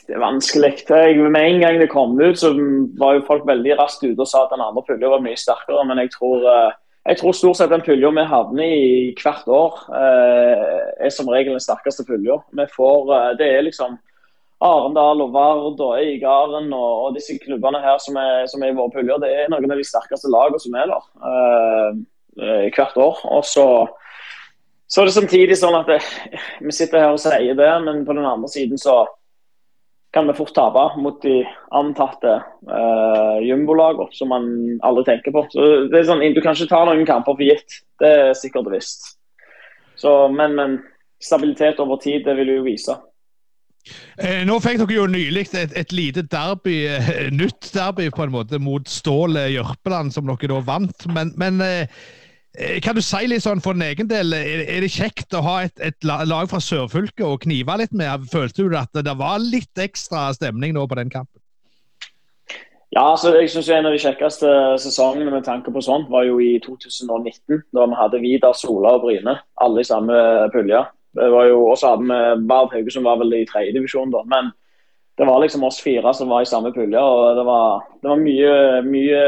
Det 0.07 0.19
er 0.19 0.23
vanskelig. 0.23 0.75
Med 1.33 1.41
en 1.41 1.61
gang 1.63 1.81
det 1.81 1.91
kom 1.91 2.15
ut, 2.21 2.39
så 2.39 2.53
var 3.01 3.17
jo 3.17 3.27
folk 3.27 3.47
veldig 3.49 3.79
raskt 3.81 4.05
ute 4.05 4.21
og 4.21 4.29
sa 4.29 4.45
at 4.45 4.55
den 4.55 4.63
andre 4.63 4.85
pulja 4.87 5.09
var 5.09 5.23
mye 5.25 5.39
sterkere, 5.41 5.87
men 5.89 6.03
jeg 6.03 6.13
tror 6.15 6.43
uh, 6.45 6.75
jeg 7.03 7.19
tror 7.19 7.35
stort 7.35 7.59
sett 7.59 7.73
den 7.73 7.83
pulja 7.83 8.11
vi 8.15 8.25
havner 8.31 8.73
i 8.77 9.15
hvert 9.19 9.49
år, 9.51 9.79
eh, 9.99 11.07
er 11.07 11.11
som 11.11 11.31
regel 11.33 11.57
den 11.57 11.65
sterkeste 11.65 12.05
pulja. 12.07 12.39
Eh, 12.55 13.31
det 13.39 13.49
er 13.49 13.65
liksom 13.67 13.99
Arendal 14.63 15.25
og 15.25 15.33
Vard 15.35 15.81
og 15.81 15.99
Øygarden 15.99 16.73
og, 16.73 17.15
disse 17.17 17.35
klubbene 17.43 17.81
her 17.83 17.99
som 17.99 18.17
er, 18.17 18.47
som 18.47 18.63
er 18.63 18.71
i 18.71 18.77
våre 18.79 18.95
puljer. 18.95 19.19
Det 19.19 19.31
er 19.35 19.51
noen 19.51 19.75
av 19.75 19.81
de 19.81 19.89
sterkeste 19.89 20.31
lagene 20.31 20.63
som 20.63 20.79
er 20.79 20.93
der 20.93 21.09
eh, 21.33 22.71
hvert 22.71 22.97
år. 22.97 23.19
Og 23.35 23.43
så, 23.51 23.67
så 24.87 25.03
er 25.03 25.11
det 25.11 25.17
samtidig 25.17 25.59
sånn 25.59 25.81
at 25.81 25.91
det, 25.91 25.99
vi 26.63 26.71
sitter 26.71 27.03
her 27.03 27.17
og 27.17 27.23
sier 27.25 27.59
det, 27.59 27.73
men 27.83 28.07
på 28.07 28.15
den 28.15 28.29
andre 28.29 28.49
siden 28.53 28.79
så 28.79 29.03
kan 30.13 30.27
vi 30.29 30.35
fort 30.37 30.55
tape 30.55 30.85
mot 31.01 31.23
de 31.23 31.41
antatte 31.73 32.35
uh, 32.69 33.39
jumbolagene 33.41 34.13
som 34.13 34.29
man 34.33 34.49
aldri 34.85 35.07
tenker 35.09 35.33
på. 35.33 35.47
Så 35.53 35.69
det 35.93 36.03
er 36.03 36.09
sånn, 36.11 36.25
Du 36.37 36.43
kan 36.45 36.57
ikke 36.57 36.69
ta 36.73 36.83
noen 36.89 37.07
kamper 37.09 37.39
for 37.39 37.47
gitt, 37.47 37.81
det 38.03 38.11
er 38.27 38.37
sikkert 38.37 38.69
og 38.69 38.77
visst. 38.77 39.15
Så, 39.97 40.13
men, 40.33 40.57
men, 40.59 40.77
stabilitet 41.23 41.81
over 41.81 42.01
tid, 42.03 42.25
det 42.27 42.35
vil 42.41 42.57
jo 42.57 42.63
vise. 42.67 42.97
Eh, 44.19 44.43
nå 44.47 44.57
fikk 44.63 44.81
dere 44.83 44.97
jo 44.97 45.05
nylig 45.11 45.47
et, 45.59 45.75
et 45.79 45.93
lite 45.95 46.25
derby, 46.31 46.81
eh, 46.91 47.29
nytt 47.35 47.71
derby 47.75 48.09
på 48.11 48.27
en 48.27 48.35
måte, 48.35 48.59
mot 48.63 48.89
Stål 48.91 49.39
Jørpeland, 49.55 50.13
som 50.15 50.27
dere 50.27 50.51
da 50.51 50.59
vant. 50.67 51.07
Men, 51.15 51.31
men 51.39 51.63
eh, 51.63 51.87
Eh, 51.87 52.22
kan 52.85 52.97
du 52.97 53.01
si 53.01 53.27
litt 53.31 53.45
sånn 53.47 53.63
for 53.65 53.77
din 53.77 53.87
egen 53.87 54.09
del, 54.11 54.35
er 54.37 54.85
det 54.85 54.91
kjekt 54.93 55.33
å 55.33 55.41
ha 55.45 55.55
et, 55.65 55.77
et 55.81 55.97
lag 56.05 56.51
fra 56.51 56.61
sørfylket 56.61 57.25
å 57.25 57.39
knive 57.41 57.79
litt 57.81 57.95
med? 57.97 58.27
Følte 58.33 58.69
du 58.69 58.77
at 58.77 58.93
det 58.93 59.15
var 59.17 59.41
litt 59.41 59.81
ekstra 59.81 60.29
stemning 60.37 60.77
nå 60.77 60.85
på 60.89 60.99
den 61.01 61.13
kampen? 61.13 61.41
Ja, 62.93 63.07
altså, 63.15 63.33
jeg 63.41 63.49
synes 63.51 63.71
En 63.73 63.87
av 63.89 63.95
de 63.95 64.01
kjekkeste 64.03 64.49
sesongene 64.83 65.33
med 65.33 65.47
tanke 65.47 65.73
på 65.73 65.81
sånt 65.81 66.11
var 66.13 66.27
jo 66.29 66.37
i 66.45 66.59
2019. 66.61 67.63
Da 67.73 67.87
vi 67.89 67.97
hadde 67.97 68.21
Vidar, 68.21 68.53
Sola 68.53 68.99
og 68.99 69.07
Bryne, 69.07 69.39
alle 69.65 69.81
i 69.81 69.89
samme 69.89 70.19
pulje. 70.53 70.83
Og 71.17 71.73
så 71.81 71.95
hadde 71.95 72.05
vi 72.05 72.49
Vard 72.51 72.75
Hauge 72.75 72.93
som 72.93 73.09
var 73.09 73.17
vel 73.23 73.33
i 73.39 73.47
tredjedivisjon 73.49 74.13
da. 74.13 74.21
Men 74.29 74.53
det 75.17 75.29
var 75.29 75.41
liksom 75.41 75.65
oss 75.65 75.81
fire 75.81 76.13
som 76.17 76.29
var 76.29 76.45
i 76.45 76.51
samme 76.53 76.73
pulje. 76.73 77.01
og 77.01 77.37
Det 77.37 77.47
var, 77.49 77.89
det 78.03 78.13
var 78.13 78.21
mye, 78.21 78.53
mye 78.85 79.23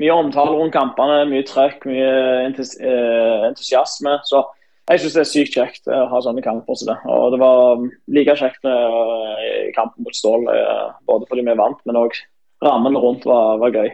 mye 0.00 0.16
omtale 0.16 0.54
rundt 0.56 0.74
kampene, 0.74 1.24
mye 1.28 1.44
trøkk, 1.46 1.84
mye 1.88 2.08
eh, 2.48 3.44
entusiasme. 3.48 4.16
Så 4.28 4.42
jeg 4.90 5.02
syns 5.02 5.16
det 5.16 5.22
er 5.22 5.30
sykt 5.30 5.56
kjekt 5.58 5.90
å 5.90 6.06
ha 6.10 6.22
sånne 6.24 6.44
kamper 6.44 6.78
som 6.78 6.90
det. 6.90 6.96
Og 7.12 7.34
det 7.34 7.40
var 7.42 7.84
like 8.16 8.36
kjekt 8.40 8.64
med 8.66 9.74
kampen 9.76 10.06
mot 10.06 10.16
Stål, 10.16 10.48
eh, 10.54 10.86
både 11.10 11.28
fordi 11.30 11.44
vi 11.46 11.58
vant, 11.60 11.82
men 11.86 12.00
òg 12.00 12.16
rammen 12.64 12.98
rundt 13.00 13.28
var, 13.28 13.60
var, 13.60 13.76
gøy. 13.76 13.92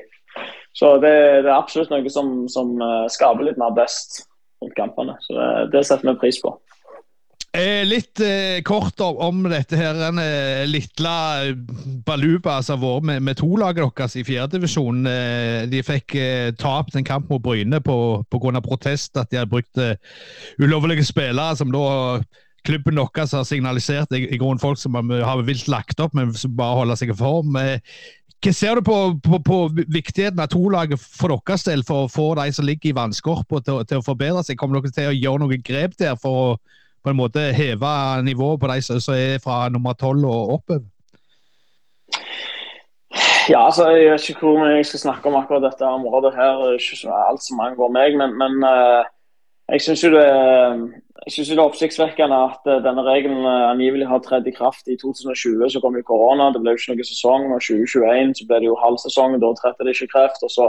Så 0.77 0.97
det, 1.03 1.13
det, 1.45 1.51
er 1.51 1.57
absolutt 1.57 1.93
noe 1.93 2.13
som, 2.13 2.33
som 2.53 2.75
skaper 3.13 3.47
litt 3.47 3.61
mer 3.61 3.75
best 3.77 4.25
rundt 4.63 4.77
kampene. 4.79 5.15
Så 5.25 5.37
det, 5.37 5.51
det 5.75 5.85
setter 5.89 6.11
vi 6.11 6.19
pris 6.21 6.41
på. 6.43 6.53
Eh, 7.57 7.87
litt 7.89 8.21
eh, 8.21 8.59
kort 8.67 9.01
om, 9.01 9.47
dette 9.49 9.79
her 9.81 9.97
eh, 10.21 10.67
lille 10.69 11.13
baluba 12.05 12.59
som 12.61 12.77
har 12.77 12.83
vært 12.83 13.07
med, 13.09 13.23
med 13.25 13.39
to-laget 13.41 13.95
deres 13.97 14.17
i 14.21 14.25
fjerdedivisjon. 14.29 15.07
Eh, 15.09 15.63
de 15.73 15.81
fikk 15.87 16.19
tapt 16.61 16.99
en 16.99 17.07
kamp 17.07 17.31
mot 17.33 17.41
Bryne 17.41 17.81
pga. 17.81 18.61
protest, 18.61 19.17
at 19.17 19.31
de 19.31 19.41
hadde 19.41 19.53
brukt 19.55 19.81
ulovlige 20.61 21.07
spillere. 21.09 21.57
som 21.57 21.73
da 21.73 22.21
klubben 22.67 23.01
deres 23.01 23.33
har 23.33 23.45
signalisert 23.45 24.13
i, 24.13 24.27
i 24.29 24.39
grunnen 24.39 24.61
folk 24.61 24.79
som 24.79 24.95
har 24.95 25.43
vilt 25.47 25.69
lagt 25.69 26.01
opp, 26.01 26.13
men 26.15 26.35
som 26.35 26.57
bare 26.57 26.83
holder 26.83 27.01
seg 27.01 27.15
i 27.15 27.17
form. 27.17 27.57
Hva 27.57 28.53
ser 28.53 28.77
du 28.77 28.85
på, 28.85 28.97
på, 29.25 29.39
på 29.41 29.61
viktigheten 29.89 30.43
av 30.43 30.51
to-laget 30.53 31.01
for 31.01 31.33
deres 31.33 31.65
del, 31.65 31.87
for 31.89 32.05
å 32.05 32.13
få 32.13 32.35
de 32.37 32.51
som 32.53 32.67
ligger 32.69 32.93
i 32.93 32.99
vannskorpa 32.99 33.63
til, 33.65 33.81
til, 33.89 34.03
å 34.03 34.05
forbedre 34.05 34.45
seg? 34.45 34.59
Kommer 34.61 34.83
dere 34.83 34.93
til 34.93 35.15
å 35.15 35.17
gjøre 35.17 35.47
noen 35.47 35.65
grep 35.65 35.97
der 35.97 36.19
for 36.21 36.43
å 36.43 36.59
på 37.07 37.13
en 37.15 37.21
måte 37.21 37.43
heve 37.55 38.23
nivået 38.27 38.61
på 38.61 38.67
de 38.67 38.83
som 38.83 39.15
er 39.15 39.39
fra 39.45 39.69
nummer 39.71 39.95
tolv 39.95 40.25
og 40.27 40.55
oppover? 40.59 40.87
Ja, 43.49 43.67
altså, 43.67 43.91
Jeg 43.91 44.13
vet 44.13 44.29
ikke 44.29 44.41
hvor 44.41 44.59
mye 44.59 44.77
jeg 44.77 44.87
skal 44.87 45.01
snakke 45.01 45.29
om 45.29 45.37
akkurat 45.39 45.63
dette 45.63 45.85
området. 45.87 46.35
her, 46.35 46.73
ikke 46.73 47.13
alt 47.31 47.43
som 47.43 47.61
angår 47.61 47.93
meg, 47.99 48.17
men, 48.19 48.35
men 48.43 48.53
uh, 48.67 49.05
jeg 49.73 49.81
syns 49.81 50.03
jo 50.05 50.11
det, 50.11 50.27
det, 51.27 51.55
er 51.55 51.63
oppsiktsvekkende 51.63 52.41
at 52.49 52.67
uh, 52.67 52.83
denne 52.87 53.03
regelen 53.07 53.47
uh, 53.47 53.71
angivelig 53.71 54.09
har 54.11 54.19
tredd 54.19 54.47
i 54.51 54.57
kraft 54.59 54.91
i 54.91 54.99
2020. 55.03 55.71
Så 55.71 55.81
kom 55.81 55.97
jo 55.97 56.03
korona, 56.03 56.51
det 56.51 56.61
ble 56.63 56.75
jo 56.75 56.81
ikke 56.81 56.97
noen 56.97 57.11
sesong. 57.13 57.47
Og 57.55 57.63
2021 57.63 58.35
så 58.35 58.49
ble 58.51 58.61
det 58.61 58.71
jo 58.71 58.83
halv 58.83 58.99
sesong, 59.07 59.39
da 59.39 59.55
trådte 59.55 59.87
det 59.87 59.95
ikke 59.95 60.13
kreft. 60.17 60.43
og 60.43 60.51
så 60.57 60.67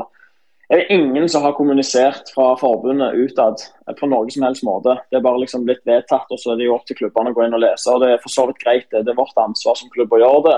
er 0.69 0.81
det 0.81 0.93
ingen 0.93 1.29
som 1.31 1.43
har 1.43 1.55
kommunisert 1.55 2.33
fra 2.35 2.49
forbundet 2.59 3.15
utad 3.15 3.61
på 3.99 4.09
noen 4.11 4.31
som 4.33 4.43
helst 4.43 4.65
måte. 4.67 4.97
Det 5.07 5.19
er 5.19 5.23
bare 5.23 5.39
liksom 5.39 5.63
blitt 5.67 5.85
vedtatt, 5.87 6.27
og 6.27 6.41
så 6.41 6.51
er 6.51 6.59
det 6.59 6.67
jo 6.67 6.73
opp 6.75 6.83
til 6.89 6.97
klubbene 6.99 7.31
å 7.31 7.37
gå 7.37 7.45
inn 7.45 7.55
og 7.55 7.63
lese. 7.63 7.87
og 7.93 8.03
Det 8.03 8.09
er 8.11 8.23
for 8.23 8.33
så 8.33 8.47
vidt 8.49 8.59
greit, 8.63 8.89
det. 8.91 9.05
er 9.07 9.15
vårt 9.15 9.39
ansvar 9.39 9.79
som 9.79 9.91
klubb 9.93 10.11
å 10.11 10.19
gjøre 10.19 10.43
det. 10.49 10.57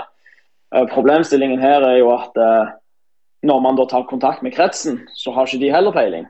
Eh, 0.75 0.87
problemstillingen 0.95 1.61
her 1.61 1.85
er 1.85 1.99
jo 1.99 2.09
at 2.15 2.41
eh, 2.41 2.73
når 3.45 3.61
man 3.61 3.77
da 3.77 3.85
tar 3.85 4.09
kontakt 4.09 4.41
med 4.41 4.55
kretsen, 4.57 5.03
så 5.13 5.31
har 5.35 5.45
ikke 5.45 5.61
de 5.61 5.73
heller 5.73 5.93
peiling. 5.93 6.25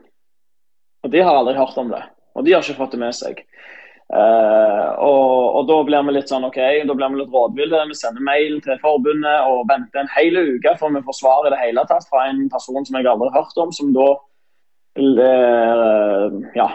Og 1.04 1.12
De 1.12 1.24
har 1.24 1.40
aldri 1.40 1.56
hørt 1.56 1.80
om 1.80 1.90
det, 1.94 2.04
og 2.36 2.44
de 2.44 2.54
har 2.54 2.64
ikke 2.64 2.82
fått 2.82 2.98
det 2.98 3.00
med 3.00 3.16
seg. 3.16 3.40
Uh, 4.10 4.90
og, 5.06 5.54
og, 5.54 5.68
da 5.70 5.76
blir 5.86 6.06
vi 6.08 6.14
litt 6.16 6.32
sånn, 6.32 6.48
ok, 6.48 6.58
da 6.90 6.94
blir 6.98 7.12
vi 7.14 7.20
litt 7.22 7.34
rådville. 7.34 7.82
Vi 7.92 7.98
sender 7.98 8.26
mail 8.26 8.56
til 8.66 8.80
forbundet 8.82 9.46
og 9.46 9.68
venter 9.70 10.02
en 10.02 10.10
hel 10.16 10.40
uke 10.56 10.74
før 10.80 10.96
vi 10.96 11.04
får 11.06 11.18
svar 11.20 11.46
i 11.46 11.52
det 11.54 11.60
hele 11.62 11.84
tatt 11.90 12.08
fra 12.10 12.26
en 12.26 12.48
person 12.50 12.88
som 12.88 12.98
jeg 12.98 13.06
aldri 13.06 13.30
har 13.30 13.44
hørt 13.44 13.62
om, 13.62 13.74
som 13.76 13.92
da 13.94 14.08
uh, 14.98 16.40
ja, 16.58 16.70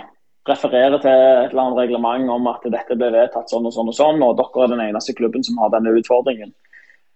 refererer 0.46 1.00
til 1.02 1.10
et 1.10 1.50
eller 1.50 1.64
annet 1.64 1.80
reglement 1.80 2.30
om 2.36 2.46
at 2.52 2.68
dette 2.70 2.98
ble 3.00 3.10
vedtatt 3.16 3.50
sånn 3.50 3.66
og 3.66 3.74
sånn 3.74 3.90
og 3.90 3.98
sånn, 3.98 4.22
og 4.22 4.38
dere 4.38 4.68
er 4.68 4.76
den 4.76 4.84
eneste 4.86 5.16
klubben 5.18 5.42
som 5.42 5.58
har 5.58 5.74
denne 5.74 5.96
utfordringen. 5.98 6.54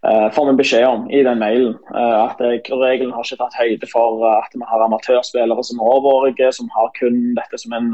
Uh, 0.03 0.27
får 0.35 0.51
vi 0.51 0.59
beskjed 0.65 0.89
om 0.89 1.07
i 1.15 1.23
den 1.27 1.39
mailen 1.39 1.79
at 1.95 2.39
regelen 2.43 3.15
har 3.15 3.23
ikke 3.23 3.39
tatt 3.39 3.57
høyde 3.59 3.87
for 3.91 4.27
at 4.35 4.53
vi 4.55 4.67
har 4.67 4.83
amatørspillere 4.83 5.63
som 5.67 5.79
er 5.79 5.95
overårige, 5.95 6.53
som 6.59 6.71
har 6.75 6.91
kun 6.99 7.39
dette 7.39 7.59
som 7.63 7.75
en 7.79 7.91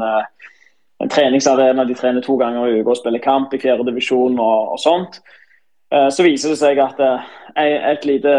en 1.03 1.11
treningsarena. 1.11 1.85
De 1.85 1.95
trener 1.97 2.23
to 2.25 2.37
ganger 2.39 2.67
i 2.67 2.81
uka 2.81 2.93
og 2.93 2.99
spiller 2.99 3.23
kamp 3.23 3.53
i 3.53 3.61
fjerdedivisjon 3.61 4.39
og, 4.39 4.75
og 4.75 4.81
sånt. 4.81 5.21
Eh, 5.93 6.09
så 6.13 6.25
viser 6.25 6.53
det 6.53 6.59
seg 6.61 6.81
at 6.81 6.99
eh, 7.03 7.31
et 7.93 8.05
lite 8.07 8.33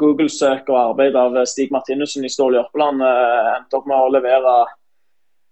Google-søk 0.00 0.70
og 0.72 0.80
arbeid 0.80 1.18
av 1.18 1.38
Stig 1.50 1.72
Martinussen 1.74 2.26
i 2.26 2.32
Stål 2.32 2.58
Jørpeland 2.58 3.04
endte 3.04 3.78
opp 3.78 3.86
med 3.86 3.98
å 3.98 4.12
levere 4.12 4.58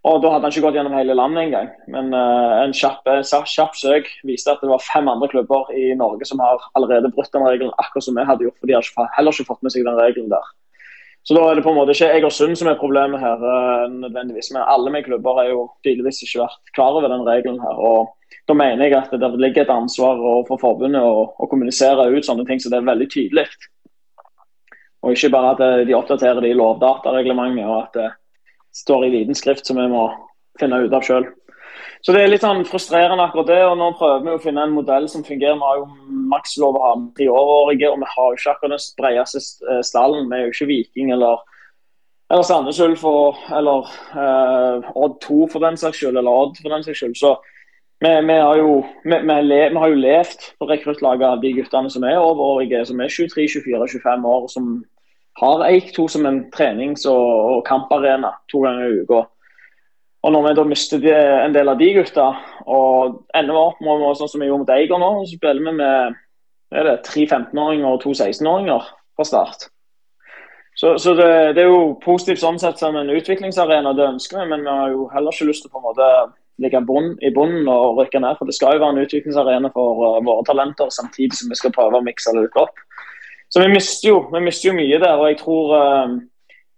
og 0.06 0.20
Da 0.22 0.30
hadde 0.30 0.46
han 0.46 0.52
ikke 0.54 0.62
gått 0.62 0.76
gjennom 0.78 0.92
hele 0.94 1.16
landet 1.18 1.40
engang. 1.48 1.70
Men 1.90 2.12
en 2.14 2.74
kjapp, 2.78 3.08
kjapp, 3.26 3.72
søk 3.74 4.06
viste 4.28 4.52
at 4.52 4.60
det 4.62 4.68
var 4.70 4.84
fem 4.86 5.08
andre 5.10 5.26
klubber 5.32 5.72
i 5.74 5.96
Norge 5.98 6.28
som 6.28 6.38
har 6.38 6.62
allerede 6.78 7.10
brutt 7.10 7.32
den 7.34 7.42
regelen, 7.42 7.72
akkurat 7.82 8.06
som 8.06 8.14
vi 8.14 8.26
hadde 8.28 8.46
gjort. 8.46 8.54
For 8.60 8.70
de 8.70 8.76
har 8.76 9.08
heller 9.16 9.34
ikke 9.34 9.48
fått 9.48 9.66
med 9.66 9.74
seg 9.74 9.82
den 9.88 9.98
regelen 9.98 10.30
der. 10.30 10.46
Så 11.26 11.34
da 11.34 11.42
er 11.42 11.58
det 11.58 11.64
på 11.66 11.72
en 11.72 11.78
måte 11.80 11.94
ikke 11.94 12.12
Egersund 12.14 12.54
som 12.58 12.68
er 12.70 12.78
problemet 12.78 13.18
her, 13.18 13.40
nødvendigvis. 13.90 14.52
Men 14.54 14.62
alle 14.62 14.92
med 14.94 15.08
klubber 15.08 15.40
har 15.40 15.48
jo 15.50 15.64
tydeligvis 15.82 16.22
ikke 16.22 16.44
vært 16.44 16.74
klar 16.76 16.94
over 16.94 17.10
den 17.10 17.26
regelen 17.26 17.58
her. 17.62 17.74
og 17.74 18.12
da 18.46 18.54
mener 18.54 18.86
jeg 18.86 18.94
at 18.94 19.10
det 19.10 19.32
ligger 19.40 19.64
et 19.64 19.72
ansvar 19.74 20.20
for 20.46 20.60
forbundet 20.60 21.02
å, 21.02 21.48
kommunisere 21.50 22.06
ut 22.14 22.26
sånne 22.26 22.46
ting 22.46 22.62
så 22.62 22.70
det 22.70 22.78
er 22.78 22.86
veldig 22.86 23.08
tydelig. 23.10 23.46
Og 25.02 25.16
ikke 25.16 25.32
bare 25.34 25.54
at 25.54 25.88
de 25.88 25.96
oppdaterer 25.98 26.40
det 26.42 26.52
i 26.52 26.58
lovdatareglementet 26.58 27.66
og 27.66 27.80
at 27.80 27.98
det 27.98 28.06
står 28.76 29.06
i 29.06 29.12
liten 29.16 29.38
skrift 29.38 29.66
som 29.66 29.80
vi 29.80 29.88
må 29.90 30.06
finne 30.60 30.78
ut 30.84 30.94
av 30.94 31.02
sjøl. 31.06 31.26
Så 32.06 32.14
det 32.14 32.20
er 32.22 32.28
litt 32.30 32.44
sånn 32.44 32.62
frustrerende 32.62 33.24
akkurat 33.24 33.48
det. 33.50 33.62
og 33.66 33.80
Nå 33.80 33.88
prøver 33.98 34.20
vi 34.22 34.34
å 34.36 34.38
finne 34.38 34.62
en 34.62 34.76
modell 34.76 35.08
som 35.10 35.24
fungerer. 35.26 35.56
Vi 35.58 35.66
har 35.66 35.80
jo 35.80 36.20
makslov 36.30 36.78
å 36.78 36.82
ha 36.84 36.92
treårige, 37.18 37.90
og 37.90 37.98
vi 37.98 38.10
har 38.12 38.28
jo 38.28 38.38
ikke 38.38 38.52
akkurat 38.52 38.76
den 38.76 38.84
bredeste 39.00 39.42
stallen. 39.88 40.28
Vi 40.30 40.36
er 40.36 40.44
jo 40.44 40.52
ikke 40.52 40.68
Viking 40.70 41.10
eller, 41.16 41.42
eller 42.30 42.46
Sandnes 42.46 42.78
Ulf 42.86 43.02
eller 43.58 43.90
uh, 44.14 44.86
Odd 44.94 45.18
2 45.26 45.40
for 45.50 45.66
den 45.66 45.82
saks 45.82 45.98
skyld, 45.98 46.14
eller 46.14 46.30
Odd 46.44 46.62
for 46.62 46.76
den 46.76 46.86
saks 46.86 47.02
skyld. 47.02 47.18
Så 47.18 47.34
vi, 47.98 48.14
vi, 48.30 48.38
har 48.38 48.62
jo, 48.62 48.72
vi, 49.02 49.22
vi, 49.26 49.60
har 49.74 49.90
jo 49.90 50.02
levd 50.06 50.50
på 50.60 50.70
rekruttlaget 50.70 51.26
av 51.26 51.42
de 51.42 51.56
guttene 51.58 51.90
som 51.90 52.06
er 52.06 52.22
overårige, 52.22 52.86
som 52.86 53.02
er 53.02 53.10
23, 53.10 53.50
24, 53.58 53.94
25 53.98 54.34
år, 54.36 54.50
som 54.54 54.74
har 55.42 55.70
Eik 55.72 55.90
2 55.96 56.06
som 56.14 56.30
en 56.30 56.44
trenings- 56.54 57.10
og, 57.10 57.56
og 57.56 57.64
kamparena 57.66 58.36
to 58.46 58.62
ganger 58.62 58.94
i 58.94 59.02
uka. 59.02 59.26
Og 60.26 60.32
når 60.34 60.42
vi 60.42 60.54
da 60.58 60.62
mister 60.66 60.98
de, 60.98 61.12
en 61.14 61.54
del 61.54 61.70
av 61.70 61.78
de 61.78 61.92
gutta, 61.94 62.26
og 62.66 63.20
ender 63.38 63.58
opp 63.60 63.78
med 63.84 64.02
sånn 64.18 64.30
som 64.32 64.42
vi 64.42 64.48
gjorde 64.48 64.64
mot 64.64 64.72
Eiger 64.74 64.98
nå, 64.98 65.10
så 65.22 65.38
spiller 65.38 65.62
vi 65.62 65.74
med 65.78 66.16
er 66.74 66.88
det, 66.88 66.96
tre 67.06 67.22
15-åringer 67.28 67.86
og 67.86 68.00
to 68.02 68.10
16-åringer 68.10 68.88
fra 69.14 69.26
start. 69.28 69.68
Så, 70.76 70.96
så 71.00 71.14
det, 71.16 71.28
det, 71.56 71.62
er 71.62 71.70
jo 71.70 71.94
positivt 72.02 72.42
sånn 72.42 72.58
sett 72.60 72.82
som 72.82 72.98
en 72.98 73.12
utviklingsarena, 73.14 73.94
det 73.96 74.10
ønsker 74.10 74.42
vi, 74.42 74.48
men 74.50 74.66
vi 74.66 74.74
har 74.74 74.90
jo 74.92 75.06
heller 75.14 75.32
ikke 75.32 75.48
lyst 75.48 75.64
til 75.64 75.72
på 75.72 75.80
en 75.80 75.86
måte 75.86 76.10
ligge 76.60 76.82
i 77.24 77.30
bunnen 77.32 77.70
og 77.70 78.00
rykke 78.00 78.20
ned. 78.20 78.36
For 78.36 78.48
det 78.48 78.56
skal 78.56 78.76
jo 78.76 78.82
være 78.82 78.96
en 78.96 79.06
utviklingsarena 79.06 79.70
for 79.72 80.02
uh, 80.02 80.20
våre 80.26 80.44
talenter, 80.48 80.90
samtidig 80.92 81.38
som 81.38 81.52
vi 81.52 81.58
skal 81.60 81.72
prøve 81.72 82.00
å 82.00 82.04
mikse 82.04 82.34
det 82.34 82.44
litt 82.44 82.60
opp. 82.60 82.82
Så 83.52 83.62
vi 83.62 83.70
mister 83.72 84.10
jo, 84.10 84.20
vi 84.32 84.42
mister 84.44 84.72
jo 84.72 84.76
mye 84.76 85.00
der. 85.00 85.16
og 85.16 85.30
jeg 85.30 85.38
tror 85.40 85.72
uh, 85.76 86.16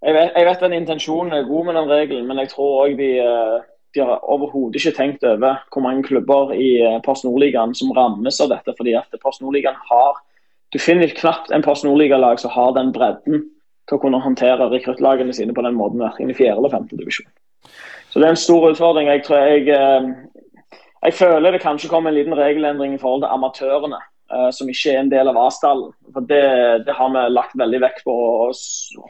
jeg, 0.04 0.14
vet, 0.14 0.30
jeg 0.36 0.46
vet 0.46 0.62
den 0.62 0.76
intensjonen 0.78 1.32
er 1.34 1.48
god 1.48 1.66
med 1.66 1.76
den 1.78 1.90
regelen, 1.90 2.26
men 2.28 2.38
jeg 2.42 2.52
tror 2.52 2.84
òg 2.84 2.96
de, 2.98 3.10
uh, 3.24 3.58
de 3.94 4.04
har 4.04 4.24
overhodet 4.30 4.78
ikke 4.78 4.96
tenkt 4.96 5.26
over 5.26 5.60
hvor 5.72 5.84
mange 5.84 6.06
klubber 6.06 6.52
i 6.54 6.70
Post 7.04 7.26
Nordligaen 7.26 7.74
som 7.74 7.92
rammes 7.96 8.40
av 8.40 8.52
dette. 8.52 8.74
fordi 8.76 8.94
at 8.98 9.20
Post 9.22 9.42
Nordligaen 9.42 9.78
har 9.90 10.24
Du 10.72 10.76
finner 10.78 11.08
knapt 11.08 11.48
en 11.50 11.62
Post 11.64 11.84
Nordligalag 11.84 12.38
som 12.38 12.50
har 12.52 12.74
den 12.76 12.92
bredden 12.92 13.46
til 13.88 13.96
å 13.96 14.00
kunne 14.02 14.20
håndtere 14.20 14.68
rekruttlagene 14.68 15.32
sine 15.32 15.54
på 15.56 15.64
den 15.64 15.78
måten, 15.78 16.02
verken 16.02 16.28
i 16.28 16.36
fjerde 16.36 16.60
eller 16.60 16.74
femte 16.74 16.98
divisjon. 16.98 17.28
Så 18.10 18.20
det 18.20 18.28
er 18.28 18.34
en 18.34 18.40
stor 18.40 18.66
utfordring. 18.70 19.08
Jeg, 19.08 19.24
tror 19.24 19.46
jeg, 19.48 19.68
eh, 19.72 20.10
jeg 21.06 21.16
føler 21.16 21.54
det 21.54 21.62
kanskje 21.62 21.88
kommer 21.88 22.12
en 22.12 22.18
liten 22.18 22.36
regelendring 22.36 22.94
i 22.94 23.00
forhold 23.00 23.24
til 23.24 23.32
amatørene, 23.32 24.00
uh, 24.32 24.50
som 24.54 24.68
ikke 24.70 24.94
er 24.94 25.02
en 25.02 25.10
del 25.12 25.30
av 25.30 25.40
A-stallen. 25.46 25.94
For 26.14 26.28
det, 26.28 26.44
det, 26.86 26.94
har 26.94 27.10
vi 27.14 27.24
lagt 27.32 27.58
veldig 27.58 27.80
vekt 27.84 28.04
på 28.06 28.14
og 28.14 28.54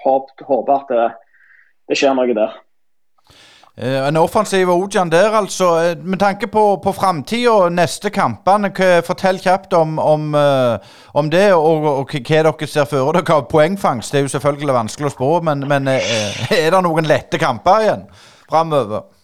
håper 0.05 0.75
at 0.79 0.95
det, 0.95 1.11
det 1.91 2.01
skjer 2.01 2.17
noe 2.19 2.37
der. 2.37 2.57
Uh, 3.79 4.09
en 4.09 4.19
offensiv 4.19 4.71
Ojan 4.75 5.13
der, 5.13 5.35
altså. 5.39 5.71
Med 6.03 6.21
tanke 6.23 6.49
på, 6.51 6.65
på 6.85 6.95
framtida, 6.97 7.69
neste 7.71 8.11
kampene, 8.15 8.73
fortell 9.07 9.39
kjapt 9.43 9.77
om, 9.79 9.99
om, 9.99 10.33
om 11.15 11.31
det. 11.31 11.51
Og, 11.55 11.87
og, 11.93 12.17
hva 12.17 12.25
dere 12.25 12.71
ser 12.71 12.91
for 12.91 13.13
dere 13.17 13.39
av 13.39 13.47
poengfangst. 13.53 14.13
Det 14.13 14.23
er 14.23 14.27
jo 14.27 14.35
selvfølgelig 14.39 14.81
vanskelig 14.83 15.13
å 15.13 15.15
spå, 15.19 15.37
men, 15.51 15.69
men 15.71 15.93
er 15.95 16.73
det 16.73 16.83
noen 16.87 17.11
lette 17.11 17.41
kamper 17.43 17.87
igjen? 17.87 18.11
framover? 18.49 19.18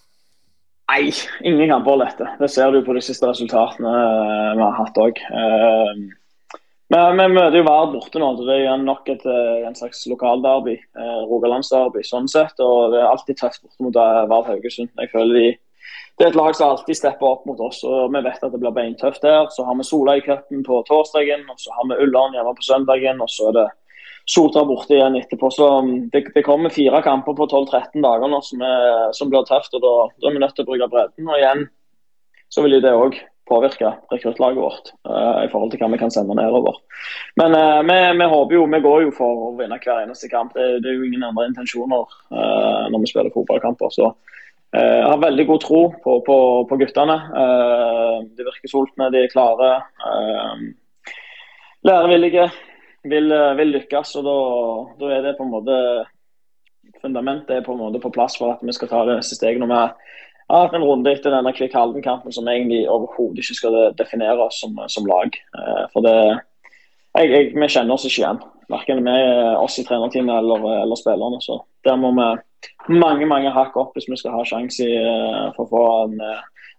Nei, 0.92 1.08
ingen 1.40 1.70
kamper 1.70 1.96
lette. 1.96 2.26
Det 2.38 2.50
ser 2.52 2.74
du 2.74 2.82
på 2.84 2.92
de 2.92 3.00
siste 3.04 3.26
resultatene 3.26 3.88
eh, 3.88 4.50
vi 4.58 4.62
har 4.66 4.76
hatt 4.76 5.00
òg. 5.00 5.22
Men 6.92 7.16
vi 7.16 7.26
møter 7.32 7.58
jo 7.58 7.66
Vard 7.66 7.94
borte 7.94 8.20
nå. 8.20 8.28
Det 8.44 8.58
er 8.60 8.82
nok 8.82 9.08
et, 9.08 9.24
eh, 9.26 9.66
en 9.66 9.76
slags 9.76 10.04
lokalderby. 10.10 10.74
Eh, 10.76 11.20
Rogalandsderby 11.30 12.04
sånn 12.04 12.28
sett. 12.30 12.60
Og 12.60 12.92
det 12.92 13.00
er 13.00 13.08
alltid 13.08 13.40
tøft 13.40 13.62
borte 13.64 13.86
mot 13.86 13.96
Vard 14.30 14.50
Haugesund. 14.50 14.92
Jeg 15.00 15.12
føler 15.14 15.40
de, 15.40 15.46
Det 16.16 16.26
er 16.26 16.30
et 16.30 16.36
lag 16.38 16.54
som 16.54 16.70
alltid 16.70 16.94
stepper 16.94 17.26
opp 17.26 17.46
mot 17.46 17.58
oss. 17.58 17.82
og 17.82 18.12
Vi 18.12 18.20
vet 18.22 18.44
at 18.44 18.52
det 18.52 18.60
blir 18.60 18.70
beintøft 18.70 19.22
der. 19.22 19.48
Så 19.50 19.64
har 19.64 19.74
vi 19.74 19.82
Sola 19.82 20.14
i 20.16 20.20
cupen 20.20 20.62
på 20.62 20.84
torsdagen, 20.86 21.42
og 21.50 21.58
så 21.58 21.72
har 21.74 21.88
vi 21.88 22.04
Ullern 22.04 22.32
hjemme 22.32 22.54
på 22.54 22.62
søndagen. 22.62 23.20
Og 23.20 23.28
så 23.28 23.48
er 23.48 23.52
det 23.52 23.68
Sotra 24.24 24.64
borte 24.64 24.96
igjen 24.96 25.18
etterpå. 25.18 25.50
Så 25.52 25.68
um, 25.78 25.92
det, 26.12 26.24
det 26.34 26.44
kommer 26.46 26.72
fire 26.72 27.02
kamper 27.04 27.36
på 27.36 27.46
12-13 27.46 28.00
dager 28.00 28.30
nå 28.32 28.40
som, 28.44 28.62
er, 28.64 29.12
som, 29.16 29.28
blir 29.28 29.44
tøft. 29.48 29.76
og 29.76 29.84
da, 29.84 29.94
er 30.24 30.36
vi 30.36 30.40
nødt 30.40 30.56
til 30.56 30.64
å 30.64 30.70
bruke 30.70 30.90
bredden. 30.92 31.28
Og 31.28 31.40
igjen 31.40 31.64
så 32.52 32.64
vil 32.64 32.80
det 32.80 32.94
òg 32.96 33.18
påvirke 33.44 33.90
rekruttlaget 34.08 34.62
vårt 34.62 34.92
uh, 35.04 35.44
i 35.44 35.50
forhold 35.52 35.74
til 35.74 35.82
hva 35.82 35.90
vi 35.92 36.00
kan 36.00 36.12
sende 36.12 36.36
nedover. 36.38 36.78
Men 37.36 37.52
uh, 37.52 37.82
vi, 37.84 37.98
vi, 38.16 38.28
håper 38.32 38.56
jo, 38.56 38.66
vi 38.72 38.84
går 38.86 39.02
jo 39.04 39.16
for 39.18 39.48
å 39.48 39.54
vinne 39.58 39.76
hver 39.82 40.06
eneste 40.06 40.30
kamp. 40.32 40.56
Det, 40.56 40.78
det 40.80 40.88
er 40.88 40.96
jo 40.96 41.08
ingen 41.10 41.26
andre 41.28 41.50
intensjoner 41.50 42.06
uh, 42.32 42.86
når 42.88 43.04
vi 43.04 43.12
spiller 43.12 43.34
fotballkamper. 43.34 43.92
så 43.92 44.14
jeg 44.74 45.06
har 45.06 45.20
veldig 45.22 45.44
god 45.46 45.60
tro 45.62 45.80
på, 46.02 46.12
på, 46.26 46.36
på 46.66 46.76
guttene. 46.80 47.14
de 48.34 48.42
virker 48.42 48.70
sultne, 48.72 49.06
de 49.14 49.20
er 49.20 49.30
klare. 49.30 49.68
lærevillige 51.86 52.48
vil, 53.04 53.32
eh, 53.32 53.56
vil 53.56 53.72
lykkes. 53.78 54.16
og 54.16 54.24
da, 54.98 55.06
er 55.10 55.22
det 55.22 55.36
på 55.38 55.46
en 55.46 55.54
måte 55.54 55.78
Fundamentet 57.00 57.50
er 57.50 57.64
på 57.64 57.72
en 57.72 57.80
måte 57.80 58.00
på 58.00 58.10
plass 58.12 58.36
for 58.38 58.54
at 58.54 58.60
vi 58.62 58.72
skal 58.72 58.88
ta 58.88 59.04
det 59.04 59.18
neste 59.18 59.36
steget. 59.36 59.60
Når 59.60 59.68
vi 59.68 59.74
har 59.74 60.62
hatt 60.62 60.74
en 60.76 60.84
runde 60.84 61.10
etter 61.12 61.32
denne 61.32 61.52
Kvikk 61.52 61.74
Halden-kampen 61.76 62.32
som 62.32 62.48
egentlig 62.48 62.88
overhodet 62.88 63.42
ikke 63.42 63.56
skal 63.58 63.76
definere 63.96 64.46
oss 64.46 64.60
som, 64.60 64.76
som 64.88 65.08
lag. 65.08 65.36
Eh, 65.58 65.84
for 65.92 66.04
det 66.04 66.14
jeg, 67.14 67.30
jeg, 67.30 67.52
Vi 67.56 67.68
kjenner 67.68 67.94
oss 67.94 68.06
ikke 68.08 68.22
igjen. 68.22 68.40
Verken 68.72 69.04
vi, 69.04 69.16
oss 69.60 69.78
i 69.78 69.84
trenerteamet 69.84 70.38
eller, 70.38 70.64
eller 70.82 71.00
spillerne. 71.00 71.40
Så 71.44 71.58
der 71.84 71.96
må 72.00 72.12
vi 72.16 72.28
mange 73.00 73.28
mange 73.28 73.52
hakk 73.52 73.76
opp 73.76 73.96
hvis 73.96 74.08
vi 74.08 74.16
skal 74.20 74.38
ha 74.38 74.44
sjanse 74.48 74.88
eh, 74.88 75.44
for 75.56 75.66
å 75.66 75.70
få 75.72 75.84
en, 76.06 76.16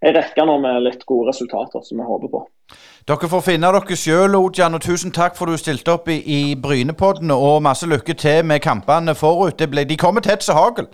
en 0.02 0.18
rekke 0.18 0.46
nå 0.46 0.58
med 0.64 0.86
litt 0.86 1.06
gode 1.06 1.30
resultater 1.30 1.86
som 1.86 2.02
vi 2.02 2.10
håper 2.10 2.34
på. 2.34 2.46
Dere 3.06 3.28
får 3.30 3.41
finne 3.45 3.70
dere 3.70 3.95
sjøl, 4.01 4.34
Odjan. 4.34 4.74
og 4.74 4.82
tusen 4.82 5.12
takk 5.14 5.36
for 5.38 5.45
at 5.45 5.53
du 5.53 5.62
stilte 5.62 5.93
opp 5.93 6.08
i, 6.10 6.18
i 6.26 6.56
Brynepodden. 6.58 7.30
Og 7.32 7.62
masse 7.62 7.86
lykke 7.86 8.16
til 8.18 8.41
med 8.49 8.64
kampene 8.66 9.14
forut. 9.16 9.62
Ble, 9.70 9.84
de 9.86 9.97
kommer 9.97 10.26
tett 10.26 10.41
som 10.41 10.58
hagl. 10.58 10.88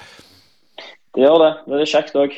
Det 1.16 1.24
gjør 1.24 1.40
det. 1.40 1.52
Det 1.72 1.80
er 1.80 1.92
kjekt 1.94 2.20
òg. 2.20 2.36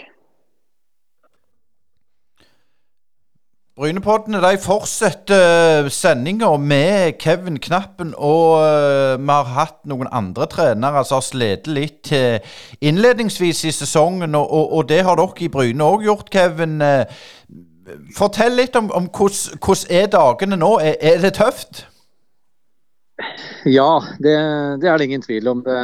Brynepoddene 3.73 4.37
de 4.45 4.61
fortsetter 4.61 5.89
sendinga 5.89 6.51
med 6.61 7.17
Kevin 7.17 7.57
Knappen. 7.57 8.13
Og 8.13 8.61
uh, 8.61 9.17
vi 9.17 9.33
har 9.33 9.53
hatt 9.57 9.79
noen 9.89 10.13
andre 10.13 10.45
trenere 10.53 11.01
som 11.01 11.17
har 11.17 11.25
slitt 11.25 11.65
litt 11.65 12.13
uh, 12.13 12.37
innledningsvis 12.77 13.65
i 13.65 13.73
sesongen. 13.73 14.37
Og, 14.37 14.45
og, 14.45 14.73
og, 14.77 14.89
det 14.93 15.01
har 15.01 15.17
dere 15.17 15.47
i 15.47 15.49
Bryne 15.49 15.93
òg 15.95 16.05
gjort, 16.05 16.29
Kevin. 16.29 16.77
Fortell 18.15 18.55
litt 18.55 18.75
om, 18.79 18.89
om 18.95 19.07
hvordan, 19.11 19.59
hvordan 19.59 19.91
er 19.91 20.11
dagene 20.11 20.59
nå. 20.59 20.71
Er, 20.79 20.95
er, 21.03 21.19
det 21.23 21.33
tøft? 21.39 21.85
Ja, 23.67 24.03
det, 24.23 24.35
det, 24.81 24.89
er 24.89 24.97
det 24.97 25.07
ingen 25.09 25.23
tvil 25.23 25.49
om. 25.51 25.63
Det, 25.65 25.79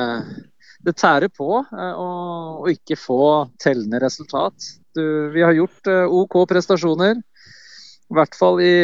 det 0.85 0.95
tærer 0.99 1.31
på 1.31 1.61
eh, 1.61 1.95
å, 1.99 2.67
ikke 2.71 2.97
få 2.99 3.23
tellende 3.61 3.99
resultat. 4.03 4.55
Du, 4.95 5.03
vi 5.33 5.43
har 5.45 5.55
gjort 5.55 5.91
uh, 5.91 6.05
OK 6.21 6.39
prestasjoner. 6.49 7.19
I 8.09 8.17
hvert 8.17 8.35
fall 8.35 8.61
i, 8.63 8.75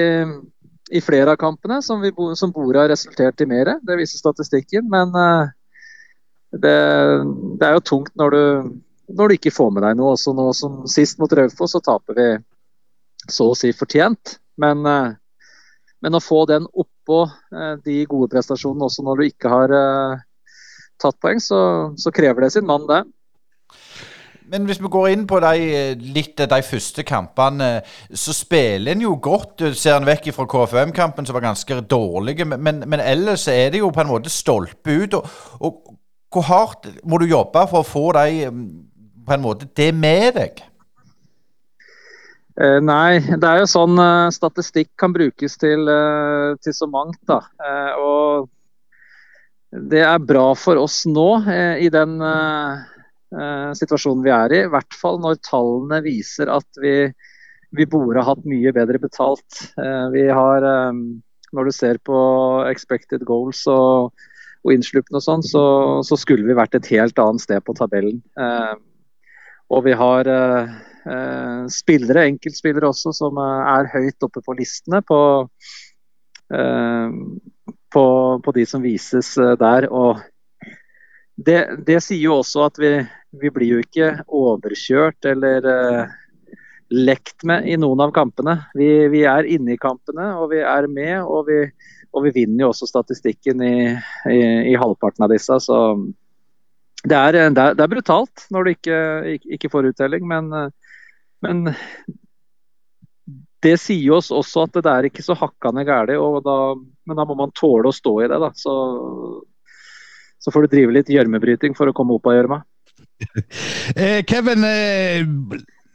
i 0.93 1.01
flere 1.01 1.33
av 1.33 1.39
kampene 1.41 1.79
som, 1.81 2.03
vi, 2.03 2.11
som 2.37 2.53
bordet 2.53 2.83
har 2.83 2.91
resultert 2.93 3.41
i 3.41 3.47
mer. 3.49 3.77
Det 3.81 3.97
viser 3.99 4.21
statistikken. 4.21 4.89
Men 4.91 5.15
uh, 5.15 5.47
det, 6.51 6.75
det, 7.55 7.63
er 7.63 7.77
jo 7.77 7.87
tungt 7.93 8.11
når 8.19 8.35
du, 8.35 8.75
når 9.15 9.31
du 9.31 9.37
ikke 9.39 9.55
får 9.55 9.71
med 9.71 9.87
deg 9.87 9.97
noe. 9.99 10.13
Også 10.13 10.35
nå 10.35 10.51
som 10.57 10.83
sist 10.91 11.19
mot 11.21 11.31
Raufoss, 11.31 11.73
så 11.73 11.83
taper 11.83 12.19
vi 12.19 12.29
så 13.31 13.51
å 13.51 13.57
si 13.57 13.73
fortjent. 13.75 14.37
Men, 14.61 14.85
eh, 14.85 15.15
men 16.05 16.17
å 16.17 16.23
få 16.23 16.45
den 16.49 16.67
oppå 16.71 17.25
eh, 17.27 17.75
de 17.85 17.99
gode 18.09 18.31
prestasjonene 18.33 18.87
også 18.87 19.05
når 19.05 19.19
du 19.19 19.27
ikke 19.27 19.51
har 19.51 19.75
eh, 19.75 20.23
tatt 21.01 21.19
poeng, 21.23 21.41
så, 21.43 21.59
så 21.99 22.13
krever 22.15 22.45
det 22.45 22.55
sin 22.55 22.67
mann, 22.67 22.87
det. 22.89 23.03
Men 24.45 24.67
hvis 24.69 24.77
vi 24.77 24.91
går 24.93 25.07
inn 25.09 25.23
på 25.25 25.39
de, 25.41 25.95
litt 26.13 26.37
de 26.37 26.59
første 26.61 27.01
kampene, 27.07 27.79
så 28.13 28.33
spiller 28.35 28.93
en 28.93 29.01
jo 29.01 29.15
godt. 29.17 29.63
Ser 29.73 29.97
en 29.97 30.05
vekk 30.05 30.29
fra 30.35 30.45
KFM-kampen, 30.51 31.25
som 31.25 31.33
var 31.33 31.47
ganske 31.47 31.79
dårlig. 31.89 32.37
Men, 32.45 32.83
men, 32.85 33.01
ellers 33.01 33.47
er 33.49 33.73
det 33.73 33.81
jo 33.81 33.89
på 33.89 34.03
en 34.03 34.11
måte 34.11 34.29
stolpe 34.29 34.99
ut. 35.01 35.17
Og, 35.17 35.31
og, 35.65 35.95
hvor 36.29 36.45
hardt 36.45 36.89
må 37.07 37.17
du 37.17 37.25
jobbe 37.29 37.63
for 37.71 37.81
å 37.81 37.87
få 37.87 38.05
de, 38.19 38.45
på 39.25 39.33
en 39.33 39.43
måte, 39.43 39.69
det 39.77 39.89
med 39.97 40.35
deg? 40.37 40.61
Eh, 42.55 42.79
nei, 42.79 43.19
det 43.19 43.47
er 43.49 43.61
jo 43.61 43.67
sånn 43.67 43.99
eh, 43.99 44.31
statistikk 44.31 44.93
kan 44.99 45.13
brukes 45.15 45.57
til, 45.59 45.89
eh, 45.91 46.55
til 46.63 46.75
så 46.75 46.87
mangt. 46.91 47.19
da. 47.27 47.41
Og 47.99 48.49
det 49.91 50.05
er 50.07 50.23
bra 50.23 50.53
for 50.55 50.79
oss 50.79 51.01
nå 51.09 51.43
i 51.83 51.89
den 51.91 52.13
situasjonen 53.75 54.21
vi 54.23 54.31
er 54.31 54.53
i. 54.55 54.61
I 54.63 54.69
hvert 54.71 54.95
fall 54.95 55.17
når 55.19 55.41
tallene 55.43 55.99
viser 56.05 56.47
at 56.53 56.79
vi, 56.79 57.09
vi 57.75 57.87
borde 57.91 58.23
hatt 58.23 58.45
mye 58.47 58.71
bedre 58.71 59.01
betalt. 59.03 59.65
vi 60.13 60.23
har, 60.29 60.63
Når 61.51 61.67
du 61.67 61.73
ser 61.75 61.99
på 61.99 62.15
expected 62.69 63.25
goals 63.27 63.65
og, 63.67 64.15
og 64.63 64.71
innsluppene 64.71 65.19
og 65.19 65.25
sånn, 65.27 65.43
så, 65.43 65.65
så, 66.07 66.15
skulle 66.15 66.47
vi 66.47 66.55
vært 66.55 66.79
et 66.79 66.87
helt 66.95 67.19
annet 67.19 67.43
sted 67.43 67.59
på 67.67 67.75
tabellen. 67.75 68.23
og 69.67 69.83
vi 69.83 69.91
har 69.91 70.31
spillere, 71.69 72.25
enkeltspillere 72.31 72.89
også, 72.89 73.13
som 73.13 73.37
eh, 73.41 73.73
er 73.75 73.91
høyt 73.93 74.25
oppe 74.25 74.41
på 74.45 74.55
listene 74.57 75.01
på, 75.05 75.19
eh, 76.53 77.17
på, 77.93 78.05
på 78.45 78.55
de 78.55 78.65
som 78.69 78.83
vises 78.85 79.35
eh, 79.37 79.53
der. 79.61 79.89
Og 79.93 80.21
det, 81.35 81.59
det, 81.85 82.01
sier 82.03 82.23
jo 82.25 82.39
også 82.41 82.67
at 82.69 82.79
vi, 82.81 82.93
vi 83.37 83.51
blir 83.53 83.75
jo 83.75 83.83
ikke 83.83 84.11
overkjørt 84.25 85.29
eller 85.29 85.69
eh, 85.71 86.15
lekt 86.95 87.45
med 87.45 87.67
i 87.69 87.77
noen 87.81 88.05
av 88.05 88.13
kampene. 88.15 88.59
Vi, 88.77 88.89
vi, 89.13 89.25
er 89.29 89.49
inne 89.49 89.75
i 89.75 89.81
kampene 89.81 90.31
og 90.39 90.51
vi 90.53 90.63
er 90.63 90.89
med. 90.89 91.19
og 91.21 91.49
vi, 91.49 91.65
og 92.15 92.23
vi 92.23 92.31
vinner 92.31 92.63
jo 92.63 92.71
også 92.71 92.87
statistikken 92.87 93.61
i, 93.61 93.77
i, 94.31 94.41
i 94.71 94.75
halvparten 94.79 95.25
av 95.25 95.33
disse. 95.33 95.57
Så 95.59 95.79
det 97.05 97.17
er, 97.19 97.51
det 97.53 97.65
er, 97.75 97.91
brutalt 97.91 98.47
når 98.49 98.63
du 98.63 98.69
ikke, 98.71 98.99
ikke 99.57 99.69
får 99.69 99.91
uttelling, 99.91 100.23
men, 100.25 100.71
men 101.43 101.75
det 103.65 103.75
sier 103.81 104.13
oss 104.17 104.31
også 104.33 104.65
at 104.67 104.77
det 104.77 104.91
er 104.91 105.07
ikke 105.09 105.25
så 105.25 105.35
hakkande 105.37 105.85
galt, 105.87 106.13
men 106.13 107.17
da 107.17 107.25
må 107.27 107.37
man 107.37 107.53
tåle 107.57 107.89
å 107.89 107.95
stå 107.95 108.15
i 108.23 108.29
det. 108.29 108.39
da. 108.41 108.51
Så, 108.57 108.73
så 110.41 110.53
får 110.53 110.65
du 110.65 110.75
drive 110.75 110.95
litt 110.99 111.11
gjørmebryting 111.11 111.77
for 111.77 111.89
å 111.89 111.95
komme 111.95 112.17
opp 112.17 112.29
av 112.29 112.37
gjørma. 112.37 112.61
eh, 113.95 114.21
Kevin, 114.27 114.65
eh, 114.67 115.25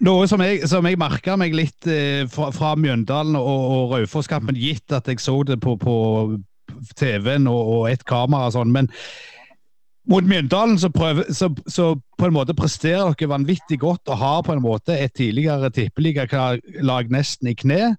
noe 0.07 0.29
som 0.31 0.43
jeg, 0.45 0.65
som 0.71 0.87
jeg 0.89 0.99
merka 1.01 1.37
meg 1.41 1.55
litt 1.57 1.89
eh, 1.91 2.25
fra, 2.33 2.51
fra, 2.55 2.75
Mjøndalen 2.81 3.39
og, 3.39 3.65
og 3.77 3.95
Raufoss-kampen, 3.95 4.59
gitt 4.59 4.97
at 4.97 5.11
jeg 5.11 5.23
så 5.23 5.37
det 5.47 5.61
på, 5.63 5.77
på 5.81 5.97
TV-en 6.99 7.49
og, 7.51 7.75
og 7.77 7.91
et 7.91 8.07
kamera 8.09 8.51
og 8.51 8.57
sånn. 8.57 8.73
men 8.75 8.91
mot 10.11 10.27
Mjøndalen 10.27 10.79
så, 10.79 10.91
prøver, 10.91 11.33
så, 11.33 11.49
så, 11.71 11.95
på 12.19 12.27
en 12.27 12.35
måte 12.35 12.57
presterer 12.57 13.15
dere 13.15 13.31
vanvittig 13.31 13.79
godt 13.81 14.11
og 14.11 14.19
har 14.19 14.43
på 14.47 14.57
en 14.57 14.63
måte 14.65 14.97
et 14.99 15.15
tidligere 15.17 15.71
tippeligalag 15.71 17.11
nesten 17.13 17.53
i 17.53 17.55
kne. 17.55 17.95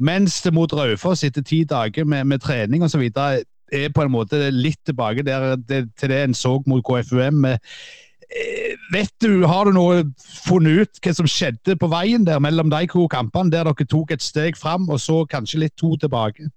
Mens 0.00 0.40
det 0.42 0.54
mot 0.56 0.72
Raufoss 0.72 1.24
etter 1.24 1.44
ti 1.44 1.62
dager 1.68 2.08
med, 2.08 2.24
med 2.24 2.40
trening 2.40 2.84
osv. 2.84 3.04
er 3.12 3.92
på 3.94 4.04
en 4.04 4.14
måte 4.14 4.48
litt 4.50 4.80
tilbake 4.88 5.24
der, 5.26 5.56
det, 5.56 5.84
til 6.00 6.08
det 6.08 6.22
en 6.22 6.34
så 6.34 6.56
mot 6.66 6.84
KFUM. 6.84 7.44
Eh, 7.44 8.72
vet 8.92 9.12
du, 9.20 9.44
Har 9.46 9.68
du 9.68 9.76
noe 9.76 10.02
funnet 10.46 10.86
ut 10.86 11.02
hva 11.04 11.14
som 11.14 11.28
skjedde 11.28 11.76
på 11.76 11.90
veien 11.92 12.24
der 12.24 12.40
mellom 12.40 12.72
de 12.72 12.86
to 12.88 13.04
kampene, 13.12 13.52
der 13.52 13.68
dere 13.68 13.88
tok 13.88 14.16
et 14.16 14.24
steg 14.24 14.56
fram 14.56 14.88
og 14.88 15.00
så 15.00 15.22
kanskje 15.28 15.66
litt 15.66 15.76
to 15.76 15.94
tilbake? 16.00 16.48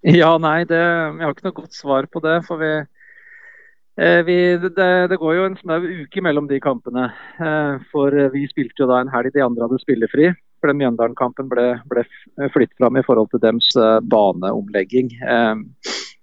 Ja, 0.00 0.38
nei, 0.40 0.64
det, 0.64 0.80
jeg 0.80 1.20
har 1.20 1.34
ikke 1.34 1.50
noe 1.50 1.58
godt 1.60 1.76
svar 1.76 2.08
på 2.08 2.24
det. 2.24 2.38
for 2.46 2.56
vi 2.56 2.72
vi, 4.00 4.56
det, 4.56 5.08
det, 5.10 5.16
går 5.20 5.34
jo 5.36 5.42
en 5.44 5.56
snau 5.60 5.82
uke 5.84 6.22
mellom 6.24 6.46
de 6.48 6.60
kampene. 6.62 7.10
Eh, 7.36 7.82
for 7.92 8.14
vi 8.32 8.46
spilte 8.48 8.80
jo 8.80 8.88
da 8.88 9.02
en 9.02 9.10
helg 9.12 9.34
de 9.34 9.44
andre 9.44 9.66
hadde 9.66 9.80
spillefri. 9.82 10.30
For 10.60 10.70
den 10.70 10.80
Mjøndalen-kampen 10.80 11.50
ble, 11.50 11.66
ble 11.90 12.06
flyttet 12.54 12.78
fram 12.80 12.96
i 12.96 13.04
forhold 13.04 13.28
til 13.32 13.42
deres 13.44 13.68
eh, 13.76 13.98
baneomlegging. 14.12 15.12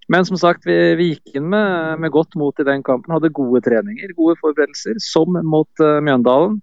Men 0.08 0.26
som 0.26 0.40
sagt, 0.40 0.66
vi, 0.66 0.78
vi 0.98 1.12
gikk 1.12 1.38
inn 1.38 1.50
med, 1.52 2.00
med, 2.02 2.14
godt 2.16 2.34
mot 2.40 2.58
i 2.58 2.66
den 2.66 2.82
kampen. 2.88 3.14
Hadde 3.14 3.34
gode 3.36 3.62
treninger, 3.66 4.14
gode 4.18 4.38
forberedelser, 4.42 4.98
som 5.04 5.38
mot 5.46 5.84
Mjøndalen. 5.84 6.62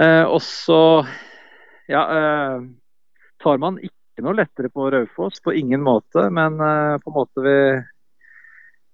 Og 0.00 0.40
så 0.42 0.78
ja, 1.86 2.04
tar 3.44 3.60
man 3.60 3.76
ikke 3.78 4.24
noe 4.24 4.40
lettere 4.40 4.72
på 4.72 4.88
Raufoss, 4.90 5.42
på 5.44 5.52
ingen 5.52 5.84
måte. 5.84 6.30
Men 6.32 6.56
på 6.56 7.12
en 7.12 7.18
måte 7.18 7.44
vi 7.44 7.58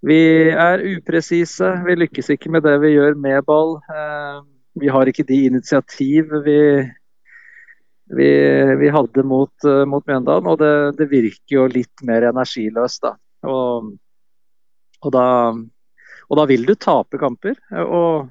vi 0.07 0.21
er 0.49 0.83
upresise. 0.97 1.75
Vi 1.85 1.99
lykkes 1.99 2.33
ikke 2.33 2.53
med 2.53 2.65
det 2.65 2.79
vi 2.81 2.95
gjør 2.95 3.19
med 3.21 3.45
ball. 3.49 3.77
Eh, 3.93 4.41
vi 4.81 4.89
har 4.89 5.11
ikke 5.11 5.27
de 5.29 5.43
initiativ 5.51 6.33
vi, 6.47 6.61
vi, 8.17 8.31
vi 8.81 8.93
hadde 8.95 9.25
mot, 9.29 9.53
eh, 9.69 9.85
mot 9.85 10.07
Mjøndalen. 10.09 10.49
Og 10.49 10.61
det, 10.63 10.73
det, 11.01 11.11
virker 11.13 11.57
jo 11.59 11.67
litt 11.69 12.07
mer 12.07 12.31
energiløst, 12.31 13.05
da. 13.05 13.15
Og, 13.51 13.93
og 15.05 15.13
da. 15.13 15.27
og 16.29 16.41
da 16.41 16.49
vil 16.49 16.65
du 16.69 16.75
tape 16.81 17.21
kamper. 17.21 17.61
Og 17.85 18.29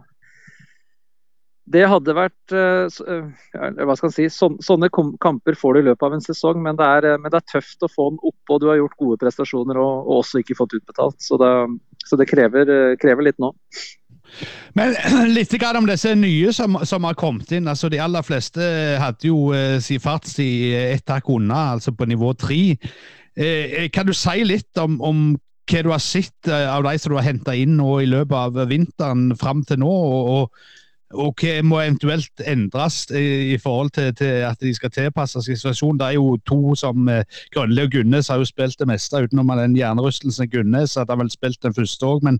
det 1.69 1.85
hadde 1.89 2.15
vært 2.17 2.53
eh, 2.55 2.89
eh, 3.13 3.81
hva 3.85 3.95
skal 3.97 4.13
si, 4.13 4.25
Sånne 4.33 4.89
kamper 4.89 5.57
får 5.57 5.75
du 5.75 5.81
i 5.81 5.87
løpet 5.89 6.07
av 6.07 6.15
en 6.15 6.23
sesong, 6.23 6.61
men 6.65 6.79
det 6.79 6.87
er, 6.97 7.07
eh, 7.11 7.19
men 7.21 7.29
det 7.29 7.43
er 7.43 7.51
tøft 7.51 7.85
å 7.85 7.91
få 7.91 8.09
den 8.13 8.21
opp. 8.25 8.39
Og 8.49 8.61
du 8.61 8.69
har 8.71 8.79
gjort 8.79 8.97
gode 9.01 9.19
prestasjoner 9.21 9.77
og, 9.77 10.07
og 10.07 10.23
også 10.23 10.41
ikke 10.41 10.57
fått 10.57 10.73
utbetalt. 10.79 11.19
Så 11.21 11.37
det, 11.41 11.51
så 12.09 12.17
det 12.19 12.29
krever, 12.31 12.71
krever, 13.01 13.27
litt 13.27 13.37
nå. 13.41 13.51
Men 14.77 14.95
litt 15.37 15.53
om 15.69 15.89
disse 15.89 16.15
nye 16.17 16.55
som, 16.57 16.79
som, 16.89 17.05
har 17.05 17.19
kommet 17.19 17.53
inn. 17.53 17.69
altså 17.69 17.91
De 17.93 18.01
aller 18.01 18.25
fleste 18.25 18.71
hadde 19.01 19.29
jo 19.29 19.51
eh, 19.53 19.77
si 19.83 19.99
fartstid 20.01 20.73
ett 20.95 21.13
hakk 21.13 21.29
unna, 21.35 21.75
altså 21.75 21.93
på 21.93 22.09
nivå 22.09 22.33
tre. 22.39 22.63
Kan 23.93 24.09
du 24.09 24.11
si 24.17 24.41
litt 24.43 24.75
om, 24.81 24.97
om 25.05 25.21
hva 25.69 25.85
du 25.85 25.93
har 25.93 26.01
sett 26.01 26.49
av 26.49 26.81
de 26.83 26.97
som 26.99 27.13
du 27.13 27.19
har 27.19 27.27
henta 27.29 27.53
inn 27.55 27.77
nå 27.77 27.99
i 28.01 28.09
løpet 28.09 28.35
av 28.35 28.57
vinteren 28.67 29.29
fram 29.37 29.61
til 29.69 29.79
nå? 29.85 29.93
og, 29.93 30.33
og 30.33 30.77
og 31.17 31.41
hva 31.41 31.55
må 31.65 31.79
eventuelt 31.81 32.43
endres 32.45 33.01
i, 33.15 33.57
forhold 33.61 33.89
til, 33.95 34.11
til, 34.15 34.43
at 34.45 34.59
de 34.61 34.73
skal 34.77 34.91
tilpasse 34.93 35.41
seg 35.41 35.57
situasjonen? 35.57 35.97
Det 36.01 36.07
er 36.07 36.17
jo 36.19 36.35
to 36.45 36.75
som 36.77 37.09
eh, 37.09 37.39
Grønli 37.55 37.87
og 37.87 37.95
Gunnes 37.95 38.29
har 38.29 38.37
jo 38.37 38.45
spilt 38.45 38.77
det 38.79 38.87
meste, 38.91 39.23
utenom 39.25 39.49
den 39.57 39.77
hjernerystelsen 39.79 40.51
Gunnes 40.53 40.93
hadde 40.99 41.17
vel 41.17 41.33
spilt 41.33 41.61
den 41.65 41.73
første 41.73 42.05
òg. 42.05 42.21
Men 42.27 42.37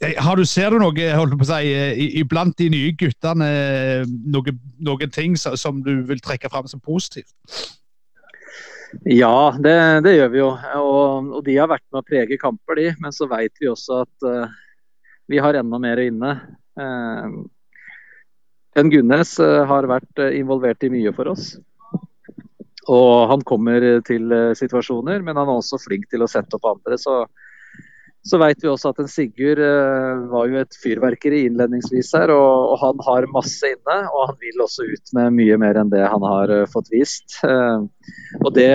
eh, 0.00 0.18
har 0.18 0.34
du, 0.34 0.44
ser 0.44 0.74
du 0.74 0.80
noe 0.82 1.14
holdt 1.14 1.38
på 1.38 1.46
å 1.46 1.50
si, 1.52 1.72
eh, 1.78 2.04
iblant 2.18 2.58
de 2.58 2.70
nye 2.74 2.92
guttene 2.98 3.50
noe, 4.34 4.58
noen 4.82 5.14
ting 5.14 5.38
som 5.38 5.82
du 5.86 5.94
vil 6.10 6.22
trekke 6.24 6.50
fram 6.50 6.66
som 6.70 6.82
positivt? 6.82 7.34
Ja, 9.04 9.54
det, 9.60 9.76
det 10.06 10.14
gjør 10.16 10.30
vi 10.32 10.40
jo. 10.40 10.52
Og, 10.78 11.32
og, 11.34 11.42
de 11.46 11.56
har 11.58 11.70
vært 11.70 11.84
med 11.92 12.00
å 12.00 12.06
prege 12.06 12.38
kamper, 12.40 12.78
de. 12.78 12.86
Men 13.02 13.14
så 13.14 13.28
vet 13.30 13.52
vi 13.60 13.68
også 13.70 14.02
at 14.04 14.26
uh, 14.26 14.56
vi 15.30 15.40
har 15.42 15.58
enda 15.58 15.80
mer 15.82 16.00
inne. 16.02 16.32
Uh, 16.78 17.44
en 18.76 18.92
Gunnes 18.92 19.38
eh, 19.40 19.62
har 19.70 19.88
vært 19.88 20.22
eh, 20.22 20.36
involvert 20.40 20.84
i 20.84 20.92
mye 20.92 21.12
for 21.16 21.32
oss. 21.32 21.54
Og 22.92 23.26
han 23.32 23.42
kommer 23.48 23.82
til 24.06 24.30
eh, 24.32 24.52
situasjoner, 24.58 25.24
men 25.24 25.38
han 25.38 25.48
er 25.48 25.58
også 25.58 25.80
flink 25.82 26.06
til 26.12 26.24
å 26.24 26.30
sette 26.30 26.58
opp 26.58 26.68
andre. 26.70 26.98
Så, 27.00 27.18
så 28.26 28.40
vet 28.42 28.62
vi 28.62 28.70
også 28.70 28.92
at 28.92 29.02
en 29.02 29.10
Sigurd 29.10 29.62
var 30.32 30.48
jo 30.50 30.60
et 30.60 30.78
fyrverkeri 30.82 31.44
innledningsvis 31.48 32.12
her, 32.18 32.32
og, 32.34 32.72
og, 32.72 32.76
han 32.82 33.04
har 33.06 33.28
masse 33.32 33.70
inne. 33.72 34.00
Og 34.12 34.32
han 34.32 34.40
vil 34.42 34.66
også 34.66 34.88
ut 34.90 35.14
med 35.18 35.38
mye 35.38 35.60
mer 35.62 35.80
enn 35.80 35.92
det 35.94 36.04
han 36.04 36.26
har 36.26 36.52
fått 36.72 36.92
vist. 36.92 37.38
Og 37.46 38.50
det, 38.58 38.72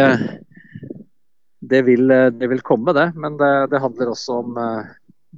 det, 1.62 1.84
vil, 1.88 2.08
det 2.40 2.50
vil 2.52 2.66
komme, 2.66 2.96
det. 2.98 3.12
Men 3.20 3.38
det, 3.40 3.54
det 3.76 3.84
handler 3.84 4.16
også 4.16 4.42
om 4.42 4.58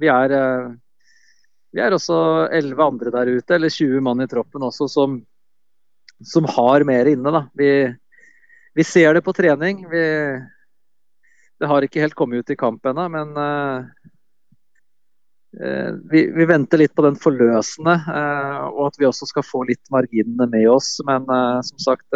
Vi 0.00 0.08
er 0.10 0.32
vi 1.74 1.82
er 1.82 1.94
også 1.94 2.16
elleve 2.54 2.86
andre 2.86 3.10
der 3.10 3.32
ute, 3.34 3.56
eller 3.56 3.72
20 3.72 4.02
mann 4.06 4.22
i 4.22 4.28
troppen 4.30 4.62
også, 4.62 4.86
som, 4.90 5.18
som 6.22 6.46
har 6.54 6.86
mer 6.86 7.10
inne. 7.10 7.32
Da. 7.34 7.40
Vi, 7.58 7.70
vi, 8.78 8.86
ser 8.86 9.16
det 9.16 9.24
på 9.26 9.34
trening. 9.34 9.82
Vi, 9.90 10.04
det 11.58 11.70
har 11.70 11.82
ikke 11.82 12.04
helt 12.04 12.14
kommet 12.18 12.44
ut 12.44 12.54
i 12.54 12.58
kamp 12.58 12.86
ennå, 12.86 13.08
men 13.10 13.34
uh, 13.34 13.82
vi, 16.12 16.28
vi, 16.36 16.46
venter 16.46 16.78
litt 16.78 16.94
på 16.94 17.06
den 17.06 17.18
forløsende, 17.18 17.96
uh, 18.06 18.70
og 18.70 18.92
at 18.92 19.02
vi 19.02 19.10
også 19.10 19.26
skal 19.32 19.46
få 19.46 19.64
litt 19.66 19.90
marginene 19.94 20.46
med 20.54 20.68
oss. 20.76 20.94
Men 21.10 21.26
uh, 21.26 21.58
som 21.66 21.82
sagt, 21.82 22.06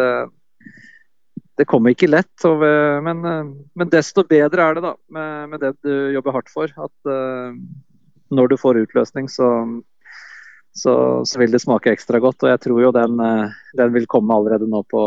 det 1.59 1.67
kommer 1.67 1.91
ikke 1.91 2.07
lett. 2.07 2.47
Og, 2.47 2.63
men, 3.03 3.27
men, 3.75 3.91
desto 3.91 4.23
bedre 4.23 4.71
er 4.71 4.79
det 4.79 4.87
da, 4.87 4.95
med, 5.11 5.51
med, 5.51 5.67
det 5.67 5.75
du 5.83 6.15
jobber 6.15 6.39
hardt 6.39 6.55
for. 6.55 6.71
At 6.79 7.13
når 8.29 8.51
du 8.51 8.57
får 8.59 8.81
utløsning, 8.83 9.29
så, 9.31 9.47
så, 10.75 10.93
så, 11.25 11.39
vil 11.39 11.51
det 11.53 11.61
smake 11.63 11.93
ekstra 11.93 12.21
godt. 12.23 12.43
Og 12.43 12.53
jeg 12.53 12.61
tror 12.65 12.83
jo 12.83 12.93
den, 12.95 13.19
eh, 13.23 13.57
den 13.79 13.93
vil 13.95 14.07
komme 14.09 14.35
allerede 14.35 14.69
nå 14.69 14.83
på, 14.89 15.03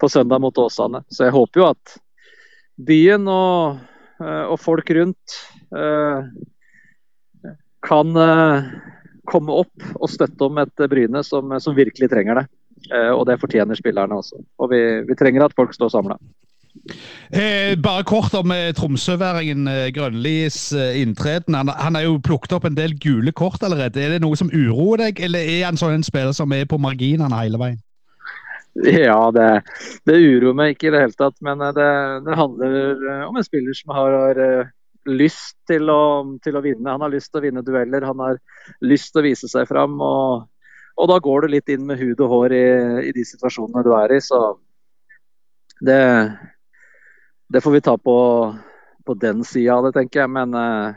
på 0.00 0.10
søndag 0.10 0.42
mot 0.44 0.58
Åsane. 0.58 1.04
Så 1.08 1.28
jeg 1.28 1.36
håper 1.36 1.62
jo 1.62 1.68
at 1.72 1.96
byen 2.74 3.28
og, 3.30 3.84
eh, 4.20 4.44
og 4.48 4.58
folk 4.62 4.90
rundt 4.96 5.38
uh, 5.74 6.26
kan 7.84 8.16
komme 9.28 9.56
opp 9.60 9.84
og 10.00 10.08
støtte 10.08 10.46
om 10.46 10.56
et 10.62 10.82
Bryne 10.88 11.20
som, 11.24 11.52
som 11.60 11.76
virkelig 11.76 12.08
trenger 12.08 12.40
det. 12.40 12.44
Og 13.12 13.22
det 13.28 13.36
fortjener 13.40 13.76
spillerne 13.76 14.16
også. 14.16 14.38
Og 14.60 14.70
vi, 14.72 14.80
vi 15.04 15.16
trenger 15.16 15.44
at 15.44 15.54
folk 15.56 15.72
står 15.76 15.92
samla. 15.92 16.16
Eh, 17.32 17.74
bare 17.80 18.04
kort 18.04 18.34
om 18.36 18.52
eh, 18.52 18.70
tromsøværingen 18.76 19.68
eh, 19.68 19.88
Grønlis 19.94 20.72
eh, 20.72 21.00
inntreden. 21.00 21.56
Han, 21.56 21.68
han 21.68 21.96
har 21.96 22.04
jo 22.04 22.20
plukket 22.22 22.52
opp 22.58 22.68
en 22.68 22.76
del 22.76 22.94
gule 23.00 23.32
kort 23.32 23.64
allerede. 23.64 24.02
Er 24.02 24.14
det 24.14 24.22
noe 24.24 24.36
som 24.36 24.52
uroer 24.52 25.06
deg, 25.06 25.24
eller 25.24 25.40
er 25.40 25.64
han 25.64 25.80
sånn 25.80 25.96
en 25.96 26.06
spiller 26.06 26.36
som 26.36 26.52
er 26.52 26.68
på 26.68 26.78
marginene 26.82 27.40
hele 27.40 27.60
veien? 27.60 27.80
Ja, 28.74 29.30
det, 29.30 29.48
det, 30.02 30.16
uroer 30.18 30.56
meg 30.58 30.74
ikke 30.74 30.88
i 30.88 30.94
det 30.94 31.04
hele 31.06 31.18
tatt. 31.18 31.36
Men 31.46 31.62
eh, 31.64 31.74
det, 31.76 31.90
det 32.26 32.38
handler 32.38 32.80
eh, 32.94 33.26
om 33.28 33.38
en 33.38 33.46
spiller 33.46 33.78
som 33.78 33.94
har, 33.96 34.18
har 34.20 34.42
lyst 35.08 35.56
til 35.70 35.90
å, 35.92 36.02
til 36.44 36.58
å, 36.58 36.64
vinne. 36.64 36.90
Han 36.90 37.04
har 37.06 37.12
lyst 37.12 37.32
til 37.32 37.40
å 37.40 37.46
vinne 37.46 37.64
dueller, 37.64 38.04
han 38.04 38.20
har 38.24 38.40
lyst 38.84 39.14
til 39.14 39.22
å 39.22 39.28
vise 39.28 39.50
seg 39.50 39.68
fram. 39.70 39.96
Og, 40.04 40.44
og 41.00 41.10
da 41.10 41.20
går 41.22 41.44
du 41.44 41.56
litt 41.56 41.72
inn 41.72 41.88
med 41.88 42.02
hud 42.02 42.20
og 42.20 42.32
hår 42.32 42.56
i, 42.56 42.66
i 43.08 43.14
de 43.16 43.24
situasjonene 43.32 43.84
du 43.86 43.94
er 43.96 44.16
i. 44.16 44.20
Så 44.24 44.42
det, 45.84 46.00
det 47.54 47.60
får 47.60 47.70
vi 47.70 47.80
ta 47.80 47.98
på, 47.98 48.18
på 49.06 49.14
den 49.14 49.44
sida 49.46 49.76
av 49.76 49.84
det, 49.86 49.92
tenker 49.94 50.24
jeg. 50.24 50.30
Men 50.34 50.54
eh, 50.58 50.96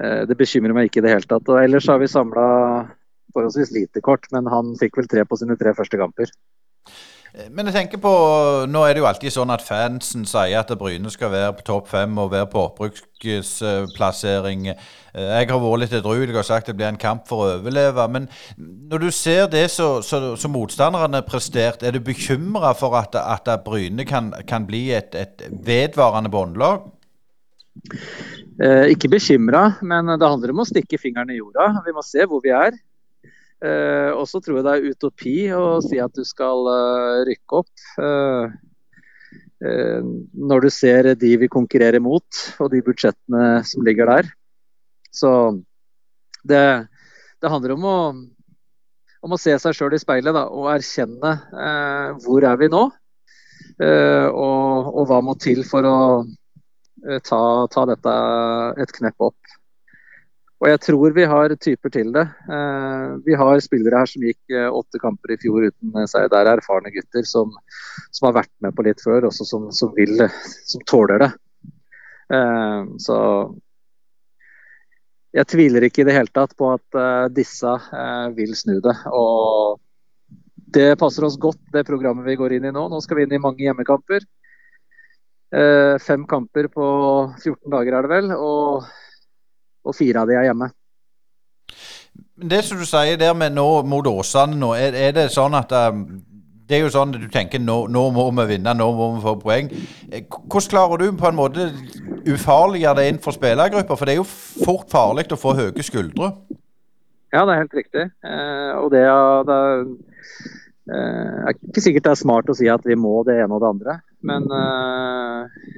eh, 0.00 0.22
det 0.24 0.38
bekymrer 0.40 0.72
meg 0.72 0.88
ikke 0.88 1.02
i 1.02 1.04
det 1.04 1.12
hele 1.12 1.28
tatt. 1.28 1.50
Og 1.52 1.60
ellers 1.60 1.88
har 1.90 2.00
vi 2.00 2.08
samla 2.08 2.44
forholdsvis 3.34 3.74
lite 3.76 4.00
kort, 4.04 4.24
men 4.32 4.48
han 4.48 4.72
fikk 4.80 4.96
vel 5.02 5.10
tre 5.10 5.26
på 5.28 5.36
sine 5.36 5.58
tre 5.60 5.74
første 5.76 6.00
kamper. 6.00 6.32
Eh, 7.34 7.48
men 7.50 7.66
jeg 7.66 7.74
tenker 7.74 8.00
på, 8.02 8.12
nå 8.70 8.82
er 8.86 8.94
det 8.94 9.02
jo 9.02 9.08
alltid 9.08 9.34
sånn 9.34 9.52
at 9.54 9.64
fansen 9.64 10.26
sier 10.28 10.60
at 10.60 10.70
Bryne 10.78 11.10
skal 11.10 11.32
være 11.32 11.56
på 11.58 11.66
topp 11.66 11.90
fem 11.90 12.14
og 12.20 12.30
være 12.34 12.46
på 12.52 12.62
opprykksplassering. 12.68 14.68
Eh, 14.70 15.30
jeg 15.40 15.50
har 15.50 15.62
vært 15.64 15.82
litt 15.82 15.96
edruelig 15.98 16.36
og 16.36 16.46
sagt 16.46 16.70
det 16.70 16.76
blir 16.78 16.92
en 16.92 17.00
kamp 17.00 17.26
for 17.30 17.42
å 17.42 17.50
overleve. 17.58 18.06
Men 18.14 18.28
når 18.58 19.06
du 19.06 19.10
ser 19.14 19.48
det 19.50 19.66
som 19.74 20.54
motstanderne 20.54 21.24
prestert, 21.26 21.82
er 21.82 21.96
du 21.96 22.02
bekymra 22.04 22.74
for 22.78 22.94
at, 23.00 23.18
at, 23.18 23.50
Bryne 23.66 24.06
kan, 24.06 24.30
kan 24.46 24.68
bli 24.68 24.86
et, 24.94 25.16
et 25.18 25.48
vedvarende 25.50 26.30
båndlag? 26.30 26.86
Eh, 28.62 28.94
ikke 28.94 29.10
bekymra, 29.10 29.80
men 29.82 30.14
det 30.14 30.22
handler 30.22 30.54
om 30.54 30.62
å 30.62 30.68
stikke 30.68 31.00
fingeren 31.02 31.34
i 31.34 31.40
jorda. 31.40 31.72
Vi 31.82 31.94
må 31.96 32.04
se 32.06 32.22
hvor 32.30 32.44
vi 32.44 32.54
er. 32.54 32.78
Eh, 33.64 34.10
og 34.12 34.26
så 34.28 34.40
tror 34.44 34.58
jeg 34.58 34.66
det 34.66 34.72
er 34.74 34.86
utopi 34.92 35.34
å 35.56 35.80
si 35.84 36.00
at 36.02 36.12
du 36.16 36.24
skal 36.26 36.68
eh, 36.68 37.20
rykke 37.30 37.60
opp. 37.62 37.84
Eh, 38.04 38.56
uh, 39.64 40.08
når 40.34 40.66
du 40.66 40.70
ser 40.74 41.08
de 41.16 41.30
vi 41.40 41.48
konkurrerer 41.48 42.02
mot, 42.04 42.40
og 42.60 42.68
de 42.74 42.82
budsjettene 42.84 43.62
som 43.64 43.86
ligger 43.86 44.10
der. 44.10 44.28
Så 45.14 45.30
det, 46.44 46.60
det 47.40 47.52
handler 47.52 47.76
om 47.76 47.86
å, 47.88 47.96
om 49.24 49.36
å, 49.36 49.40
se 49.40 49.54
seg 49.62 49.78
sjøl 49.78 49.96
i 49.96 50.02
speilet 50.02 50.36
da, 50.36 50.44
og 50.52 50.68
erkjenne 50.74 51.32
hvor 52.26 52.44
er 52.44 52.60
vi 52.60 52.68
nå. 52.68 52.82
Og, 53.78 54.90
og, 54.90 55.02
hva 55.08 55.22
må 55.24 55.38
til 55.40 55.62
for 55.64 55.86
å 55.88 55.96
ta, 57.24 57.40
ta 57.72 57.86
dette 57.88 58.18
et 58.84 58.92
knepp 58.98 59.30
opp. 59.30 59.54
Og 60.62 60.70
jeg 60.70 60.80
tror 60.80 61.14
vi 61.16 61.24
har 61.28 61.52
typer 61.60 61.92
til 61.92 62.12
det. 62.14 62.24
Eh, 62.48 63.08
vi 63.26 63.34
har 63.36 63.62
spillere 63.62 64.00
her 64.00 64.08
som 64.10 64.22
gikk 64.24 64.54
eh, 64.54 64.70
åtte 64.70 65.00
kamper 65.02 65.34
i 65.34 65.38
fjor 65.42 65.66
uten 65.66 66.06
seier. 66.08 66.30
Der 66.32 66.46
er 66.46 66.60
erfarne 66.60 66.92
gutter 66.94 67.26
som, 67.28 67.52
som, 68.14 68.28
har 68.28 68.38
vært 68.38 68.52
med 68.64 68.76
på 68.76 68.86
litt 68.86 69.02
før, 69.02 69.26
også 69.28 69.46
som, 69.48 69.66
som 69.74 69.92
vil, 69.98 70.22
som 70.70 70.84
tåler 70.88 71.26
det. 71.26 71.32
Så 73.04 73.16
jeg 75.36 75.46
tviler 75.52 75.84
ikke 75.84 76.00
i 76.02 76.06
det 76.08 76.14
hele 76.16 76.32
tatt 76.32 76.54
på 76.56 76.70
at 76.72 76.96
disse 77.36 77.74
vil 78.34 78.54
snu 78.56 78.78
det. 78.82 78.94
Og 79.12 79.76
det 80.74 80.94
passer 80.98 81.28
oss 81.28 81.36
godt, 81.38 81.60
det 81.76 81.84
programmet 81.86 82.24
vi 82.26 82.38
går 82.40 82.56
inn 82.56 82.70
i 82.70 82.72
nå. 82.72 82.86
Nå 82.88 83.02
skal 83.04 83.20
vi 83.20 83.28
inn 83.28 83.36
i 83.36 83.42
mange 83.44 83.60
hjemmekamper. 83.66 84.24
Fem 86.02 86.24
kamper 86.30 86.72
på 86.72 86.88
14 87.36 87.60
dager 87.76 87.98
er 87.98 88.08
det 88.08 88.14
vel. 88.16 88.32
og 88.38 88.88
og 89.84 89.96
fire 89.96 90.22
av 90.22 90.30
de 90.30 90.38
er 90.38 90.48
hjemme. 90.48 90.70
Det 92.34 92.60
som 92.66 92.78
du 92.80 92.86
sier 92.88 93.18
der 93.18 93.34
med 93.38 93.54
nå 93.54 93.66
mot 93.86 94.06
Åsane 94.10 94.56
nå, 94.58 94.72
er, 94.74 94.96
er, 94.98 95.12
det 95.14 95.28
sånn 95.32 95.54
at 95.54 95.70
um, 95.92 96.04
det 96.68 96.78
er 96.78 96.82
jo 96.86 96.92
sånn 96.94 97.12
at 97.14 97.22
du 97.22 97.28
tenker 97.32 97.60
nå, 97.60 97.84
nå, 97.92 98.02
må 98.14 98.26
vi 98.40 98.46
vinne, 98.54 98.72
nå 98.74 98.88
må 98.96 99.10
vi 99.14 99.22
få 99.22 99.34
poeng. 99.40 99.70
Eh, 100.10 100.24
hvordan 100.24 100.70
klarer 100.72 101.02
du 101.02 101.18
på 101.20 101.28
en 101.28 101.38
måte 101.38 101.68
ufarliggjøre 102.24 102.98
det 103.00 103.06
inn 103.12 103.20
for 103.22 103.36
spillergrupper? 103.36 103.98
For 104.00 104.08
det 104.08 104.16
er 104.16 104.22
jo 104.22 104.26
fort 104.26 104.88
farlig 104.92 105.28
å 105.34 105.40
få 105.40 105.54
høye 105.58 105.86
skuldre. 105.86 106.32
Ja, 107.34 107.42
det 107.44 107.54
er 107.54 107.62
helt 107.64 107.78
riktig. 107.78 108.08
Eh, 108.24 108.72
og 108.78 108.90
det, 108.94 109.04
det 109.50 109.60
eh, 110.94 111.38
er 111.50 111.56
ikke 111.56 111.84
sikkert 111.84 112.08
det 112.08 112.14
er 112.14 112.22
smart 112.22 112.50
å 112.50 112.56
si 112.56 112.70
at 112.70 112.86
vi 112.86 112.96
må 112.98 113.18
det 113.28 113.40
ene 113.42 113.56
og 113.56 113.64
det 113.64 113.72
andre. 113.74 113.98
Men 114.24 114.46
eh, 114.58 115.72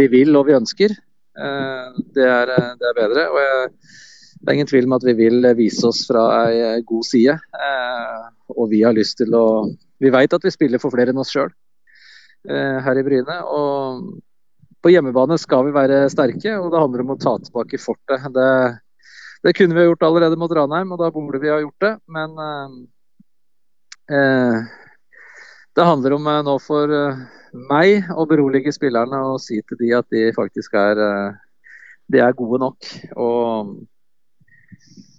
vi 0.00 0.08
vil 0.12 0.34
og 0.40 0.48
vi 0.48 0.56
ønsker. 0.56 0.96
Eh, 1.36 2.02
det 2.16 2.24
er, 2.24 2.52
eh, 2.52 2.72
det 2.80 2.88
er 2.90 2.98
bedre. 3.00 3.28
og 3.30 3.38
jeg, 3.40 3.70
Det 4.36 4.48
er 4.48 4.54
ingen 4.54 4.68
tvil 4.68 4.84
om 4.84 4.92
at 4.92 5.04
vi 5.04 5.12
vil 5.16 5.42
vise 5.56 5.86
oss 5.88 6.06
fra 6.06 6.46
ei 6.50 6.80
god 6.86 7.04
side. 7.04 7.34
Eh, 7.34 8.24
og 8.54 8.70
vi 8.70 8.82
har 8.82 8.92
lyst 8.92 9.16
til 9.18 9.34
å 9.34 9.74
Vi 9.98 10.10
vet 10.10 10.32
at 10.32 10.42
vi 10.44 10.50
spiller 10.50 10.78
for 10.78 10.90
flere 10.92 11.08
enn 11.08 11.18
oss 11.18 11.32
sjøl 11.32 11.48
her 12.46 12.98
i 12.98 13.02
Bryne. 13.02 13.36
og 13.48 14.20
På 14.82 14.90
hjemmebane 14.92 15.38
skal 15.40 15.64
vi 15.64 15.72
være 15.72 16.10
sterke, 16.12 16.52
og 16.60 16.70
det 16.70 16.78
handler 16.78 17.00
om 17.00 17.14
å 17.14 17.18
ta 17.18 17.38
tilbake 17.38 17.80
fortet. 17.80 18.20
Det, 18.30 18.78
det 19.42 19.54
kunne 19.56 19.72
vi 19.72 19.80
ha 19.80 19.86
gjort 19.88 20.04
allerede 20.04 20.36
mot 20.36 20.52
Ranheim, 20.52 20.92
og 20.92 20.98
da 21.00 21.08
burde 21.10 21.40
vi 21.40 21.48
ha 21.48 21.62
gjort 21.64 21.80
det. 21.80 21.94
Men 22.12 22.36
eh, 24.12 24.68
det 25.76 25.84
handler 25.84 26.16
om 26.16 26.30
nå 26.46 26.56
for 26.64 26.92
meg 27.70 28.08
å 28.12 28.26
berolige 28.28 28.72
spillerne 28.74 29.20
og 29.30 29.40
si 29.44 29.60
til 29.68 29.80
de 29.80 29.92
at 29.96 30.08
de 30.12 30.30
faktisk 30.36 30.74
er, 30.80 31.00
eh, 31.04 31.36
de 32.12 32.22
er 32.24 32.36
gode 32.38 32.60
nok. 32.64 32.90
Og 33.16 33.76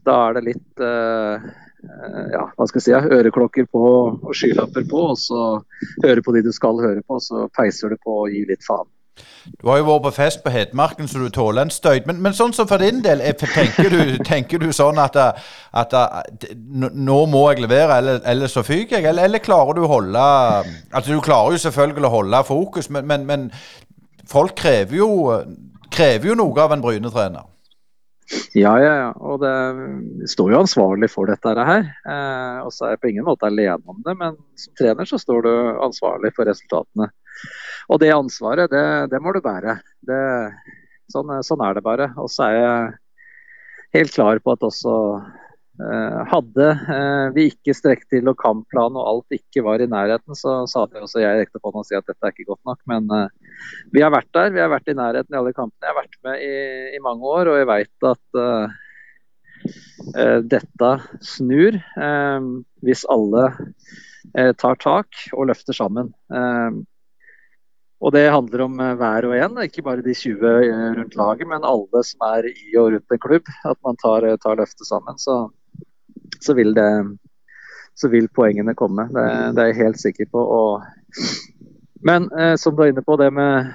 da 0.08 0.18
er 0.28 0.38
det 0.38 0.46
litt 0.48 0.86
ja, 2.34 2.44
hva 2.58 2.66
skal 2.68 2.80
jeg 2.82 2.86
si, 2.88 3.16
øreklokker 3.18 3.68
på 3.72 3.82
og 4.18 4.34
skylapper 4.36 4.88
på, 4.90 5.02
og 5.14 5.18
så 5.20 5.42
høre 6.04 6.24
på 6.26 6.34
de 6.36 6.42
du 6.48 6.52
skal 6.56 6.80
høre 6.82 7.04
på, 7.04 7.20
og 7.20 7.24
så 7.24 7.46
peiser 7.56 7.94
du 7.94 8.00
på 8.02 8.24
og 8.24 8.32
gir 8.34 8.48
litt 8.50 8.66
faen. 8.66 8.88
Du 9.62 9.70
har 9.70 9.80
jo 9.80 9.88
vært 9.88 10.04
på 10.08 10.12
fest 10.18 10.44
på 10.44 10.52
Hedmarken, 10.52 11.08
så 11.08 11.22
du 11.22 11.30
tåler 11.34 11.66
en 11.66 11.74
støyt. 11.74 12.08
Men, 12.10 12.20
men 12.22 12.36
sånn 12.36 12.54
som 12.56 12.68
for 12.70 12.82
din 12.84 13.00
del, 13.06 13.24
tenker 13.42 13.90
du, 13.94 14.00
tenker 14.30 14.62
du 14.62 14.70
sånn 14.76 15.00
at, 15.02 15.18
at, 15.18 15.96
at, 15.96 16.48
nå 16.68 17.20
må 17.32 17.44
jeg 17.52 17.66
levere, 17.66 18.00
eller, 18.02 18.22
eller 18.28 18.52
så 18.52 18.66
fyker 18.68 19.00
jeg? 19.00 19.10
Eller, 19.10 19.30
eller, 19.30 19.44
klarer 19.44 19.78
du 19.78 19.86
å 19.86 19.92
holde 19.92 20.20
Altså 20.20 21.14
Du 21.14 21.22
klarer 21.24 21.56
jo 21.56 21.64
selvfølgelig 21.68 22.10
å 22.10 22.16
holde 22.20 22.44
fokus, 22.48 22.90
men, 22.94 23.08
men, 23.08 23.28
men 23.30 23.50
folk 24.28 24.58
krever 24.60 25.00
jo, 25.00 25.12
krever 25.94 26.34
jo 26.34 26.40
noe 26.42 26.66
av 26.66 26.76
en 26.76 26.84
Bryne-trener. 26.84 27.48
Ja, 28.58 28.74
ja, 28.82 28.94
ja. 29.00 29.12
Og 29.24 29.40
det 29.40 30.28
står 30.28 30.52
jo 30.52 30.64
ansvarlig 30.66 31.10
for 31.14 31.30
dette 31.32 31.54
her. 31.70 31.86
Eh, 32.04 32.58
og 32.66 32.74
så 32.76 32.88
er 32.88 32.96
jeg 32.96 33.02
på 33.04 33.12
ingen 33.14 33.28
måte 33.28 33.48
alene 33.48 33.80
om 33.88 34.02
det, 34.04 34.16
men 34.20 34.36
som 34.60 34.76
trener 34.80 35.08
så 35.08 35.20
står 35.22 35.48
du 35.48 35.54
ansvarlig 35.86 36.34
for 36.36 36.50
resultatene. 36.50 37.08
Og 37.88 38.00
det 38.04 38.12
ansvaret, 38.12 38.72
det, 38.72 38.86
det 39.14 39.20
må 39.24 39.32
du 39.32 39.42
bære. 39.44 39.78
Det, 40.08 40.22
sånn, 41.12 41.32
sånn, 41.46 41.64
er 41.64 41.78
det 41.78 41.84
bare. 41.86 42.12
Og 42.20 42.30
så 42.32 42.50
er 42.50 42.56
jeg 42.58 42.96
helt 43.98 44.16
klar 44.16 44.42
på 44.44 44.56
at 44.58 44.66
også 44.68 44.96
eh, 45.80 46.18
hadde 46.34 46.68
eh, 46.98 47.28
vi 47.38 47.48
ikke 47.54 47.76
strekt 47.78 48.10
til 48.14 48.28
og 48.28 48.38
kampplan 48.42 48.98
og 48.98 49.12
alt 49.12 49.38
ikke 49.38 49.64
var 49.66 49.84
i 49.84 49.90
nærheten, 49.90 50.36
så 50.38 50.60
sa 50.70 50.84
det 50.90 51.04
også 51.04 51.24
jeg 51.24 51.44
rekte 51.44 51.62
på 51.64 51.72
og 51.72 51.88
si 51.88 51.96
at 51.98 52.08
dette 52.08 52.20
er 52.20 52.36
ikke 52.36 52.50
godt 52.52 52.74
nok. 52.74 52.82
Men 52.92 53.08
eh, 53.16 53.56
vi 53.96 54.04
har 54.04 54.12
vært 54.14 54.34
der. 54.36 54.52
Vi 54.56 54.64
har 54.64 54.74
vært 54.74 54.92
i 54.92 54.98
nærheten 54.98 55.38
i 55.38 55.40
alle 55.40 55.56
kampene. 55.56 55.86
Jeg 55.86 55.94
har 55.94 56.02
vært 56.02 56.20
med 56.28 56.44
i, 56.44 56.52
i 56.98 57.04
mange 57.06 57.32
år, 57.38 57.54
og 57.54 57.62
jeg 57.62 57.72
veit 57.72 58.10
at 58.12 58.42
eh, 58.44 58.76
eh, 60.12 60.38
dette 60.58 60.92
snur 61.24 61.80
eh, 61.80 62.52
hvis 62.84 63.08
alle 63.14 63.48
tar 64.60 64.76
tak 64.84 65.16
og 65.32 65.46
løfter 65.48 65.74
sammen. 65.74 66.10
Og 67.98 68.14
det 68.14 68.28
handler 68.30 68.66
om 68.68 68.80
eh, 68.84 68.96
hver 69.00 69.26
og 69.26 69.36
en, 69.38 69.62
ikke 69.66 69.84
bare 69.86 70.06
de 70.06 70.14
20 70.14 70.44
eh, 70.46 70.82
rundt 71.00 71.16
laget, 71.18 71.50
men 71.50 71.66
alle 71.66 72.04
som 72.06 72.28
er 72.30 72.50
i 72.52 72.76
og 72.78 72.92
rundt 72.94 73.16
en 73.16 73.24
klubb. 73.24 73.50
At 73.66 73.80
man 73.86 73.98
tar, 74.04 74.28
eh, 74.28 74.38
tar 74.44 74.60
løftet 74.60 74.90
sammen. 74.90 75.18
Så, 75.18 75.40
så, 76.44 76.54
vil 76.58 76.76
det, 76.78 76.92
så, 77.98 78.12
vil 78.14 78.30
poengene 78.30 78.78
komme. 78.78 79.08
Det, 79.10 79.26
det, 79.58 79.64
er 79.64 79.72
jeg 79.72 79.82
helt 79.82 80.02
sikker 80.04 80.30
på. 80.32 80.46
Og, 80.60 80.86
men 82.06 82.30
eh, 82.38 82.54
som 82.62 82.78
du 82.78 82.86
er 82.86 82.94
inne 82.94 83.06
på, 83.06 83.18
det 83.18 83.32
med 83.34 83.74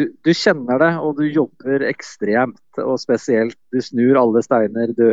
du, 0.00 0.06
du, 0.24 0.32
kjenner 0.32 0.80
det, 0.80 0.90
og 1.04 1.20
du 1.20 1.26
jobber 1.28 1.84
ekstremt. 1.84 2.64
Og 2.80 2.96
spesielt, 3.04 3.58
du 3.68 3.84
snur 3.84 4.16
alle 4.16 4.40
steiner. 4.44 4.96
Du, 4.96 5.08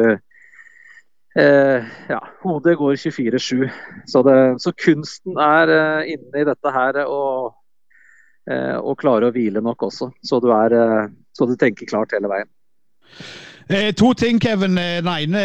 eh, 1.35 1.93
ja, 2.07 2.23
hodet 2.45 2.79
går 2.79 2.95
24-7. 3.03 3.67
Så, 4.07 4.23
så, 4.63 4.75
kunsten 4.79 5.35
er 5.43 5.75
eh, 5.75 6.13
inne 6.15 6.39
i 6.39 6.47
dette 6.47 6.71
her 6.79 7.03
og, 7.03 7.58
og 8.49 8.97
klare 9.01 9.29
å 9.29 9.35
hvile 9.35 9.61
nok 9.61 9.89
også. 9.89 10.09
Så 10.25 10.39
du, 10.41 10.49
er, 10.55 10.73
eh, 10.73 11.11
så 11.37 11.45
du 11.49 11.55
tenker 11.59 11.89
klart 11.89 12.15
hele 12.15 12.31
veien. 12.31 12.49
Eh, 13.69 13.91
to 13.93 14.13
ting, 14.17 14.39
Kevin. 14.41 14.77
Eh, 14.77 14.97
den 15.05 15.35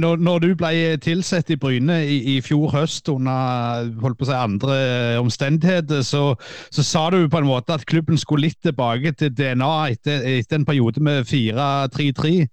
når, 0.00 0.16
når, 0.20 0.38
du 0.38 0.50
ble 0.54 0.98
tilsatt 1.00 1.48
i 1.48 1.56
Bryne 1.56 1.96
i, 2.04 2.18
i, 2.34 2.40
fjor 2.44 2.68
høst 2.74 3.08
under 3.08 3.88
si, 4.20 4.34
andre 4.36 4.76
omstendigheter, 5.22 6.02
så, 6.04 6.34
så, 6.68 6.84
sa 6.84 7.06
du 7.10 7.24
på 7.28 7.40
en 7.40 7.48
måte 7.48 7.72
at 7.72 7.86
klubben 7.88 8.20
skulle 8.20 8.50
litt 8.50 8.60
tilbake 8.60 9.14
til 9.16 9.32
DNA 9.32 9.72
etter, 9.94 10.28
etter 10.28 10.60
en 10.60 10.68
periode 10.68 11.00
med 11.00 11.24
4-3-3. 11.24 12.44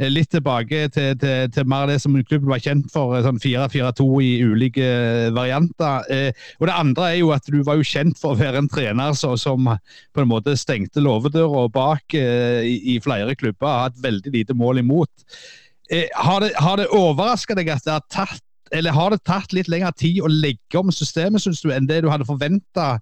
Eh, 0.00 0.08
litt 0.08 0.30
tilbake 0.32 0.86
til, 0.94 1.12
til, 1.20 1.50
til, 1.52 1.66
mer 1.68 1.90
det 1.90 1.98
som 2.00 2.14
klubben 2.24 2.48
var 2.48 2.62
kjent 2.64 2.88
for, 2.92 3.12
eh, 3.18 3.24
sånn 3.26 3.40
4-4-2 3.42 4.06
i 4.24 4.30
ulike 4.48 4.86
eh, 4.86 5.28
varianter. 5.36 6.06
Og 6.56 6.68
Det 6.70 6.76
andre 6.76 7.10
er 7.10 7.18
jo 7.18 7.32
at 7.36 7.50
du 7.52 7.60
var 7.66 7.76
jo 7.76 7.84
kjent 7.86 8.16
for 8.20 8.32
å 8.32 8.40
være 8.40 8.62
en 8.62 8.70
trener 8.70 9.16
så, 9.18 9.34
som 9.36 9.68
på 9.68 10.22
en 10.22 10.30
måte 10.30 10.56
stengte 10.56 11.04
låvedøra 11.04 11.66
bak 11.72 12.16
i, 12.16 12.76
i, 12.94 13.00
flere 13.04 13.36
klubber 13.36 13.68
har 13.68 13.90
hatt 13.90 14.00
veldig 14.00 14.32
lite 14.32 14.56
mål 14.56 14.80
imot. 14.80 15.12
Har 16.14 16.44
det, 16.44 16.54
har 16.62 16.78
det 16.78 16.88
overraska 16.94 17.56
deg 17.58 17.68
at 17.74 17.84
det 17.84 17.96
har 17.96 18.06
tatt 18.08 18.46
eller 18.70 18.94
har 18.94 19.10
det 19.10 19.24
tatt 19.26 19.50
litt 19.52 19.68
lengre 19.68 19.90
tid 19.98 20.20
å 20.22 20.30
legge 20.30 20.78
om 20.78 20.92
systemet 20.94 21.42
synes 21.42 21.58
du, 21.64 21.72
enn 21.74 21.88
det 21.90 22.04
du 22.04 22.10
hadde 22.12 22.28
forventa 22.28 23.00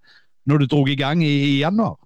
når 0.49 0.65
du 0.65 0.71
dro 0.73 0.81
i 0.89 0.97
gang 0.97 1.21
i, 1.21 1.29
i 1.29 1.59
januar? 1.61 1.99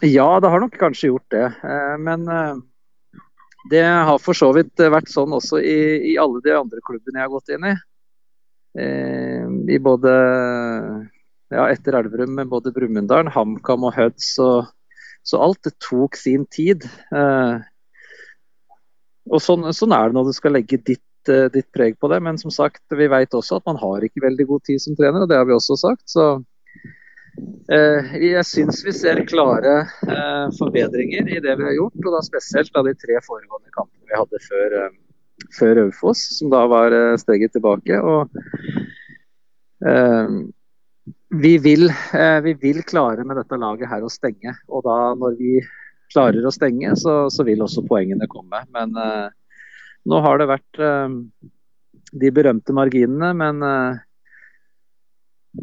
Ja, 0.00 0.40
det 0.40 0.48
har 0.48 0.60
nok 0.60 0.78
kanskje 0.80 1.10
gjort 1.10 1.30
det. 1.32 1.44
Eh, 1.60 1.96
men 2.00 2.28
eh, 2.28 2.56
det 3.70 3.82
har 3.84 4.20
for 4.22 4.36
så 4.36 4.48
vidt 4.56 4.80
vært 4.80 5.10
sånn 5.12 5.34
også 5.36 5.60
i, 5.60 6.12
i 6.12 6.18
alle 6.20 6.40
de 6.44 6.54
andre 6.56 6.80
klubbene 6.86 7.20
jeg 7.20 7.26
har 7.26 7.34
gått 7.34 7.52
inn 7.52 7.66
i. 7.68 7.74
Eh, 8.80 9.44
I 9.76 9.78
både 9.84 10.14
ja, 11.52 11.66
etter 11.66 11.98
Elverum 11.98 12.32
med 12.38 12.48
både 12.48 12.72
Brumunddal, 12.72 13.28
HamKam 13.34 13.84
og 13.90 13.96
Høds. 13.98 14.32
Så, 14.38 15.36
alt 15.36 15.60
det 15.66 15.74
tok 15.84 16.16
sin 16.16 16.46
tid. 16.48 16.86
Og 19.28 19.42
sånn, 19.42 19.68
sånn, 19.76 19.92
er 19.92 20.08
det 20.08 20.16
når 20.16 20.30
du 20.30 20.32
skal 20.32 20.56
legge 20.56 20.78
ditt, 20.80 21.02
ditt, 21.28 21.68
preg 21.76 21.98
på 22.00 22.08
det. 22.08 22.22
Men 22.24 22.40
som 22.40 22.54
sagt, 22.54 22.80
vi 22.96 23.10
vet 23.10 23.36
også 23.36 23.58
at 23.60 23.68
man 23.68 23.76
har 23.82 24.06
ikke 24.06 24.24
veldig 24.24 24.46
god 24.48 24.64
tid 24.70 24.80
som 24.80 24.96
trener, 24.96 25.26
og 25.26 25.28
det 25.28 25.36
har 25.36 25.50
vi 25.50 25.58
også 25.58 25.76
sagt. 25.82 26.06
Så 26.08 26.38
Eh, 26.38 26.49
jeg 27.70 28.44
syns 28.48 28.80
vi 28.82 28.92
ser 28.94 29.20
klare 29.30 29.74
eh, 30.08 30.46
forbedringer 30.58 31.28
i 31.30 31.40
det 31.42 31.54
vi 31.58 31.66
har 31.68 31.76
gjort, 31.76 32.00
og 32.02 32.16
da 32.16 32.22
spesielt 32.26 32.76
av 32.76 32.88
de 32.88 32.94
tre 32.98 33.20
foregående 33.22 33.70
kampene 33.76 34.10
vi 34.10 34.18
hadde 34.18 34.40
før, 34.46 34.74
eh, 34.80 34.96
før 35.58 35.74
Raufoss, 35.78 36.24
som 36.38 36.50
da 36.50 36.64
var 36.70 36.96
steget 37.22 37.54
tilbake. 37.54 38.00
Og 38.00 38.28
vi 41.30 41.52
vil, 41.62 41.86
vi 42.44 42.52
vil, 42.60 42.82
klare 42.84 43.24
med 43.24 43.38
dette 43.38 43.56
laget 43.56 43.88
her 43.88 44.04
å 44.04 44.10
stenge. 44.12 44.52
Og 44.68 44.84
da 44.84 45.14
når 45.16 45.38
vi 45.38 45.54
klarer 46.12 46.44
å 46.44 46.52
stenge, 46.52 46.92
så, 47.00 47.30
så 47.32 47.46
vil 47.46 47.62
også 47.64 47.86
poengene 47.88 48.28
komme. 48.28 48.60
Men 48.74 48.92
nå 50.04 50.20
har 50.26 50.42
det 50.42 50.50
vært 50.50 50.82
de 52.20 52.32
berømte 52.36 52.76
marginene, 52.76 53.32
men 53.32 53.64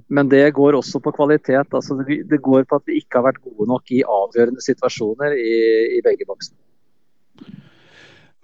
men 0.07 0.29
det 0.31 0.43
går 0.55 0.75
også 0.75 0.99
på 1.03 1.13
kvalitet. 1.15 1.73
Altså 1.73 1.97
det 2.07 2.41
går 2.43 2.65
på 2.67 2.79
at 2.79 2.87
vi 2.89 2.99
ikke 3.01 3.21
har 3.21 3.29
vært 3.29 3.43
gode 3.43 3.69
nok 3.71 3.91
i 3.95 4.03
avgjørende 4.03 4.63
situasjoner 4.63 5.35
i, 5.37 5.53
i 5.97 6.01
begge 6.05 6.27
boksene. 6.27 6.59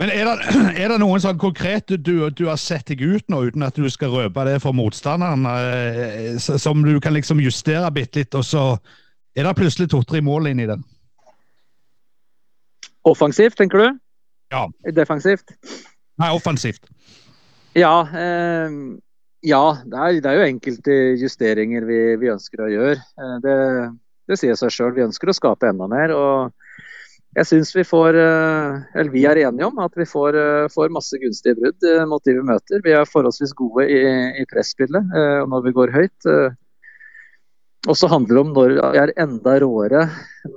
Men 0.01 0.09
er 0.09 0.25
det, 0.25 0.35
er 0.81 0.91
det, 0.91 0.99
noen 1.01 1.21
sånn 1.23 1.39
konkret 1.41 1.91
du, 1.93 2.15
du, 2.29 2.45
har 2.47 2.59
sett 2.61 2.89
deg 2.91 3.03
ut 3.03 3.27
nå, 3.31 3.43
uten 3.49 3.65
at 3.67 3.77
du 3.77 3.87
skal 3.91 4.13
røpe 4.15 4.45
det 4.47 4.57
for 4.63 4.75
motstanderen, 4.75 5.45
eh, 5.49 6.39
som 6.39 6.83
du 6.85 6.97
kan 7.03 7.15
liksom 7.15 7.43
justere 7.43 7.91
bitte 7.93 8.23
litt, 8.23 8.35
og 8.39 8.47
så 8.47 8.65
er 9.37 9.47
det 9.47 9.55
plutselig 9.57 9.91
to-tre 9.93 10.21
mål 10.23 10.51
inn 10.51 10.63
i 10.63 10.69
den? 10.69 10.83
Offensivt, 13.07 13.57
tenker 13.59 13.81
du? 13.83 13.87
Ja. 14.53 14.67
Defensivt? 14.95 15.55
Nei, 16.21 16.29
offensivt. 16.31 16.85
Ja. 17.75 18.05
Eh, 18.07 18.75
ja, 19.43 19.63
det 19.83 19.99
er, 19.99 20.17
det 20.23 20.29
er, 20.29 20.39
jo 20.39 20.47
enkelte 20.47 20.97
justeringer 21.19 21.83
vi, 21.87 21.99
vi 22.21 22.31
ønsker 22.31 22.63
å 22.63 22.71
gjøre. 22.71 22.95
Eh, 22.95 23.37
det, 23.43 23.55
det 24.31 24.39
sier 24.39 24.55
seg 24.59 24.71
sjøl. 24.71 24.93
Vi 24.95 25.03
ønsker 25.03 25.29
å 25.31 25.35
skape 25.35 25.67
enda 25.67 25.89
mer. 25.91 26.13
og 26.15 26.53
jeg 27.33 27.49
synes 27.49 27.71
vi 27.73 27.83
får, 27.83 28.15
eh, 28.21 28.81
eller 28.93 29.11
Vi 29.11 29.25
er 29.25 29.41
enige 29.41 29.67
om 29.67 29.79
at 29.83 29.95
vi 29.97 30.05
får, 30.07 30.37
eh, 30.37 30.67
får 30.71 30.93
masse 30.95 31.19
gunstige 31.19 31.57
brudd 31.59 31.87
mot 32.07 32.23
de 32.23 32.37
vi 32.37 32.45
møter. 32.45 32.83
Vi 32.85 32.93
er 32.95 33.09
forholdsvis 33.09 33.55
gode 33.57 33.87
i, 33.89 34.01
i 34.39 34.45
presspillet 34.47 35.11
når 35.49 35.65
vi 35.65 35.75
går 35.75 35.91
høyt. 35.91 36.29
Og 37.83 37.97
så 37.99 38.07
handler 38.07 38.37
det 38.37 38.43
om 38.45 38.53
når 38.55 38.77
vi 38.77 39.01
er 39.01 39.11
enda 39.19 39.57
råere 39.59 40.05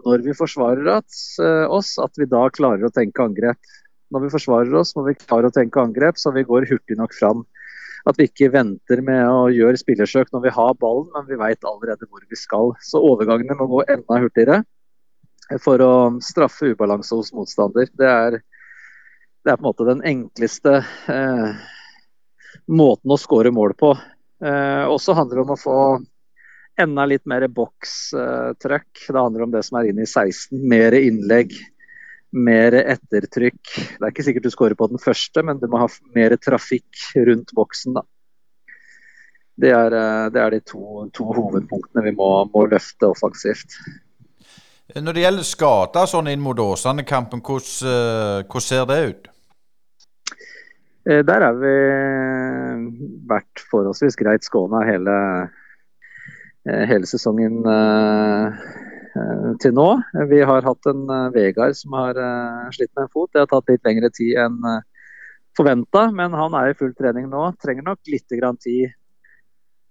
når 0.05 0.22
vi 0.28 0.37
forsvarer 0.39 0.87
oss, 0.95 1.97
at 1.99 2.14
vi 2.14 2.30
da 2.30 2.45
klarer 2.55 2.87
å 2.87 2.95
tenke 2.95 3.24
angrep. 3.24 3.59
Når 4.14 4.28
vi 4.28 4.34
forsvarer 4.37 4.78
oss, 4.78 4.95
må 4.95 5.03
vi 5.09 5.18
klare 5.18 5.51
å 5.51 5.55
tenke 5.55 5.82
angrep, 5.82 6.20
så 6.22 6.30
vi 6.30 6.47
går 6.47 6.68
hurtig 6.70 7.01
nok 7.01 7.16
fram. 7.18 7.43
At 8.07 8.18
vi 8.20 8.28
ikke 8.28 8.52
venter 8.54 9.02
med 9.02 9.22
å 9.26 9.46
gjøre 9.50 9.80
spillersøk 9.80 10.30
når 10.34 10.44
vi 10.44 10.54
har 10.54 10.74
ballen, 10.78 11.09
men 11.14 11.26
vi 11.26 11.38
vet 11.40 11.66
allerede 11.66 12.07
hvor 12.07 12.22
vi 12.22 12.38
skal. 12.38 12.74
Så 12.84 13.02
overgangene 13.02 13.57
må 13.59 13.66
gå 13.72 13.82
enda 13.90 14.20
hurtigere 14.22 14.61
for 15.62 15.82
å 15.82 15.94
straffe 16.22 16.72
ubalanse 16.74 17.18
hos 17.18 17.32
motstander. 17.34 17.90
Det 17.98 18.11
er, 18.11 18.38
det 19.42 19.52
er 19.52 19.59
på 19.59 19.64
en 19.64 19.68
måte 19.68 19.88
den 19.88 20.04
enkleste 20.07 20.78
eh, 20.82 21.64
måten 22.70 23.14
å 23.14 23.18
skåre 23.20 23.50
mål 23.54 23.74
på. 23.78 23.94
Eh, 24.44 24.84
også 24.86 25.16
handler 25.18 25.40
det 25.40 25.46
om 25.46 25.54
å 25.54 25.61
få 25.61 25.78
enda 26.82 27.07
litt 27.09 27.24
mer 27.26 27.46
bokstrøkk. 27.48 28.90
Eh, 28.92 29.12
det 29.12 29.22
handler 29.22 29.46
om 29.46 29.54
det 29.54 29.64
som 29.66 29.80
er 29.80 29.90
inne 29.90 30.07
i 30.07 30.11
16. 30.11 30.62
Mer 30.62 30.94
innlegg 30.98 31.54
mer 32.35 32.74
ettertrykk. 32.81 33.61
Det 33.70 34.03
er 34.03 34.12
ikke 34.12 34.27
sikkert 34.27 34.47
du 34.47 34.53
skårer 34.53 34.79
på 34.79 34.89
den 34.91 35.03
første, 35.03 35.43
men 35.47 35.61
du 35.61 35.68
må 35.70 35.81
ha 35.85 35.89
mer 36.16 36.37
trafikk 36.43 37.09
rundt 37.29 37.55
boksen. 37.57 37.97
da. 37.97 38.03
Det 39.57 39.70
er, 39.72 39.95
eh, 39.95 40.31
det 40.33 40.41
er 40.41 40.51
de 40.51 40.61
to, 40.61 41.07
to, 41.16 41.31
hovedpunktene 41.33 42.05
vi 42.05 42.12
må, 42.16 42.45
må, 42.53 42.66
løfte 42.68 43.09
offensivt. 43.09 43.79
Når 44.95 45.16
det 45.16 45.22
gjelder 45.22 45.47
skader 45.49 46.11
sånn 46.11 46.29
inn 46.31 46.45
mot 46.45 46.59
Åsane-kampen, 46.61 47.41
hvordan, 47.41 47.89
eh, 47.89 48.43
hvordan, 48.45 48.66
ser 48.66 48.85
det 48.91 48.99
ut? 49.09 49.31
Eh, 51.09 51.22
der 51.24 51.47
har 51.47 51.57
vi 51.62 51.74
vært 53.31 53.64
forholdsvis 53.70 54.18
greit 54.20 54.45
skåna 54.45 54.85
hele, 54.85 55.16
hele 56.66 57.07
sesongen 57.07 57.62
til 59.62 59.75
nå. 59.77 59.87
Vi 60.31 60.43
har 60.49 60.67
hatt 60.67 60.91
en 60.91 61.07
uh, 61.11 61.31
Vegard 61.35 61.77
som 61.79 61.97
har 61.99 62.19
uh, 62.19 62.69
slitt 62.75 62.93
med 62.95 63.07
en 63.07 63.12
fot. 63.12 63.31
Det 63.33 63.43
har 63.43 63.51
tatt 63.51 63.73
litt 63.73 63.85
lengre 63.89 64.11
tid 64.14 64.37
enn 64.45 64.61
forventa, 65.57 66.11
men 66.12 66.35
han 66.37 66.55
er 66.59 66.71
i 66.71 66.77
full 66.77 66.93
trening 66.97 67.31
nå. 67.33 67.49
Trenger 67.62 67.87
nok 67.87 68.12
litt 68.12 68.29
tid 68.29 68.97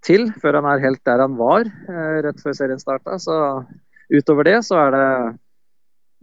til 0.05 0.27
før 0.37 0.59
han 0.59 0.67
er 0.69 0.83
helt 0.83 1.01
der 1.07 1.23
han 1.23 1.39
var 1.39 1.65
rett 2.21 2.43
før 2.43 2.53
serien 2.53 2.81
starta. 2.81 3.17
Så 3.17 3.33
utover 4.13 4.45
det 4.45 4.59
så 4.67 4.77
er 4.83 4.93
det 4.93 5.07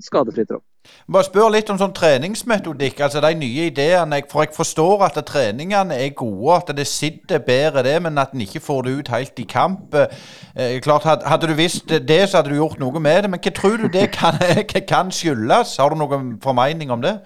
skadefri 0.07 0.47
rom. 0.47 0.63
Bare 1.11 1.27
spør 1.27 1.51
litt 1.51 1.71
om 1.71 1.79
sånn 1.79 1.95
treningsmetodikk, 1.95 3.01
altså 3.05 3.21
de 3.25 3.33
nye 3.39 3.67
ideene. 3.71 4.21
For 4.31 4.45
jeg 4.45 4.55
forstår 4.57 5.05
at 5.07 5.19
treningene 5.27 5.99
er 5.99 6.15
gode, 6.19 6.57
at 6.59 6.73
det 6.77 6.87
sitter 6.91 7.43
bedre 7.43 7.85
det, 7.87 7.97
men 8.05 8.19
at 8.23 8.35
en 8.35 8.45
ikke 8.45 8.63
får 8.63 8.87
det 8.87 8.95
ut 8.99 9.13
helt 9.15 9.43
i 9.43 9.47
kamp. 9.49 9.97
Eh, 9.99 10.79
klart, 10.85 11.07
Hadde 11.27 11.51
du 11.51 11.55
visst 11.59 11.91
det, 11.91 12.21
så 12.29 12.39
hadde 12.39 12.53
du 12.53 12.61
gjort 12.61 12.81
noe 12.83 13.03
med 13.03 13.25
det. 13.25 13.33
Men 13.33 13.43
hva 13.43 13.55
tror 13.55 13.79
du 13.83 13.89
det 13.93 14.09
kan, 14.15 14.39
kan 14.93 15.13
skyldes? 15.15 15.77
Har 15.83 15.93
du 15.93 16.01
noen 16.01 16.37
formening 16.43 16.95
om 16.95 17.03
det? 17.05 17.19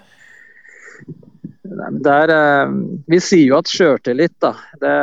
Der, 2.07 2.33
eh, 2.33 2.75
vi 3.09 3.21
sier 3.21 3.53
jo 3.53 3.61
at 3.61 3.71
sjøltillit, 3.71 4.37
da. 4.43 4.55
Det, 4.81 4.99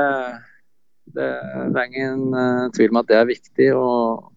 det, 1.13 1.31
det, 1.73 1.79
er 1.79 1.89
ingen 1.89 2.33
uh, 2.33 2.69
tvil 2.73 2.93
om 2.93 3.01
at 3.03 3.09
det 3.11 3.19
er 3.19 3.29
viktig. 3.29 3.73
og 3.77 4.32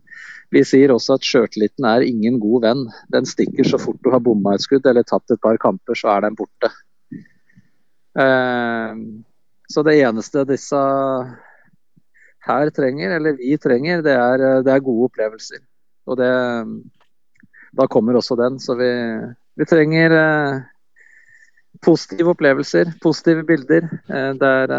vi 0.54 0.62
sier 0.66 0.92
også 0.94 1.16
at 1.16 1.26
sjøltilliten 1.26 1.86
er 1.88 2.04
ingen 2.06 2.38
god 2.42 2.66
venn. 2.66 2.82
Den 3.12 3.26
stikker 3.28 3.66
så 3.66 3.80
fort 3.82 3.98
du 4.04 4.12
har 4.12 4.22
bomma 4.22 4.54
et 4.54 4.64
skudd 4.64 4.86
eller 4.86 5.06
tatt 5.06 5.34
et 5.34 5.42
par 5.42 5.58
kamper, 5.62 5.98
så 5.98 6.12
er 6.14 6.26
den 6.26 6.38
borte. 6.38 6.70
Eh, 8.16 9.00
så 9.68 9.82
det 9.86 9.96
eneste 9.98 10.46
disse 10.48 10.82
her 12.46 12.70
trenger, 12.70 13.16
eller 13.16 13.34
vi 13.40 13.56
trenger, 13.58 14.04
det 14.06 14.14
er, 14.14 14.44
det 14.62 14.72
er 14.72 14.84
gode 14.86 15.10
opplevelser. 15.10 15.64
Og 16.06 16.20
det 16.20 16.30
Da 17.76 17.84
kommer 17.92 18.16
også 18.16 18.36
den. 18.40 18.54
Så 18.62 18.72
vi, 18.78 18.88
vi 19.58 19.64
trenger 19.68 20.12
eh, 20.16 20.60
positive 21.84 22.30
opplevelser, 22.32 22.94
positive 23.02 23.44
bilder. 23.44 23.90
Eh, 24.08 24.32
der 24.40 24.72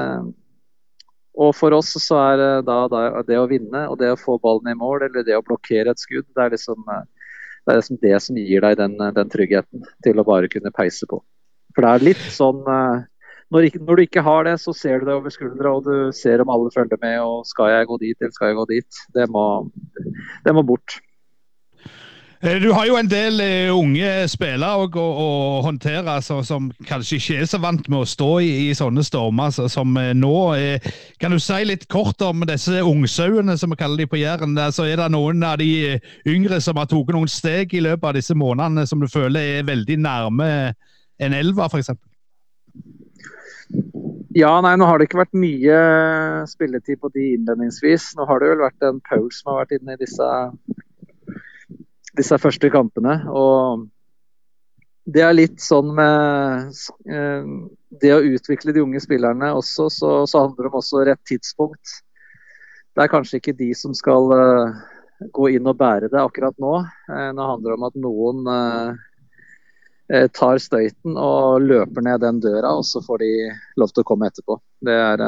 og 1.38 1.54
for 1.56 1.76
oss 1.78 1.94
så 2.02 2.18
er 2.24 2.42
da, 2.66 2.78
da, 2.90 3.04
det 3.28 3.38
å 3.38 3.48
vinne 3.50 3.86
og 3.92 4.00
det 4.02 4.10
å 4.14 4.20
få 4.20 4.40
ballen 4.42 4.72
i 4.72 4.78
mål 4.78 5.06
eller 5.08 5.26
det 5.28 5.38
å 5.38 5.44
blokkere 5.46 5.94
et 5.94 6.02
skudd, 6.02 6.26
det 6.34 6.44
er 6.44 6.56
liksom 6.56 6.82
det, 6.88 7.74
er 7.74 7.80
liksom 7.82 8.00
det 8.02 8.16
som 8.24 8.40
gir 8.40 8.64
deg 8.66 8.80
den, 8.80 8.96
den, 8.98 9.30
tryggheten 9.34 9.86
til 10.06 10.18
å 10.18 10.26
bare 10.28 10.50
kunne 10.52 10.74
peise 10.74 11.10
på. 11.10 11.22
For 11.76 11.86
det 11.86 11.94
er 11.94 12.06
litt 12.10 12.26
sånn 12.34 12.64
eh, 12.66 13.06
når, 13.54 13.68
ikke, 13.70 13.82
når, 13.86 14.00
du 14.00 14.04
ikke 14.08 14.24
har 14.26 14.48
det, 14.48 14.56
så 14.60 14.74
ser 14.76 15.00
du 15.00 15.08
det 15.08 15.16
over 15.16 15.32
skuldra, 15.32 15.76
og 15.78 15.86
du 15.86 16.16
ser 16.16 16.42
om 16.44 16.50
alle 16.52 16.72
følger 16.74 17.00
med. 17.04 17.20
og 17.24 17.46
Skal 17.48 17.72
jeg 17.72 17.88
gå 17.88 18.00
dit, 18.02 18.18
eller 18.20 18.34
skal 18.36 18.52
jeg 18.52 18.58
gå 18.58 18.66
dit? 18.74 19.04
Det 19.16 19.28
må, 19.32 19.44
det 20.44 20.56
må 20.58 20.66
bort. 20.68 20.98
Eh, 22.42 22.62
du 22.62 22.72
har 22.72 22.86
jo 22.86 22.98
en 23.00 23.08
del 23.10 23.40
uh, 23.42 23.74
unge 23.74 24.10
spillere 24.30 24.86
å, 24.86 25.02
å, 25.02 25.30
håndtere 25.66 26.20
altså, 26.20 26.44
som 26.46 26.68
kanskje 26.86 27.18
ikke 27.18 27.38
er 27.42 27.48
så 27.50 27.58
vant 27.64 27.88
med 27.90 28.04
å 28.04 28.10
stå 28.10 28.28
i, 28.46 28.52
i 28.68 28.76
sånne 28.78 29.02
stormer 29.06 29.50
altså, 29.50 29.66
som 29.74 29.98
uh, 29.98 30.12
nå. 30.14 30.36
Kan 31.18 31.34
du 31.34 31.42
si 31.42 31.58
litt 31.66 31.88
kort 31.90 32.22
om 32.22 32.46
disse 32.46 32.84
ungsauene, 32.86 33.58
som 33.58 33.74
vi 33.74 33.80
kaller 33.80 34.04
de 34.04 34.10
på 34.12 34.22
Jæren? 34.22 34.54
Altså, 34.54 34.86
er 34.86 35.02
det 35.02 35.10
noen 35.16 35.42
av 35.48 35.58
de 35.64 35.98
yngre 36.30 36.62
som 36.62 36.78
har 36.78 36.86
tatt 36.92 37.16
noen 37.16 37.32
steg 37.32 37.74
i 37.74 37.82
løpet 37.82 38.12
av 38.12 38.20
disse 38.20 38.38
månedene 38.38 38.86
som 38.86 39.02
du 39.02 39.10
føler 39.10 39.58
er 39.58 39.70
veldig 39.72 39.98
nærme 40.06 40.52
en 41.18 41.34
elva, 41.34 41.72
f.eks.? 41.72 41.96
Ja, 44.38 44.52
nei, 44.62 44.76
nå 44.78 44.86
har 44.86 45.00
det 45.00 45.08
ikke 45.08 45.24
vært 45.24 45.38
mye 45.40 45.78
spilletid 46.46 47.02
på 47.02 47.10
de 47.16 47.32
innledningsvis. 47.34 48.12
Nå 48.20 48.28
har 48.30 48.44
det 48.44 48.52
vel 48.52 48.62
vært 48.68 48.86
en 48.86 49.02
Paul 49.10 49.32
som 49.34 49.50
har 49.50 49.64
vært 49.64 49.80
inne 49.80 49.98
i 49.98 50.02
disse 50.04 50.28
disse 52.18 52.38
første 52.42 52.70
kampene. 52.74 53.20
Og 53.30 53.88
det 55.08 55.24
er 55.24 55.38
litt 55.38 55.62
sånn 55.64 55.94
med 55.96 56.76
eh, 57.08 57.48
det 58.02 58.12
å 58.14 58.24
utvikle 58.36 58.76
de 58.76 58.84
unge 58.84 59.02
spillerne 59.04 59.54
også, 59.56 59.88
så, 59.94 60.12
så 60.28 60.46
handler 60.46 60.68
det 60.68 60.72
om 60.74 60.80
også 60.82 61.06
rett 61.08 61.24
tidspunkt. 61.30 62.00
Det 62.98 63.06
er 63.06 63.12
kanskje 63.14 63.40
ikke 63.40 63.56
de 63.60 63.70
som 63.78 63.94
skal 63.96 64.32
uh, 64.34 64.78
gå 65.34 65.52
inn 65.54 65.70
og 65.70 65.78
bære 65.78 66.10
det 66.10 66.18
akkurat 66.20 66.58
nå. 66.60 66.80
Uh, 67.12 67.30
nå 67.38 67.50
handler 67.54 67.70
det 67.70 67.78
om 67.78 67.88
at 67.92 68.02
noen 68.08 68.50
tar 70.08 70.56
støyten 70.64 71.18
og 71.20 71.66
løper 71.68 72.06
ned 72.06 72.22
den 72.24 72.38
døra, 72.40 72.70
og 72.80 72.86
så 72.88 73.02
får 73.04 73.18
de 73.20 73.32
lov 73.76 73.90
til 73.92 74.06
å 74.06 74.08
komme 74.08 74.30
etterpå. 74.30 74.56
Det 74.88 74.94
er 74.96 75.20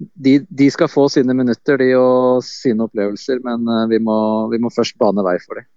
de, 0.00 0.38
de, 0.48 0.70
skal 0.72 0.88
få 0.88 1.08
sine 1.12 1.34
minutter 1.36 1.80
de 1.80 1.92
og 1.98 2.44
sine 2.46 2.86
opplevelser, 2.86 3.42
men 3.44 3.68
eh, 3.68 3.86
vi 3.92 4.00
må, 4.02 4.16
vi 4.52 4.60
må 4.62 4.72
først 4.72 4.98
bane 5.00 5.24
vei 5.26 5.36
for 5.44 5.60
dem. 5.60 5.68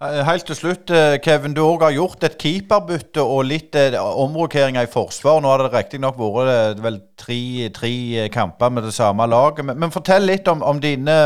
Eh, 0.00 0.22
helt 0.24 0.46
til 0.48 0.56
slutt, 0.56 0.90
eh, 0.96 1.18
Kevin. 1.20 1.54
Du 1.56 1.60
har 1.66 1.92
gjort 1.92 2.24
et 2.24 2.38
keeperbytte 2.40 3.20
og 3.20 3.44
litt 3.44 3.76
omrokeringer 4.00 4.86
i 4.86 4.92
forsvar. 4.92 5.42
Nå 5.42 5.50
har 5.50 5.64
det 5.64 5.74
riktignok 5.74 6.16
vært 6.16 6.80
vel 6.80 7.00
tre, 7.20 7.68
tre, 7.74 8.28
kamper 8.32 8.70
med 8.72 8.88
det 8.88 8.94
samme 8.96 9.26
laget. 9.28 9.64
Men, 9.64 9.78
men 9.82 9.92
fortell 9.92 10.24
litt 10.30 10.48
om, 10.48 10.62
om 10.62 10.80
dine 10.80 11.16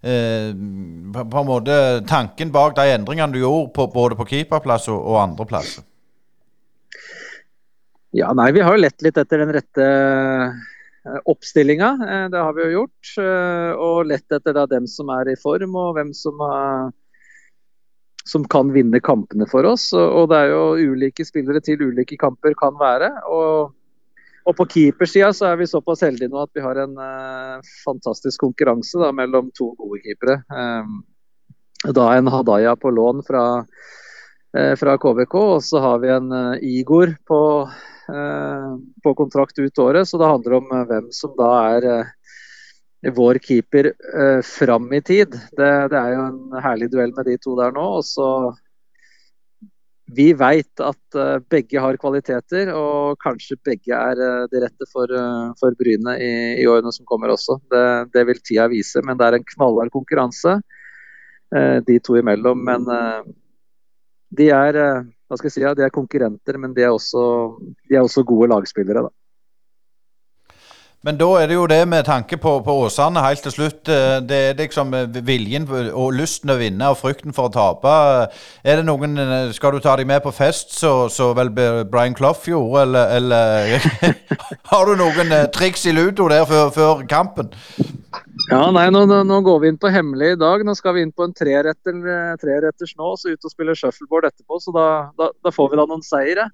eh, 0.00 0.52
på 0.54 1.42
en 1.42 1.50
måte 1.50 1.76
tanken 2.08 2.54
bak 2.54 2.78
de 2.78 2.88
endringene 2.94 3.34
du 3.34 3.42
gjorde 3.42 3.74
på, 3.76 3.90
både 3.92 4.16
på 4.16 4.30
keeperplass 4.32 4.88
og, 4.88 5.02
og 5.02 5.20
andreplass. 5.26 5.76
Ja, 8.14 8.30
nei, 8.32 8.52
Vi 8.54 8.62
har 8.62 8.76
jo 8.76 8.80
lett 8.80 9.02
litt 9.02 9.18
etter 9.18 9.42
den 9.42 9.52
rette 9.52 9.86
oppstillinga. 11.04 11.88
Eh, 12.10 12.26
det 12.30 12.38
har 12.38 12.52
vi 12.52 12.64
jo 12.64 12.80
gjort. 12.80 13.12
Eh, 13.20 13.72
og 13.76 14.08
lett 14.08 14.32
etter 14.32 14.56
da 14.56 14.66
dem 14.70 14.88
som 14.90 15.12
er 15.12 15.32
i 15.32 15.38
form, 15.40 15.76
og 15.76 15.94
hvem 15.98 16.12
som, 16.16 16.40
som 18.24 18.44
kan 18.50 18.72
vinne 18.74 19.02
kampene 19.04 19.48
for 19.50 19.68
oss. 19.68 19.90
Og 19.94 20.28
det 20.32 20.42
er 20.42 20.54
jo 20.54 20.92
ulike 20.94 21.26
spillere 21.26 21.62
til 21.64 21.82
ulike 21.84 22.18
kamper 22.20 22.56
kan 22.58 22.76
være. 22.80 23.10
Og, 23.32 23.74
og 24.44 24.56
på 24.58 24.68
keepersida 24.76 25.32
så 25.36 25.50
er 25.50 25.60
vi 25.60 25.70
såpass 25.70 26.04
heldige 26.04 26.32
nå 26.32 26.42
at 26.44 26.52
vi 26.56 26.64
har 26.64 26.80
en 26.82 26.96
fantastisk 27.84 28.44
konkurranse 28.44 29.00
da, 29.00 29.12
mellom 29.12 29.52
to 29.56 29.72
gode 29.78 30.02
keepere. 30.04 30.40
da 31.84 32.10
en 32.16 32.28
Hadaya 32.32 32.76
på 32.80 32.92
lån 32.92 33.24
fra, 33.24 33.64
fra 34.80 34.94
KBK, 35.00 35.34
og 35.34 35.64
så 35.64 35.80
har 35.84 35.98
vi 36.00 36.12
en 36.12 36.30
Igor 36.64 37.16
på 37.28 37.40
Eh, 37.68 37.93
på 38.06 39.14
kontrakt 39.14 39.58
ut 39.58 39.78
året, 39.78 40.08
så 40.08 40.18
det 40.18 40.28
handler 40.28 40.58
om 40.58 40.72
eh, 40.72 40.84
hvem 40.90 41.08
som 41.14 41.32
da 41.38 41.52
er 41.76 41.86
eh, 41.92 42.12
vår 43.14 43.40
keeper 43.44 43.92
eh, 43.92 44.40
fram 44.44 44.92
i 44.92 45.00
tid. 45.04 45.32
Det, 45.56 45.72
det, 45.92 46.00
er 46.00 46.12
jo 46.14 46.26
en 46.28 46.60
herlig 46.64 46.90
duell 46.92 47.14
med 47.16 47.28
de 47.28 47.38
to 47.40 47.56
der 47.60 47.74
nå. 47.76 47.86
og 48.00 48.04
så 48.08 48.28
Vi 50.14 50.32
veit 50.36 50.80
at 50.84 51.16
begge 51.48 51.80
har 51.80 51.96
kvaliteter, 51.96 52.68
og 52.76 53.16
kanskje 53.24 53.56
begge 53.64 53.96
er 53.96 54.20
de 54.52 54.60
rette 54.60 54.88
for, 54.92 55.08
for 55.56 55.76
Bryne 55.80 56.18
i, 56.20 56.34
i, 56.60 56.66
årene 56.68 56.92
som 56.92 57.06
kommer 57.08 57.32
også. 57.32 57.56
Det, 57.72 57.86
det, 58.12 58.26
vil 58.28 58.42
tida 58.44 58.68
vise, 58.68 59.00
men 59.00 59.16
det 59.16 59.26
er 59.26 59.38
en 59.38 59.48
knallhard 59.54 59.90
konkurranse 59.96 60.58
de 61.88 61.96
to 62.04 62.18
imellom. 62.20 62.60
Men 62.68 62.84
de 64.36 64.50
er 64.52 64.76
hva 65.28 65.38
skal 65.38 65.48
jeg 65.48 65.56
si, 65.56 65.62
ja, 65.64 65.74
de 65.76 65.84
er 65.86 65.94
konkurrenter, 65.94 66.58
men 66.60 66.74
de 66.76 66.84
er 66.84 66.92
også, 66.94 67.22
de 67.88 67.96
er 67.96 68.04
også 68.04 68.24
gode 68.28 68.50
lagspillere. 68.52 69.06
da. 69.06 69.12
Men 71.04 71.18
da 71.20 71.26
er 71.36 71.50
det 71.50 71.56
jo 71.58 71.66
det 71.68 71.82
med 71.84 72.06
tanke 72.06 72.38
på, 72.40 72.50
på 72.64 72.74
Åsane 72.86 73.20
helt 73.20 73.42
til 73.44 73.52
slutt. 73.52 73.88
Eh, 73.92 74.22
det 74.24 74.38
er 74.40 74.54
liksom 74.56 74.94
eh, 74.96 75.18
viljen 75.26 75.66
og 75.68 76.14
lysten 76.16 76.54
å 76.54 76.56
vinne 76.56 76.88
og 76.88 76.96
frykten 76.96 77.36
for 77.36 77.50
å 77.50 77.52
tape. 77.52 77.96
Er 78.64 78.80
det 78.80 78.86
noen 78.88 79.20
eh, 79.20 79.50
Skal 79.52 79.76
du 79.76 79.82
ta 79.84 79.98
dem 80.00 80.08
med 80.08 80.24
på 80.24 80.32
fest, 80.32 80.72
så, 80.72 81.10
så 81.12 81.34
vel 81.36 81.52
Brian 81.52 82.16
Clough 82.16 82.48
gjorde, 82.48 82.86
eller, 82.86 83.12
eller 83.18 84.16
Har 84.72 84.88
du 84.88 84.96
noen 84.96 85.36
triks 85.52 85.84
i 85.84 85.92
ludo 85.92 86.30
der 86.32 86.48
før, 86.48 86.72
før 86.72 87.04
kampen? 87.10 87.52
Ja, 88.48 88.64
nei, 88.72 88.88
nå, 88.92 89.04
nå, 89.04 89.40
går 89.44 89.60
vi 89.60 89.74
inn 89.74 89.80
på 89.80 89.92
hemmelig 89.92 90.34
i 90.34 90.40
dag. 90.40 90.64
Nå 90.64 90.72
skal 90.78 90.96
vi 90.96 91.04
inn 91.04 91.12
på 91.12 91.28
en 91.28 91.36
treretter, 91.36 92.00
treretters 92.40 92.96
nå, 92.96 93.12
så 93.20 93.34
ut 93.34 93.44
og 93.44 93.52
spille 93.52 93.76
shuffleboard 93.76 94.32
etterpå. 94.32 94.56
Så 94.62 94.72
da, 94.72 94.88
da, 95.20 95.34
da 95.44 95.52
får 95.52 95.72
vi 95.72 95.82
da 95.82 95.90
noen 95.90 96.04
seire. 96.06 96.48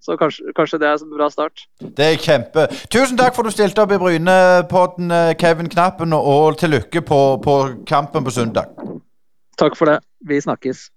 Så 0.00 0.16
kanskje, 0.16 0.52
kanskje, 0.56 0.78
det 0.80 0.88
er 0.88 1.02
en 1.04 1.16
bra 1.16 1.28
start. 1.28 1.66
Det 1.80 2.06
er 2.06 2.16
kjempe. 2.16 2.66
Tusen 2.88 3.18
takk 3.20 3.34
for 3.36 3.44
at 3.44 3.52
du 3.52 3.56
stilte 3.56 3.82
opp 3.82 3.92
i 3.92 3.98
Brynepodden, 4.00 5.10
eh, 5.12 5.34
Kevin 5.36 5.68
Knappen, 5.68 6.12
og 6.16 6.56
til 6.58 6.72
lykke 6.72 7.02
på, 7.04 7.20
på 7.44 7.56
kampen 7.86 8.24
på 8.24 8.32
søndag. 8.32 8.72
Takk 9.60 9.76
for 9.76 9.92
det. 9.92 9.98
Vi 10.24 10.40
snakkes. 10.40 10.88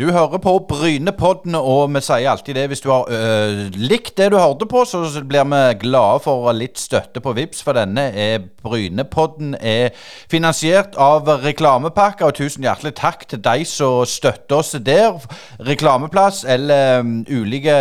Du 0.00 0.06
hører 0.12 0.38
på 0.40 0.54
Brynepodden, 0.64 1.52
og 1.54 1.90
vi 1.92 2.00
sier 2.00 2.30
alltid 2.30 2.56
det. 2.56 2.62
Hvis 2.70 2.80
du 2.80 2.88
har 2.88 3.10
øh, 3.12 3.66
likt 3.76 4.14
det 4.16 4.30
du 4.32 4.38
hørte 4.40 4.64
på, 4.64 4.86
så 4.88 5.02
blir 5.28 5.44
vi 5.44 5.58
glade 5.82 6.22
for 6.24 6.48
litt 6.56 6.80
støtte 6.80 7.20
på 7.20 7.34
VIPS, 7.36 7.60
for 7.66 7.76
denne 7.76 8.06
er 8.16 8.46
Brynepodden 8.64 9.58
er 9.60 9.92
finansiert 10.32 10.96
av 10.96 11.28
reklamepakker. 11.42 12.30
Og 12.30 12.38
tusen 12.38 12.64
hjertelig 12.64 12.94
takk 12.96 13.26
til 13.28 13.42
de 13.44 13.66
som 13.68 14.08
støtter 14.08 14.62
oss 14.62 14.72
der. 14.80 15.20
Reklameplass 15.68 16.46
eller 16.48 17.04
um, 17.04 17.12
ulike 17.28 17.76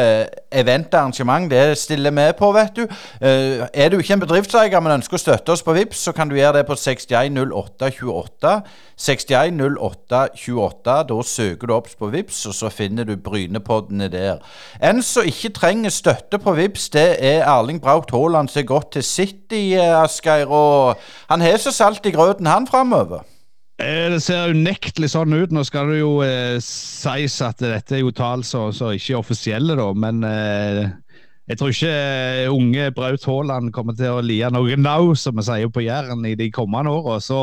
eventarrangement, 0.52 1.48
det 1.48 1.78
stiller 1.80 2.12
vi 2.20 2.28
på, 2.36 2.52
vet 2.52 2.76
du. 2.82 2.84
Uh, 3.24 3.64
er 3.72 3.94
du 3.94 4.00
ikke 4.02 4.18
en 4.18 4.26
bedriftseier, 4.26 4.84
men 4.84 4.98
ønsker 4.98 5.16
å 5.16 5.24
støtte 5.24 5.56
oss 5.56 5.64
på 5.64 5.78
VIPS, 5.78 6.04
så 6.10 6.18
kan 6.20 6.28
du 6.28 6.36
gjøre 6.36 6.60
det 6.60 6.68
på 6.68 6.76
610828. 6.84 8.60
610828. 9.00 10.96
Da 11.10 11.22
søker 11.24 11.68
du 11.68 11.74
opp 11.78 11.88
på 12.00 12.12
Vips, 12.12 12.46
og 12.50 12.54
så 12.58 12.70
finner 12.74 13.04
du 13.08 13.16
Brynepoddene 13.16 14.08
der. 14.12 14.38
En 14.84 15.02
som 15.06 15.24
ikke 15.28 15.50
trenger 15.56 15.90
støtte 15.94 16.40
på 16.44 16.52
Vips, 16.60 16.90
det 16.96 17.10
er 17.24 17.48
Erling 17.48 17.80
Braut 17.82 18.12
Haaland, 18.12 18.50
som 18.52 18.60
har 18.62 18.68
gått 18.76 18.92
til 18.98 19.04
City, 19.08 19.74
eh, 19.80 20.04
Asgeir. 20.04 20.48
Og 20.48 20.96
han 21.30 21.42
har 21.42 21.58
så 21.58 21.72
salt 21.72 22.06
i 22.06 22.12
grøten, 22.16 22.46
han, 22.50 22.68
framover. 22.68 23.24
Eh, 23.80 24.10
det 24.12 24.20
ser 24.26 24.52
unektelig 24.52 25.14
sånn 25.14 25.34
ut. 25.34 25.54
Nå 25.56 25.64
skal 25.68 25.94
det 25.94 26.02
jo 26.02 26.20
eh, 26.26 26.58
sies 26.64 27.40
at 27.46 27.62
dette 27.64 27.96
er 27.96 28.04
jo 28.04 28.12
tall 28.16 28.44
som 28.44 28.72
ikke 28.76 29.14
er 29.16 29.22
offisielle, 29.22 29.78
da, 29.80 29.88
men 29.96 30.24
eh, 30.28 30.90
jeg 31.50 31.58
tror 31.58 31.72
ikke 31.74 31.90
eh, 31.90 32.52
unge 32.54 32.92
Braut 32.94 33.24
Haaland 33.26 33.72
kommer 33.74 33.96
til 33.98 34.14
å 34.14 34.22
lie 34.22 34.46
noe 34.54 34.76
now, 34.78 35.16
som 35.18 35.40
vi 35.40 35.46
sier 35.48 35.72
på 35.74 35.82
Jæren, 35.82 36.22
i 36.30 36.36
de 36.38 36.52
kommende 36.54 36.94
åra. 36.94 37.18
Så 37.26 37.40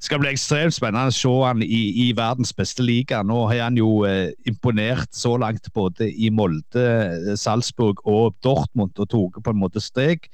skal 0.00 0.16
det 0.16 0.24
bli 0.24 0.32
ekstremt 0.32 0.76
spennende 0.76 1.12
å 1.12 1.16
se 1.16 1.34
han 1.44 1.60
i, 1.60 1.82
i 2.06 2.08
verdens 2.16 2.54
beste 2.56 2.86
liga. 2.86 3.20
Nå 3.20 3.42
har 3.50 3.66
han 3.66 3.76
jo 3.76 3.98
eh, 4.08 4.32
imponert 4.48 5.12
så 5.12 5.34
langt 5.40 5.68
både 5.76 6.08
i 6.08 6.32
Molde, 6.32 7.36
Salzburg 7.36 8.00
og 8.08 8.32
Dortmund 8.44 8.96
og 8.96 9.12
tatt 9.12 9.44
på 9.44 9.52
en 9.52 9.60
måte 9.60 9.84
steg. 9.84 10.24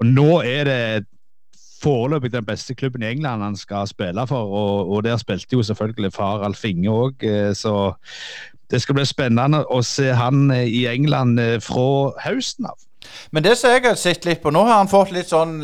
Og 0.00 0.08
nå 0.08 0.40
er 0.46 0.68
det 0.70 0.82
foreløpig 1.82 2.32
den 2.32 2.46
beste 2.46 2.74
klubben 2.74 3.04
i 3.04 3.12
England 3.12 3.44
han 3.44 3.56
skal 3.58 3.86
spille 3.86 4.24
for, 4.26 4.48
og, 4.48 4.92
og 4.94 5.04
der 5.04 5.20
spilte 5.20 5.58
jo 5.58 5.62
selvfølgelig 5.62 6.12
far 6.16 6.46
Alf 6.46 6.64
Inge 6.66 6.90
òg, 6.90 7.28
eh, 7.28 7.52
så 7.54 7.92
det 8.70 8.82
skal 8.82 8.98
bli 8.98 9.06
spennende 9.08 9.62
å 9.72 9.80
se 9.86 10.10
han 10.16 10.50
eh, 10.54 10.66
i 10.68 10.84
England 10.90 11.40
eh, 11.40 11.56
fra 11.64 12.12
høsten 12.26 12.68
av. 12.68 12.76
Men 13.32 13.44
det 13.44 13.54
som 13.58 13.72
jeg 13.72 13.84
har 13.86 13.96
sett 13.96 14.26
litt 14.28 14.42
på, 14.42 14.52
nå 14.52 14.64
har 14.66 14.80
han 14.80 14.90
fått 14.90 15.14
litt 15.14 15.30
sånn 15.30 15.56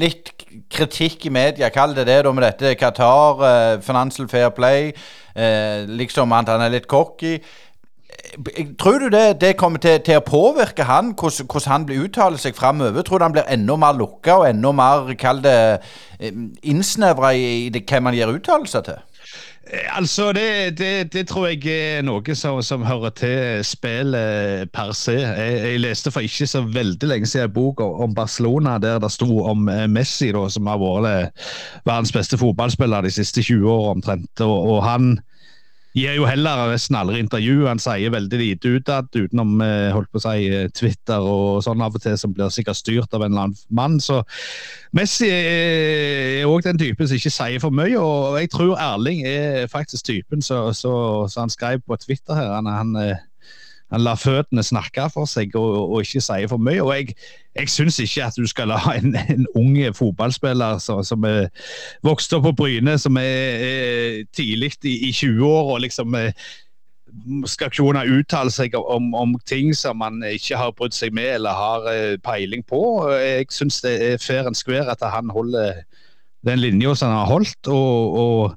litt 0.00 0.32
kritikk 0.72 1.26
i 1.26 1.34
media, 1.34 1.72
kall 1.74 1.96
det 1.96 2.06
det, 2.08 2.20
da 2.26 2.32
med 2.34 2.46
dette 2.46 2.76
Qatar, 2.78 3.42
eh, 3.48 3.74
Financial 3.82 4.28
Fair 4.30 4.52
Play, 4.54 4.92
eh, 5.34 5.84
liksom 5.88 6.32
at 6.36 6.52
han 6.52 6.62
er 6.62 6.74
litt 6.76 6.88
cocky. 6.90 7.38
Tror 8.78 9.00
du 9.00 9.08
det, 9.10 9.40
det 9.40 9.56
kommer 9.58 9.80
til, 9.82 9.98
til, 10.04 10.20
å 10.20 10.24
påvirke 10.24 10.84
han, 10.86 11.12
hvordan, 11.18 11.48
hvordan 11.48 11.72
han 11.72 11.86
blir 11.88 12.04
uttaler 12.06 12.40
seg 12.40 12.54
framover? 12.56 13.02
Tror 13.02 13.18
du 13.18 13.26
han 13.26 13.34
blir 13.34 13.48
enda 13.50 13.76
mer 13.80 13.96
lukka 13.96 14.38
og 14.40 14.48
enda 14.48 14.72
mer, 14.76 15.14
kall 15.20 15.42
det, 15.44 15.56
innsnevra 16.62 17.32
i, 17.34 17.66
i 17.66 17.72
det, 17.72 17.82
hvem 17.88 18.08
han 18.08 18.16
gir 18.16 18.32
uttalelser 18.32 18.86
til? 18.86 19.00
Altså, 19.70 20.32
det, 20.32 20.78
det, 20.78 21.12
det, 21.12 21.22
tror 21.28 21.46
jeg 21.46 21.66
er 21.70 22.02
noe 22.02 22.34
som, 22.34 22.58
som 22.66 22.82
hører 22.82 23.12
til 23.14 23.62
spillet 23.64 24.72
per 24.74 24.90
se. 24.96 25.14
Jeg, 25.14 25.60
jeg, 25.62 25.80
leste 25.84 26.10
for 26.10 26.26
ikke 26.26 26.48
så 26.50 26.64
veldig 26.66 27.08
lenge 27.08 27.30
siden 27.30 27.46
en 27.46 27.54
bok 27.54 27.80
om 27.80 28.14
Barcelona 28.14 28.74
der 28.82 28.98
det 28.98 29.12
sto 29.14 29.44
om 29.46 29.68
eh, 29.70 29.86
Messi, 29.86 30.32
da, 30.34 30.48
som 30.50 30.66
har 30.66 30.82
vært 30.82 31.46
verdens 31.86 32.12
beste 32.12 32.38
fotballspiller 32.40 33.06
de 33.06 33.14
siste 33.14 33.42
20 33.42 33.70
år 33.70 33.90
omtrent. 33.94 34.44
Og, 34.44 34.56
og 34.74 34.82
han 34.84 35.14
gir 35.96 36.16
jo 36.16 36.26
heller 36.28 36.70
nesten 36.72 36.96
aldri 36.96 37.20
intervju. 37.22 37.66
Han 37.68 37.80
sier 37.82 38.12
veldig 38.14 38.38
lite 38.40 38.74
utad, 38.78 39.10
utenom 39.12 39.60
eh, 39.64 39.90
holdt 39.94 40.10
på 40.12 40.20
å 40.20 40.24
si, 40.24 40.46
eh, 40.48 40.68
Twitter 40.72 41.20
og 41.20 41.62
sånn 41.66 41.82
av 41.84 41.96
og 41.96 42.04
til, 42.04 42.16
som 42.20 42.32
blir 42.34 42.52
sikkert 42.54 42.80
styrt 42.80 43.16
av 43.16 43.24
en 43.24 43.32
eller 43.32 43.48
annen 43.48 43.66
mann. 43.68 43.98
Så 44.02 44.22
Messi 44.96 45.28
er 45.28 46.48
òg 46.48 46.64
den 46.66 46.80
typen 46.80 47.08
som 47.08 47.18
ikke 47.18 47.34
sier 47.34 47.62
for 47.62 47.74
mye, 47.74 47.98
og 48.00 48.38
jeg 48.40 48.52
tror 48.54 48.80
Erling 48.80 49.24
er 49.28 49.68
faktisk 49.72 50.08
typen 50.08 50.44
som 50.44 50.72
han 51.36 51.52
skrev 51.52 51.84
på 51.86 52.00
Twitter 52.00 52.38
her. 52.38 52.54
Han, 52.56 52.70
han 52.72 52.96
eh, 53.00 53.28
han 53.92 54.04
lar 54.06 54.16
føttene 54.16 54.64
snakke 54.64 55.04
for 55.12 55.28
seg 55.28 55.52
og, 55.58 55.74
og 55.92 56.06
ikke 56.06 56.22
si 56.24 56.46
for 56.48 56.60
mye. 56.62 56.80
og 56.80 56.94
Jeg, 56.96 57.14
jeg 57.58 57.68
syns 57.68 58.00
ikke 58.00 58.24
at 58.24 58.38
du 58.40 58.46
skal 58.48 58.72
la 58.72 58.80
en, 58.96 59.16
en 59.34 59.46
ung 59.58 59.76
fotballspiller 59.96 60.80
som, 60.80 61.02
som 61.04 61.24
er 61.28 61.50
vokst 62.04 62.32
opp 62.32 62.46
på 62.48 62.54
Bryne, 62.62 62.96
som 62.98 63.20
er, 63.20 63.64
er 63.68 64.20
tidlig 64.32 64.72
i, 64.88 64.96
i 65.08 65.12
20 65.12 65.44
år 65.44 65.74
og 65.74 65.82
liksom 65.84 66.16
eh, 66.16 66.32
skal 67.46 67.72
kunne 67.76 68.06
uttale 68.08 68.52
seg 68.54 68.74
om, 68.80 69.12
om, 69.14 69.34
ting 69.44 69.74
som 69.76 70.00
han 70.00 70.22
ikke 70.24 70.56
har 70.56 70.72
brydd 70.78 70.96
seg 70.96 71.12
med 71.12 71.34
eller 71.36 71.58
har 71.58 71.90
eh, 71.92 72.16
peiling 72.24 72.64
på. 72.64 72.80
Jeg 73.12 73.50
syns 73.52 73.82
det 73.84 73.98
er 74.06 74.22
fair 74.22 74.48
and 74.48 74.56
square 74.56 74.88
at 74.88 75.04
han 75.04 75.28
holder 75.30 75.84
den 76.46 76.64
linja 76.64 76.94
som 76.96 77.12
han 77.12 77.20
har 77.20 77.30
holdt. 77.34 77.68
og, 77.68 78.16
og 78.22 78.56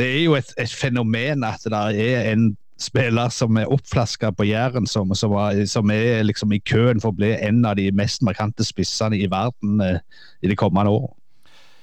det 0.00 0.08
er 0.08 0.22
jo 0.24 0.34
et, 0.38 0.54
et, 0.56 0.72
fenomen 0.72 1.44
at 1.44 1.64
det 1.68 2.00
er 2.00 2.32
en 2.32 2.52
spiller 2.82 3.32
som 3.32 3.56
er 3.56 3.70
oppflaska 3.70 4.32
på 4.36 4.46
Jæren, 4.50 4.86
som, 4.90 5.14
som, 5.14 5.34
som, 5.70 5.90
er 5.94 6.22
liksom 6.26 6.52
i 6.52 6.60
køen 6.60 7.00
for 7.02 7.12
å 7.12 7.18
bli 7.18 7.32
en 7.38 7.64
av 7.68 7.78
de 7.78 7.88
mest 7.96 8.22
markante 8.26 8.66
spissene 8.66 9.18
i 9.18 9.28
verden 9.30 9.80
eh, 9.84 10.00
i 10.42 10.50
de 10.50 10.58
kommende 10.58 10.92
årene. 10.92 11.16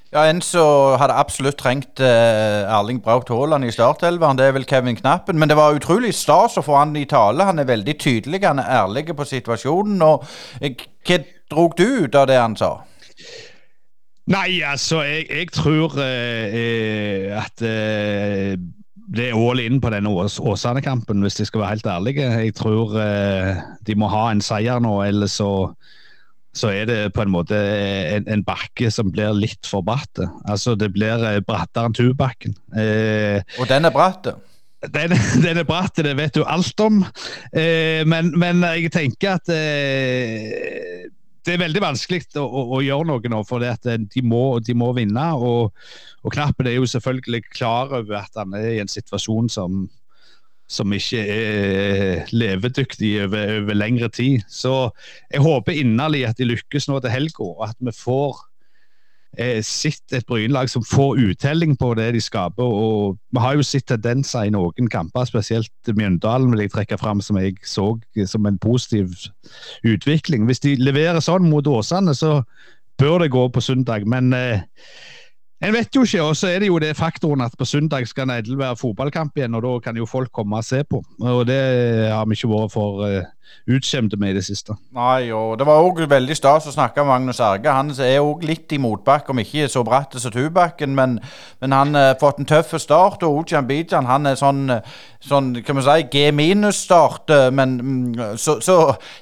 Ja, 0.09 0.23
En 0.25 0.41
som 0.41 0.97
hadde 0.97 1.13
absolutt 1.21 1.59
trengt 1.61 2.01
eh, 2.01 2.65
Erling 2.65 2.97
Braut 3.05 3.29
Haaland 3.29 3.67
i 3.67 3.73
startelveren, 3.73 4.39
det 4.39 4.47
er 4.47 4.55
vel 4.55 4.65
Kevin 4.65 4.97
Knappen. 4.97 5.37
Men 5.37 5.51
det 5.51 5.57
var 5.59 5.77
utrolig 5.77 6.15
stas 6.17 6.57
å 6.57 6.65
få 6.65 6.79
han 6.79 6.95
i 6.97 7.05
tale. 7.05 7.45
Han 7.45 7.61
er 7.61 7.69
veldig 7.69 7.93
tydelig, 8.01 8.41
han 8.41 8.61
er 8.63 8.71
ærlig 8.81 9.05
på 9.13 9.27
situasjonen. 9.29 10.01
og 10.01 10.25
eh, 10.61 10.73
Hva 11.05 11.21
drog 11.53 11.77
du 11.77 11.85
ut 12.05 12.17
av 12.17 12.25
det 12.29 12.41
han 12.41 12.57
sa? 12.57 12.79
Nei, 14.29 14.59
altså, 14.65 15.03
jeg, 15.05 15.29
jeg 15.29 15.53
tror 15.53 15.93
eh, 16.01 16.57
eh 16.57 17.37
at 17.37 17.61
eh, 17.65 18.57
det 19.09 19.29
er 19.29 19.37
all 19.37 19.61
in 19.63 19.79
på 19.81 19.89
denne 19.89 20.11
Åsane-kampen, 20.13 21.23
hvis 21.25 21.39
de 21.39 21.47
skal 21.47 21.63
være 21.63 21.77
helt 21.77 21.87
ærlige. 21.89 22.27
Jeg 22.43 22.55
tror 22.59 22.93
eh, 23.01 23.61
de 23.87 23.95
må 23.97 24.09
ha 24.11 24.27
en 24.29 24.43
seier 24.43 24.81
nå, 24.83 24.91
ellers 25.05 25.39
så, 25.39 25.49
så 26.53 26.69
er 26.69 26.85
det 26.89 26.99
på 27.15 27.25
en 27.25 27.33
måte 27.33 27.57
en, 27.57 28.27
en 28.29 28.43
bakke 28.45 28.91
som 28.93 29.09
blir 29.13 29.33
litt 29.33 29.65
for 29.69 29.85
bratt. 29.85 30.21
Altså, 30.45 30.77
det 30.77 30.91
blir 30.93 31.25
eh, 31.25 31.41
brattere 31.45 31.89
enn 31.89 31.97
Tubakken. 31.97 32.53
Eh, 32.77 33.41
Og 33.57 33.69
den 33.71 33.89
er 33.89 33.95
bratt? 33.95 34.29
Den, 34.85 35.15
den, 35.45 35.57
er 35.57 35.65
bratt, 35.67 35.97
det 35.97 36.13
vet 36.19 36.37
du 36.37 36.45
alt 36.45 36.85
om. 36.85 37.01
Eh, 37.49 38.05
men, 38.05 38.29
men, 38.37 38.61
jeg 38.77 38.93
tenker 38.93 39.39
at 39.39 39.53
eh, 39.55 41.09
det 41.49 41.55
er 41.55 41.63
veldig 41.63 41.81
vanskelig 41.81 42.27
å, 42.37 42.43
å, 42.45 42.63
å, 42.77 42.79
gjøre 42.85 43.07
noe 43.09 43.31
nå, 43.33 43.39
for 43.47 43.63
de 43.63 44.21
må, 44.21 44.43
de 44.61 44.75
må 44.77 44.91
vinne. 44.97 45.25
Og, 45.33 45.71
og, 46.21 46.33
Knappen 46.35 46.69
er 46.69 46.77
jo 46.77 46.89
selvfølgelig 46.89 47.47
klar 47.49 47.95
over 47.97 48.19
at 48.21 48.37
han 48.37 48.53
er 48.57 48.75
i 48.75 48.81
en 48.83 48.91
situasjon 48.91 49.49
som, 49.49 49.87
som 50.69 50.93
ikke 50.93 51.23
er 51.23 52.29
levedyktig 52.35 53.15
over, 53.25 53.55
over 53.63 53.79
lengre 53.79 54.11
tid. 54.13 54.45
Så 54.45 54.91
jeg 55.31 55.41
håper 55.45 55.81
inderlig 55.81 56.27
at 56.29 56.37
de 56.37 56.51
lykkes 56.51 56.89
nå 56.91 57.01
til 57.01 57.15
helga, 57.15 57.49
og 57.49 57.65
at 57.71 57.81
vi 57.81 57.95
får 57.97 58.45
eh, 59.37 59.59
sett 59.65 60.13
et 60.15 60.25
Brynlag 60.27 60.69
som 60.69 60.83
får 60.85 61.19
uttelling 61.29 61.75
på 61.77 61.93
det 61.99 62.11
de 62.15 62.21
skaper. 62.21 62.63
og 62.63 63.17
Vi 63.31 63.39
har 63.39 63.55
jo 63.55 63.63
sett 63.63 63.87
tendenser 63.87 64.47
i 64.47 64.53
noen 64.53 64.89
kamper, 64.89 65.25
spesielt 65.25 65.71
Mjøndalen 65.87 66.51
vil 66.51 66.65
jeg 66.65 66.73
trekke 66.73 66.97
fram 66.97 67.21
som 67.21 67.37
jeg 67.37 67.57
så 67.63 67.91
som 68.25 68.45
en 68.45 68.57
positiv 68.57 69.13
utvikling. 69.83 70.45
Hvis 70.45 70.63
de 70.65 70.75
leverer 70.75 71.19
sånn 71.19 71.49
mot 71.49 71.67
Åsane, 71.67 72.15
så 72.15 72.41
bør 72.99 73.19
det 73.23 73.31
gå 73.31 73.47
på 73.47 73.61
søndag. 73.61 74.05
Men 74.05 74.33
eh, 74.33 74.61
en 75.59 75.75
vet 75.75 75.95
jo 75.95 76.05
ikke, 76.07 76.21
og 76.23 76.37
så 76.39 76.47
er 76.53 76.61
det 76.63 76.69
jo 76.69 76.79
det 76.79 76.93
faktoren 76.95 77.43
at 77.43 77.55
på 77.59 77.67
søndag 77.67 78.07
skal 78.07 78.29
Neidel 78.29 78.55
være 78.59 78.77
fotballkamp 78.79 79.35
igjen, 79.35 79.57
og 79.57 79.65
da 79.65 79.73
kan 79.83 79.97
jo 79.99 80.07
folk 80.07 80.31
komme 80.31 80.55
og 80.55 80.63
se 80.63 80.85
på. 80.87 81.01
Og 81.19 81.41
det 81.47 81.59
har 82.13 82.25
vi 82.27 82.37
ikke 82.37 82.51
vært 82.51 82.71
for 82.71 83.03
uh, 83.03 83.25
utskjemte 83.69 84.17
med 84.17 84.33
i 84.33 84.37
det 84.39 84.45
siste. 84.45 84.75
Nei, 84.95 85.29
og 85.35 85.57
det 85.59 85.67
var 85.67 85.83
òg 85.85 86.01
veldig 86.09 86.35
stas 86.37 86.67
å 86.69 86.73
snakke 86.73 87.03
med 87.03 87.11
Magnus 87.11 87.41
Erge. 87.43 87.69
Han 87.73 87.91
er 87.93 88.19
òg 88.23 88.43
litt 88.47 88.71
i 88.73 88.79
motbakke, 88.81 89.33
om 89.33 89.41
ikke 89.41 89.69
så 89.69 89.83
bratt 89.85 90.17
som 90.19 90.33
Tubakken, 90.33 90.95
men, 90.97 91.19
men 91.61 91.75
han 91.75 91.95
har 91.95 92.15
uh, 92.15 92.19
fått 92.19 92.39
en 92.41 92.49
tøff 92.49 92.73
start. 92.81 93.23
Og 93.23 93.43
Ojan 93.43 93.67
Bijan 93.69 94.09
han 94.09 94.29
er 94.29 94.39
sånn, 94.39 94.65
sånn 95.21 95.51
kan 95.65 95.77
vi 95.77 95.85
si, 95.85 96.07
G 96.13 96.25
minus-start, 96.35 97.29
uh, 97.33 97.49
men 97.53 97.75
mm, 97.79 98.37
så, 98.41 98.57
så 98.63 98.77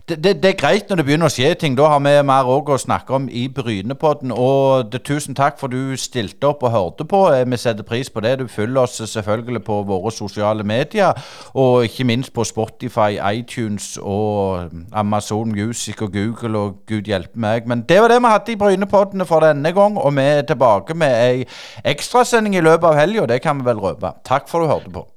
det, 0.07 0.21
det, 0.23 0.37
det, 0.43 0.53
er 0.53 0.59
greit 0.61 0.89
når 0.89 1.01
det 1.01 1.07
begynner 1.09 1.31
å 1.31 1.33
skje 1.33 1.53
ting. 1.59 1.75
Da 1.77 1.91
har 1.93 2.03
vi 2.05 2.15
mer 2.27 2.51
òg 2.51 2.71
å 2.73 2.79
snakke 2.81 3.17
om 3.17 3.27
i 3.27 3.47
Brynepodden. 3.51 4.31
Og 4.31 4.91
det, 4.91 5.03
tusen 5.07 5.35
takk 5.37 5.59
for 5.59 5.71
du 5.71 5.97
stilte 5.99 6.51
opp 6.51 6.63
og 6.67 6.73
hørte 6.73 7.07
på. 7.07 7.25
Eh, 7.33 7.45
vi 7.47 7.59
setter 7.59 7.87
pris 7.87 8.11
på 8.13 8.23
det. 8.23 8.37
Du 8.39 8.47
følger 8.47 8.83
oss 8.83 9.01
selvfølgelig 9.11 9.63
på 9.67 9.81
våre 9.87 10.11
sosiale 10.15 10.63
medier, 10.67 11.17
og 11.57 11.83
ikke 11.87 12.07
minst 12.07 12.33
på 12.33 12.45
Spotify, 12.47 13.17
iTunes 13.33 13.97
og 14.17 14.75
Amazon 14.97 15.51
Music 15.53 16.01
og 16.01 16.13
Google 16.13 16.59
og 16.59 16.75
gud 16.89 17.07
hjelpe 17.07 17.39
meg. 17.39 17.67
Men 17.69 17.85
det 17.89 17.99
var 18.01 18.11
det 18.11 18.19
vi 18.23 18.33
hadde 18.33 18.53
i 18.53 18.59
Brynepoddene 18.59 19.27
for 19.29 19.45
denne 19.45 19.73
gang, 19.75 19.97
og 19.97 20.15
vi 20.17 20.25
er 20.25 20.45
tilbake 20.47 20.97
med 20.97 21.17
ei 21.23 21.47
ekstrasending 21.85 22.57
i 22.57 22.65
løpet 22.65 22.91
av 22.91 22.99
helga. 22.99 23.27
Det 23.29 23.41
kan 23.45 23.59
vi 23.61 23.67
vel 23.69 23.83
røpe. 23.83 24.15
Takk 24.27 24.49
for 24.49 24.63
at 24.63 24.67
du 24.67 24.73
hørte 24.75 24.95
på. 24.99 25.07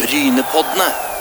Brynepoddene. 0.00 1.13